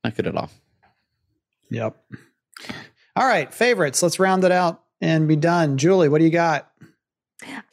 not 0.02 0.16
good 0.16 0.26
at 0.26 0.36
all. 0.36 0.50
Yep. 1.70 1.96
All 3.16 3.26
right, 3.26 3.52
favorites. 3.52 4.02
Let's 4.02 4.18
round 4.18 4.44
it 4.44 4.52
out 4.52 4.82
and 5.00 5.26
be 5.26 5.36
done. 5.36 5.78
Julie, 5.78 6.08
what 6.08 6.18
do 6.18 6.24
you 6.24 6.30
got? 6.30 6.70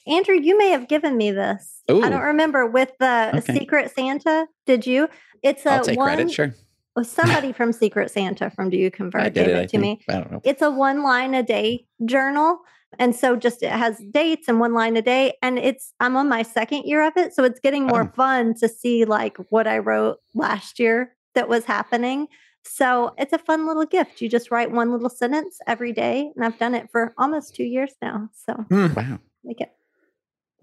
Andrew, 0.07 0.35
you 0.35 0.57
may 0.57 0.69
have 0.69 0.87
given 0.87 1.15
me 1.17 1.31
this. 1.31 1.81
I 1.89 2.09
don't 2.09 2.21
remember 2.21 2.65
with 2.65 2.91
the 2.99 3.31
Okay. 3.37 3.59
Secret 3.59 3.91
Santa. 3.95 4.47
Did 4.65 4.85
you? 4.85 5.07
It's 5.41 5.65
a 5.65 5.71
I'll 5.73 5.83
take 5.83 5.97
one. 5.97 6.07
credit. 6.15 6.31
Sure, 6.31 6.53
well, 6.95 7.05
somebody 7.05 7.51
from 7.53 7.71
Secret 7.73 8.11
Santa 8.11 8.49
from 8.51 8.69
Do 8.69 8.77
You 8.77 8.91
Convert 8.91 9.33
gave 9.33 9.47
it. 9.47 9.55
it, 9.55 9.69
to 9.69 9.79
think. 9.79 9.81
me. 9.81 10.05
I 10.09 10.13
don't 10.19 10.31
know. 10.31 10.41
It's 10.43 10.61
a 10.61 10.69
one 10.71 11.03
line 11.03 11.33
a 11.33 11.43
day 11.43 11.85
journal. 12.05 12.59
And 12.99 13.15
so 13.15 13.35
just 13.35 13.63
it 13.63 13.71
has 13.71 13.99
dates 14.11 14.47
and 14.47 14.59
one 14.59 14.73
line 14.73 14.95
a 14.97 15.01
day. 15.01 15.33
And 15.41 15.57
it's 15.57 15.93
I'm 15.99 16.15
on 16.15 16.29
my 16.29 16.43
second 16.43 16.83
year 16.83 17.05
of 17.05 17.13
it. 17.17 17.33
So 17.33 17.43
it's 17.43 17.59
getting 17.59 17.85
more 17.87 18.03
Oh. 18.03 18.11
fun 18.15 18.53
to 18.59 18.69
see 18.69 19.05
like 19.05 19.37
what 19.49 19.65
I 19.67 19.79
wrote 19.79 20.19
last 20.35 20.79
year 20.79 21.15
that 21.35 21.49
was 21.49 21.65
happening. 21.65 22.27
So 22.66 23.14
it's 23.18 23.34
a 23.34 23.38
fun 23.38 23.68
little 23.68 23.86
gift. 23.86 24.22
You 24.22 24.30
just 24.30 24.49
write 24.51 24.72
one 24.72 24.91
little 24.91 25.09
sentence 25.09 25.59
every 25.68 25.91
day. 25.93 26.32
And 26.36 26.45
I've 26.45 26.57
done 26.57 26.76
it 26.76 26.89
for 26.91 27.14
almost 27.18 27.55
two 27.55 27.64
years 27.66 27.93
now. 28.01 28.30
So 28.34 28.53
Hmm. 28.70 28.93
Wow. 28.93 29.20
make 29.43 29.61
it 29.61 29.72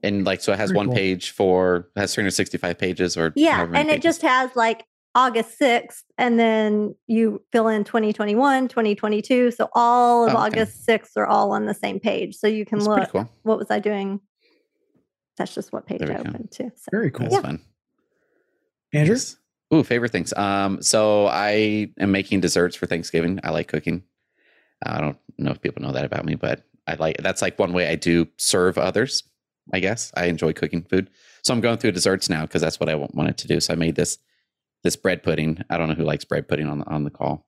And 0.03 0.25
like, 0.25 0.41
so 0.41 0.53
it 0.53 0.59
has 0.59 0.71
Very 0.71 0.77
one 0.79 0.87
cool. 0.87 0.95
page 0.97 1.31
for 1.31 1.91
has 1.97 2.15
365 2.15 2.79
pages 2.79 3.17
or 3.17 3.33
Yeah, 3.37 3.57
however 3.57 3.73
many 3.73 3.83
and 3.83 3.91
it 3.91 4.03
just 4.03 4.23
has 4.23 4.55
like 4.57 4.85
August 5.15 5.59
6th, 5.59 6.05
and 6.19 6.39
then 6.39 6.95
you 7.09 7.43
fill 7.51 7.67
in 7.67 7.83
2021, 7.83 8.69
2022. 8.69 9.51
So 9.51 9.69
all 9.75 10.25
of 10.25 10.31
Oh, 10.35 10.37
okay. 10.37 10.61
August 10.61 10.87
6th 10.87 11.17
are 11.17 11.27
all 11.27 11.51
on 11.53 11.67
the 11.67 11.75
same 11.75 11.99
page. 11.99 12.37
So 12.37 12.47
you 12.47 12.65
can 12.65 12.79
That's 12.79 12.89
look, 12.89 13.11
cool. 13.11 13.29
what 13.43 13.59
was 13.59 13.71
I 13.73 13.81
doing? 13.81 14.21
That's 15.37 15.53
just 15.53 15.73
what 15.73 15.85
page 15.87 15.99
There 15.99 16.09
we 16.11 16.15
I 16.15 16.23
go. 16.23 16.29
opened 16.29 16.51
to. 16.53 16.71
So. 16.77 16.89
Very 16.93 17.11
cool. 17.11 17.29
That's 17.29 17.43
fun. 17.43 17.61
Andrew? 18.93 19.17
Yes. 19.17 19.37
Ooh, 19.73 19.85
favorite 19.85 20.11
things. 20.13 20.33
Um, 20.35 20.83
so 20.83 21.27
I 21.27 21.91
am 21.99 22.11
making 22.11 22.41
desserts 22.41 22.75
for 22.77 22.87
Thanksgiving. 22.87 23.39
I 23.45 23.51
like 23.51 23.69
cooking. 23.69 24.03
I 24.85 25.01
don't 25.01 25.17
know 25.39 25.51
if 25.53 25.61
people 25.61 25.83
know 25.83 25.93
that 25.93 26.05
about 26.05 26.25
me, 26.25 26.35
but 26.35 26.65
I 26.87 26.95
like 26.95 27.19
that's 27.19 27.43
like 27.43 27.59
one 27.59 27.73
way 27.73 27.89
I 27.89 27.95
do 27.95 28.27
serve 28.37 28.79
others. 28.79 29.23
I 29.73 29.79
guess 29.81 30.11
I 30.17 30.25
enjoy 30.27 30.53
cooking 30.55 30.83
food. 30.83 31.11
So 31.43 31.55
I'm 31.55 31.61
going 31.61 31.79
through 31.79 31.93
desserts 31.93 32.29
now 32.29 32.43
because 32.43 32.61
that's 32.63 32.81
what 32.81 32.89
I 32.89 32.95
wa- 32.97 33.09
wanted 33.13 33.39
to 33.39 33.47
do. 33.47 33.61
So 33.61 33.73
I 33.73 33.77
made 33.77 33.95
this 33.95 34.19
this 34.83 34.97
bread 34.97 35.23
pudding. 35.23 35.63
I 35.71 35.77
don't 35.79 35.89
know 35.89 35.95
who 35.95 36.05
likes 36.05 36.25
bread 36.25 36.49
pudding 36.49 36.67
on 36.69 36.79
the 36.81 36.87
on 36.87 37.05
the 37.05 37.11
call. 37.11 37.47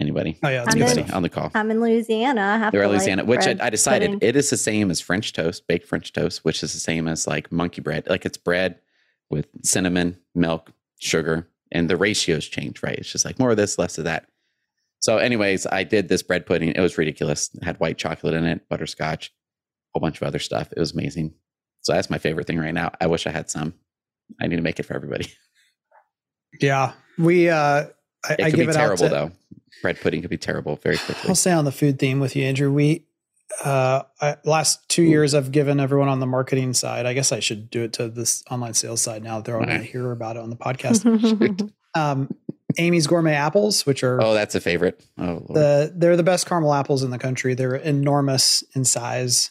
Anybody? 0.00 0.38
Oh 0.42 0.48
yeah, 0.48 0.64
that's 0.64 0.96
in- 0.96 1.10
on 1.12 1.22
the 1.22 1.28
call? 1.28 1.50
I'm 1.54 1.70
in 1.70 1.80
Louisiana. 1.80 2.40
I 2.42 2.58
have 2.58 2.72
They're 2.72 2.82
in 2.82 2.90
Louisiana, 2.90 3.22
like 3.22 3.28
which 3.28 3.46
I, 3.60 3.66
I 3.66 3.70
decided 3.70 4.12
pudding. 4.12 4.28
it 4.28 4.36
is 4.36 4.50
the 4.50 4.56
same 4.56 4.90
as 4.90 5.00
French 5.00 5.32
toast, 5.32 5.66
baked 5.68 5.86
French 5.86 6.12
toast, 6.12 6.44
which 6.44 6.62
is 6.62 6.72
the 6.72 6.80
same 6.80 7.06
as 7.08 7.26
like 7.26 7.52
monkey 7.52 7.80
bread. 7.80 8.08
Like 8.08 8.26
it's 8.26 8.36
bread 8.36 8.80
with 9.30 9.46
cinnamon, 9.62 10.18
milk, 10.34 10.72
sugar, 10.98 11.48
and 11.72 11.90
the 11.90 11.96
ratios 11.96 12.46
change, 12.46 12.82
right? 12.82 12.96
It's 12.98 13.10
just 13.10 13.24
like 13.24 13.38
more 13.40 13.50
of 13.50 13.56
this, 13.56 13.78
less 13.78 13.98
of 13.98 14.04
that. 14.04 14.26
So, 15.00 15.16
anyways, 15.18 15.66
I 15.66 15.82
did 15.82 16.08
this 16.08 16.22
bread 16.22 16.46
pudding. 16.46 16.68
It 16.70 16.80
was 16.80 16.96
ridiculous. 16.96 17.50
It 17.54 17.64
had 17.64 17.80
white 17.80 17.98
chocolate 17.98 18.34
in 18.34 18.44
it, 18.44 18.68
butterscotch, 18.68 19.26
a 19.28 19.32
whole 19.98 20.00
bunch 20.00 20.20
of 20.20 20.28
other 20.28 20.38
stuff. 20.38 20.68
It 20.70 20.78
was 20.78 20.92
amazing. 20.92 21.34
So 21.80 21.92
that's 21.92 22.08
my 22.10 22.18
favorite 22.18 22.46
thing 22.46 22.58
right 22.60 22.72
now. 22.72 22.92
I 23.00 23.08
wish 23.08 23.26
I 23.26 23.30
had 23.30 23.50
some. 23.50 23.74
I 24.40 24.46
need 24.46 24.56
to 24.56 24.62
make 24.62 24.78
it 24.78 24.84
for 24.84 24.94
everybody. 24.94 25.32
Yeah, 26.60 26.92
we. 27.18 27.48
uh 27.48 27.86
I, 28.24 28.32
It 28.34 28.40
I 28.40 28.50
could 28.50 28.56
give 28.56 28.66
be 28.66 28.70
it 28.70 28.74
terrible 28.74 29.04
to, 29.04 29.08
though. 29.08 29.32
Bread 29.80 29.98
pudding 30.00 30.20
could 30.20 30.30
be 30.30 30.36
terrible 30.36 30.76
very 30.76 30.98
quickly. 30.98 31.28
I'll 31.30 31.34
stay 31.34 31.50
on 31.52 31.64
the 31.64 31.72
food 31.72 31.98
theme 31.98 32.20
with 32.20 32.36
you, 32.36 32.44
Andrew. 32.44 32.70
We 32.70 33.06
uh 33.64 34.02
I, 34.20 34.36
last 34.44 34.88
two 34.88 35.02
Ooh. 35.02 35.06
years 35.06 35.34
I've 35.34 35.52
given 35.52 35.78
everyone 35.80 36.08
on 36.08 36.20
the 36.20 36.26
marketing 36.26 36.72
side. 36.74 37.06
I 37.06 37.12
guess 37.12 37.32
I 37.32 37.40
should 37.40 37.70
do 37.70 37.82
it 37.82 37.92
to 37.94 38.08
this 38.08 38.42
online 38.50 38.74
sales 38.74 39.00
side 39.00 39.22
now. 39.22 39.36
that 39.36 39.44
They're 39.44 39.58
all 39.58 39.64
going 39.66 39.78
to 39.80 39.84
hear 39.86 40.10
about 40.10 40.36
it 40.36 40.42
on 40.42 40.50
the 40.50 40.56
podcast. 41.36 41.70
um, 41.94 42.34
Amy's 42.78 43.06
Gourmet 43.06 43.34
Apples, 43.34 43.84
which 43.84 44.02
are 44.02 44.20
Oh, 44.22 44.32
that's 44.32 44.54
a 44.54 44.60
favorite. 44.60 45.04
Oh, 45.18 45.24
Lord. 45.24 45.48
the 45.48 45.92
they're 45.94 46.16
the 46.16 46.22
best 46.22 46.46
caramel 46.46 46.72
apples 46.72 47.02
in 47.02 47.10
the 47.10 47.18
country. 47.18 47.52
They're 47.54 47.74
enormous 47.74 48.64
in 48.74 48.84
size, 48.86 49.50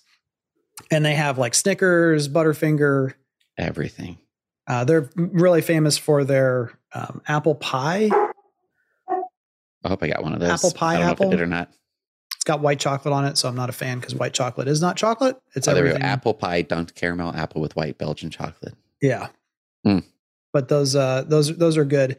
and 0.89 1.05
they 1.05 1.13
have 1.13 1.37
like 1.37 1.53
Snickers, 1.53 2.27
Butterfinger. 2.27 3.13
everything. 3.57 4.17
Uh, 4.67 4.83
they're 4.85 5.09
really 5.15 5.61
famous 5.61 5.97
for 5.99 6.23
their 6.23 6.71
um, 6.95 7.21
apple 7.27 7.53
pie. 7.55 8.09
I 9.83 9.89
hope 9.89 10.01
I 10.03 10.07
got 10.07 10.23
one 10.23 10.33
of 10.33 10.39
those. 10.39 10.49
Apple 10.49 10.71
pie 10.71 10.93
I 10.95 10.97
don't 10.97 11.05
know 11.05 11.11
apple? 11.11 11.25
if 11.27 11.33
I 11.33 11.35
did 11.35 11.41
or 11.41 11.47
not. 11.47 11.69
It's 12.41 12.47
got 12.47 12.59
white 12.59 12.79
chocolate 12.79 13.13
on 13.13 13.23
it, 13.25 13.37
so 13.37 13.47
I'm 13.47 13.55
not 13.55 13.69
a 13.69 13.71
fan 13.71 13.99
because 13.99 14.15
white 14.15 14.33
chocolate 14.33 14.67
is 14.67 14.81
not 14.81 14.97
chocolate. 14.97 15.39
It's 15.53 15.67
Oh, 15.67 15.75
there 15.75 15.83
we 15.83 15.89
go. 15.89 15.95
everything. 15.95 16.09
Apple 16.09 16.33
pie, 16.33 16.63
dunked 16.63 16.95
caramel 16.95 17.35
apple 17.35 17.61
with 17.61 17.75
white 17.75 17.99
Belgian 17.99 18.31
chocolate. 18.31 18.73
Yeah. 18.99 19.27
Mm. 19.85 20.03
But 20.51 20.67
those 20.67 20.95
uh 20.95 21.23
those 21.27 21.55
those 21.55 21.77
are 21.77 21.85
good. 21.85 22.17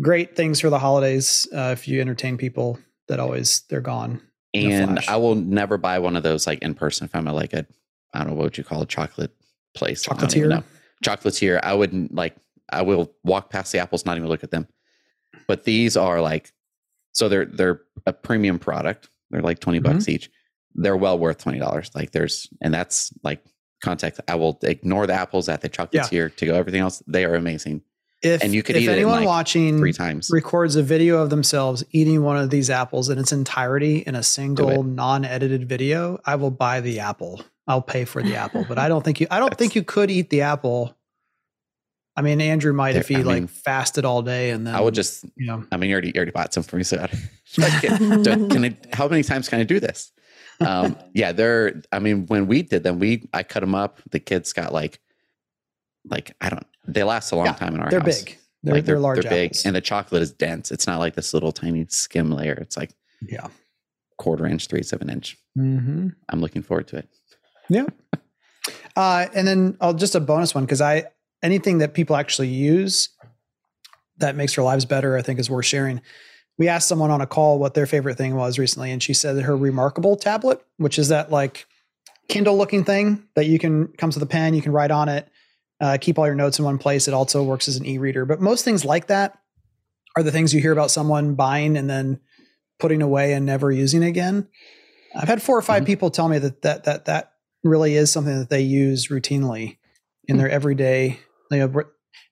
Great 0.00 0.36
things 0.36 0.60
for 0.60 0.70
the 0.70 0.78
holidays. 0.78 1.48
Uh, 1.52 1.70
if 1.72 1.88
you 1.88 2.00
entertain 2.00 2.38
people 2.38 2.78
that 3.08 3.18
always 3.18 3.62
they're 3.62 3.80
gone. 3.80 4.22
And. 4.54 5.00
I 5.08 5.16
will 5.16 5.34
never 5.34 5.76
buy 5.78 5.98
one 5.98 6.14
of 6.14 6.22
those 6.22 6.46
like 6.46 6.60
in 6.60 6.74
person 6.74 7.06
if 7.06 7.14
I'm 7.16 7.26
at 7.26 7.34
like 7.34 7.52
a, 7.52 7.66
I 8.14 8.18
don't 8.18 8.28
know 8.28 8.34
what 8.34 8.44
would 8.44 8.58
you 8.58 8.62
call 8.62 8.82
a 8.82 8.86
chocolate 8.86 9.34
place. 9.74 10.08
I 10.08 10.14
don't 10.14 10.36
even 10.36 10.50
Chocolatier. 10.50 10.64
Chocolatier. 11.04 11.60
I 11.64 11.74
wouldn't 11.74 12.14
like. 12.14 12.36
I 12.72 12.82
will 12.82 13.12
walk 13.24 13.50
past 13.50 13.72
the 13.72 13.80
apples, 13.80 14.06
not 14.06 14.16
even 14.16 14.28
look 14.28 14.44
at 14.44 14.52
them. 14.52 14.68
But 15.48 15.64
these 15.64 15.96
are 15.96 16.20
like, 16.20 16.52
so 17.10 17.28
they're 17.28 17.46
they're 17.46 17.80
a 18.06 18.12
premium 18.12 18.60
product. 18.60 19.08
They're 19.30 19.42
like 19.42 19.60
20 19.60 19.78
bucks 19.80 20.04
Mm-hmm. 20.04 20.10
each. 20.10 20.30
They're 20.74 20.96
well 20.96 21.18
worth 21.18 21.38
twenty 21.38 21.58
dollars. 21.58 21.90
Like 21.96 22.12
there's, 22.12 22.48
and 22.60 22.72
that's 22.72 23.12
like 23.24 23.42
context. 23.82 24.20
I 24.28 24.36
will 24.36 24.56
ignore 24.62 25.06
the 25.08 25.14
apples 25.14 25.48
at 25.48 25.62
the 25.62 25.68
chocolates 25.68 26.08
here 26.08 26.28
to 26.28 26.46
go 26.46 26.54
everything 26.54 26.80
else. 26.80 27.02
They 27.08 27.24
are 27.24 27.34
amazing. 27.34 27.82
If 28.22 28.42
And 28.44 28.54
you 28.54 28.62
could 28.62 28.76
if 28.76 28.82
eat 28.82 28.88
it 28.88 28.92
anyone 28.92 29.20
like, 29.20 29.26
watching 29.26 29.78
Three 29.78 29.92
times. 29.94 30.28
records 30.30 30.76
a 30.76 30.82
video 30.82 31.22
of 31.22 31.30
themselves 31.30 31.82
eating 31.90 32.22
one 32.22 32.36
of 32.36 32.50
these 32.50 32.68
apples 32.70 33.08
in 33.08 33.18
its 33.18 33.32
entirety 33.32 33.98
in 33.98 34.14
a 34.14 34.22
single 34.22 34.82
non-edited 34.84 35.66
video, 35.68 36.20
I 36.24 36.36
will 36.36 36.50
buy 36.50 36.80
the 36.82 37.00
apple. 37.00 37.40
I'll 37.66 37.80
pay 37.82 38.04
for 38.04 38.22
the 38.22 38.36
apple. 38.36 38.64
But 38.68 38.78
I 38.78 38.88
don't 38.88 39.02
think 39.04 39.20
you 39.20 39.26
I 39.30 39.38
don't 39.40 39.56
think 39.58 39.74
you 39.74 39.82
could 39.82 40.10
eat 40.10 40.30
the 40.30 40.42
apple. 40.42 40.94
I 42.16 42.22
mean, 42.22 42.40
Andrew 42.40 42.72
might 42.72 42.94
if 42.96 43.08
he 43.08 43.16
I 43.16 43.22
like 43.22 43.34
mean, 43.38 43.46
fasted 43.46 44.04
all 44.04 44.22
day 44.22 44.50
and 44.50 44.66
then 44.66 44.74
I 44.74 44.80
would 44.80 44.94
just 44.94 45.24
you 45.36 45.46
know 45.46 45.64
I 45.72 45.78
mean, 45.78 45.90
you 45.90 45.94
already, 45.94 46.08
you 46.08 46.14
already 46.16 46.30
bought 46.32 46.52
some 46.54 46.62
for 46.62 46.76
me, 46.76 46.82
so 46.84 47.04
I 47.58 47.70
can, 47.80 48.24
can 48.50 48.64
I, 48.64 48.76
how 48.92 49.08
many 49.08 49.22
times 49.22 49.48
can 49.48 49.60
I 49.60 49.64
do 49.64 49.80
this? 49.80 50.12
Um, 50.60 50.96
yeah, 51.14 51.32
they're. 51.32 51.80
I 51.90 51.98
mean, 51.98 52.26
when 52.26 52.46
we 52.46 52.62
did 52.62 52.82
them, 52.82 52.98
we 52.98 53.28
I 53.32 53.42
cut 53.42 53.60
them 53.60 53.74
up. 53.74 54.00
The 54.10 54.20
kids 54.20 54.52
got 54.52 54.72
like, 54.72 55.00
like 56.04 56.36
I 56.40 56.50
don't. 56.50 56.66
They 56.86 57.02
last 57.02 57.32
a 57.32 57.36
long 57.36 57.46
Yeah, 57.46 57.54
time 57.54 57.74
in 57.74 57.80
our 57.80 57.90
they're 57.90 58.00
house. 58.00 58.22
big. 58.22 58.38
They're, 58.62 58.74
like 58.74 58.84
they're, 58.84 59.00
large 59.00 59.22
they're 59.22 59.30
big, 59.30 59.50
apples. 59.50 59.64
and 59.64 59.74
the 59.74 59.80
chocolate 59.80 60.20
is 60.22 60.32
dense. 60.32 60.70
It's 60.70 60.86
not 60.86 60.98
like 60.98 61.14
this 61.14 61.32
little 61.32 61.50
tiny 61.50 61.86
skim 61.88 62.30
layer. 62.30 62.52
It's 62.52 62.76
like 62.76 62.92
yeah. 63.22 63.48
quarter 64.18 64.46
inch, 64.46 64.66
three 64.66 64.82
seven 64.82 65.08
inch. 65.08 65.38
Mm-hmm. 65.56 66.08
I'm 66.28 66.40
looking 66.42 66.60
forward 66.62 66.88
to 66.88 66.98
it. 66.98 67.08
Yeah. 67.70 67.86
Uh, 68.96 69.26
and 69.34 69.48
then 69.48 69.76
I'll 69.80 69.94
just 69.94 70.14
a 70.14 70.20
bonus 70.20 70.54
one 70.54 70.64
because 70.64 70.82
I 70.82 71.04
anything 71.42 71.78
that 71.78 71.94
people 71.94 72.16
actually 72.16 72.48
use 72.48 73.08
that 74.18 74.36
makes 74.36 74.56
their 74.56 74.64
lives 74.64 74.84
better, 74.84 75.16
I 75.16 75.22
think 75.22 75.40
is 75.40 75.48
worth 75.48 75.64
sharing. 75.64 76.02
We 76.60 76.68
asked 76.68 76.88
someone 76.88 77.10
on 77.10 77.22
a 77.22 77.26
call 77.26 77.58
what 77.58 77.72
their 77.72 77.86
favorite 77.86 78.18
thing 78.18 78.36
was 78.36 78.58
recently, 78.58 78.92
and 78.92 79.02
she 79.02 79.14
said 79.14 79.34
that 79.36 79.44
her 79.44 79.56
Remarkable 79.56 80.14
tablet, 80.14 80.62
which 80.76 80.98
is 80.98 81.08
that 81.08 81.30
like 81.30 81.64
Kindle 82.28 82.58
looking 82.58 82.84
thing 82.84 83.24
that 83.34 83.46
you 83.46 83.58
can 83.58 83.88
comes 83.88 84.14
with 84.14 84.22
a 84.22 84.26
pen, 84.26 84.52
you 84.52 84.60
can 84.60 84.70
write 84.70 84.90
on 84.90 85.08
it, 85.08 85.26
uh, 85.80 85.96
keep 85.98 86.18
all 86.18 86.26
your 86.26 86.34
notes 86.34 86.58
in 86.58 86.66
one 86.66 86.76
place. 86.76 87.08
It 87.08 87.14
also 87.14 87.42
works 87.42 87.66
as 87.66 87.76
an 87.76 87.86
e-reader. 87.86 88.26
But 88.26 88.42
most 88.42 88.62
things 88.62 88.84
like 88.84 89.06
that 89.06 89.38
are 90.16 90.22
the 90.22 90.30
things 90.30 90.52
you 90.52 90.60
hear 90.60 90.72
about 90.72 90.90
someone 90.90 91.34
buying 91.34 91.78
and 91.78 91.88
then 91.88 92.20
putting 92.78 93.00
away 93.00 93.32
and 93.32 93.46
never 93.46 93.72
using 93.72 94.04
again. 94.04 94.46
I've 95.16 95.28
had 95.28 95.40
four 95.40 95.56
or 95.56 95.62
5 95.62 95.84
Mhm. 95.84 95.86
people 95.86 96.10
tell 96.10 96.28
me 96.28 96.38
that 96.40 96.60
that 96.60 96.84
that 96.84 97.06
that 97.06 97.32
really 97.64 97.94
is 97.96 98.12
something 98.12 98.38
that 98.38 98.50
they 98.50 98.60
use 98.60 99.08
routinely 99.08 99.78
in 100.28 100.36
their 100.36 100.50
everyday 100.50 101.20
You 101.50 101.66
know, 101.66 101.84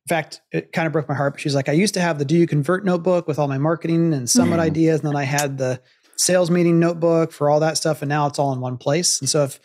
in 0.05 0.09
fact, 0.09 0.41
it 0.53 0.73
kind 0.73 0.87
of 0.87 0.93
broke 0.93 1.09
my 1.09 1.15
heart. 1.15 1.35
But 1.35 1.41
she's 1.41 1.55
like, 1.55 1.69
I 1.69 1.73
used 1.73 1.95
to 1.95 2.01
have 2.01 2.19
the 2.19 2.25
Do 2.25 2.37
You 2.37 2.47
Convert 2.47 2.85
notebook 2.85 3.27
with 3.29 3.39
all 3.39 3.49
my 3.49 3.59
marketing 3.59 4.13
and 4.15 4.29
summit 4.29 4.57
Mhm. 4.59 4.63
ideas, 4.63 5.01
and 5.01 5.09
then 5.09 5.17
I 5.17 5.25
had 5.25 5.59
the 5.59 5.81
sales 6.17 6.51
meeting 6.51 6.81
notebook 6.81 7.31
for 7.33 7.51
all 7.51 7.61
that 7.61 7.77
stuff, 7.77 8.03
and 8.03 8.09
now 8.09 8.27
it's 8.27 8.39
all 8.39 8.53
in 8.53 8.61
one 8.61 8.77
place. 8.79 9.21
And 9.21 9.29
so 9.29 9.45
if 9.45 9.61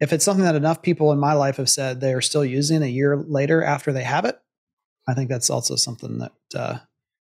if 0.00 0.12
it's 0.12 0.24
something 0.24 0.44
that 0.44 0.56
enough 0.56 0.82
people 0.82 1.12
in 1.12 1.18
my 1.20 1.32
life 1.32 1.58
have 1.58 1.70
said 1.70 2.00
they 2.00 2.12
are 2.12 2.20
still 2.20 2.44
using 2.44 2.82
a 2.82 2.86
year 2.86 3.16
later 3.16 3.62
after 3.62 3.92
they 3.92 4.02
have 4.02 4.24
it, 4.24 4.36
I 5.06 5.14
think 5.14 5.28
that's 5.30 5.48
also 5.50 5.76
something 5.76 6.18
that 6.18 6.32
uh, 6.56 6.78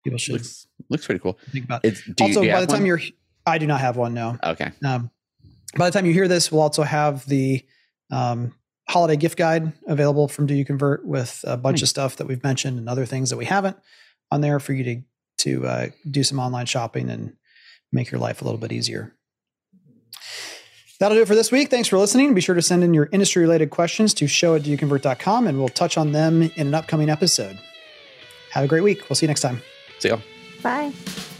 people 0.05 0.17
should 0.17 0.33
Looks 0.35 0.67
looks 0.89 1.05
pretty 1.05 1.19
cool. 1.19 1.37
think 1.51 1.65
about. 1.65 1.83
It's 1.83 2.01
do 2.03 2.13
you, 2.19 2.27
also, 2.29 2.41
do 2.41 2.47
you 2.47 2.53
by 2.53 2.61
the 2.61 2.67
time 2.67 2.79
one? 2.81 2.85
you're, 2.85 3.01
I 3.45 3.57
do 3.57 3.67
not 3.67 3.81
have 3.81 3.97
one. 3.97 4.13
No. 4.13 4.37
okay. 4.43 4.71
Um, 4.85 5.09
by 5.77 5.89
the 5.89 5.93
time 5.93 6.05
you 6.05 6.13
hear 6.13 6.27
this, 6.27 6.51
we'll 6.51 6.61
also 6.61 6.83
have 6.83 7.25
the 7.27 7.65
um, 8.11 8.53
holiday 8.91 9.15
gift 9.15 9.37
guide 9.37 9.73
available 9.87 10.27
from 10.27 10.45
Do 10.45 10.53
You 10.53 10.65
Convert 10.65 11.05
with 11.05 11.43
a 11.47 11.57
bunch 11.57 11.75
Nice. 11.77 11.83
of 11.83 11.89
stuff 11.89 12.15
that 12.17 12.27
we've 12.27 12.43
mentioned 12.43 12.77
and 12.77 12.87
other 12.89 13.05
things 13.05 13.29
that 13.29 13.37
we 13.37 13.45
haven't 13.45 13.77
on 14.31 14.41
there 14.41 14.59
for 14.59 14.73
you 14.73 14.83
to 14.83 15.01
to 15.39 15.65
uh, 15.65 15.87
do 16.09 16.23
some 16.23 16.39
online 16.39 16.65
shopping 16.67 17.09
and 17.09 17.33
make 17.91 18.11
your 18.11 18.19
life 18.19 18.41
a 18.41 18.45
little 18.45 18.59
bit 18.59 18.71
easier. 18.71 19.15
That'll 20.99 21.17
do 21.17 21.23
it 21.23 21.27
for 21.27 21.33
this 21.33 21.51
week. 21.51 21.69
Thanks 21.71 21.87
for 21.87 21.97
listening. 21.97 22.35
Be 22.35 22.41
sure 22.41 22.53
to 22.53 22.61
send 22.61 22.83
in 22.83 22.93
your 22.93 23.09
industry 23.11 23.41
related 23.41 23.71
questions 23.71 24.13
to 24.15 24.27
show 24.27 24.53
at 24.53 24.61
doyouconvert.com 24.61 25.47
and 25.47 25.57
we'll 25.57 25.69
touch 25.69 25.97
on 25.97 26.11
them 26.11 26.43
in 26.43 26.67
an 26.67 26.75
upcoming 26.75 27.09
episode. 27.09 27.57
Have 28.51 28.63
a 28.65 28.67
great 28.67 28.83
week. 28.83 29.09
We'll 29.09 29.15
see 29.15 29.25
you 29.25 29.29
next 29.29 29.41
time. 29.41 29.61
See 29.99 30.09
ya. 30.09 30.17
Bye. 30.61 31.30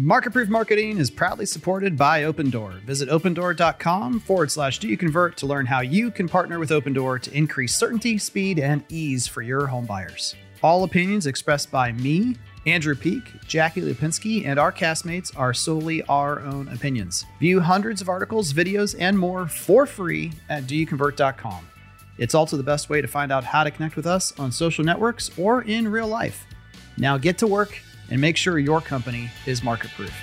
Market 0.00 0.32
Proof 0.32 0.48
Marketing 0.48 0.98
is 0.98 1.10
proudly 1.10 1.44
supported 1.44 1.96
by 1.96 2.22
Opendoor. 2.22 2.74
Visit 2.82 3.08
opendoor.com 3.08 4.20
forward 4.20 4.48
slash 4.48 4.78
do 4.78 4.86
you 4.86 4.96
convert 4.96 5.36
to 5.38 5.46
learn 5.46 5.66
how 5.66 5.80
you 5.80 6.12
can 6.12 6.28
partner 6.28 6.60
with 6.60 6.70
Opendoor 6.70 7.20
to 7.20 7.36
increase 7.36 7.74
certainty, 7.74 8.16
speed, 8.16 8.60
and 8.60 8.84
ease 8.90 9.26
for 9.26 9.42
your 9.42 9.66
home 9.66 9.86
buyers. 9.86 10.36
All 10.62 10.84
opinions 10.84 11.26
expressed 11.26 11.72
by 11.72 11.90
me, 11.90 12.36
Andrew 12.64 12.94
Peek, 12.94 13.24
Jackie 13.48 13.80
Lipinski, 13.80 14.46
and 14.46 14.56
our 14.56 14.70
castmates 14.70 15.36
are 15.36 15.52
solely 15.52 16.04
our 16.04 16.38
own 16.42 16.68
opinions. 16.68 17.26
View 17.40 17.58
hundreds 17.58 18.00
of 18.00 18.08
articles, 18.08 18.52
videos, 18.52 18.94
and 19.00 19.18
more 19.18 19.48
for 19.48 19.84
free 19.84 20.30
at 20.48 20.68
doyouconvert.com. 20.68 21.68
It's 22.18 22.36
also 22.36 22.56
the 22.56 22.62
best 22.62 22.88
way 22.88 23.00
to 23.00 23.08
find 23.08 23.32
out 23.32 23.42
how 23.42 23.64
to 23.64 23.72
connect 23.72 23.96
with 23.96 24.06
us 24.06 24.32
on 24.38 24.52
social 24.52 24.84
networks 24.84 25.36
or 25.36 25.62
in 25.62 25.88
real 25.88 26.06
life. 26.06 26.46
Now 26.96 27.18
get 27.18 27.38
to 27.38 27.48
work 27.48 27.80
and 28.10 28.20
make 28.20 28.36
sure 28.36 28.58
your 28.58 28.80
company 28.80 29.30
is 29.46 29.62
market 29.62 29.90
proof. 29.90 30.14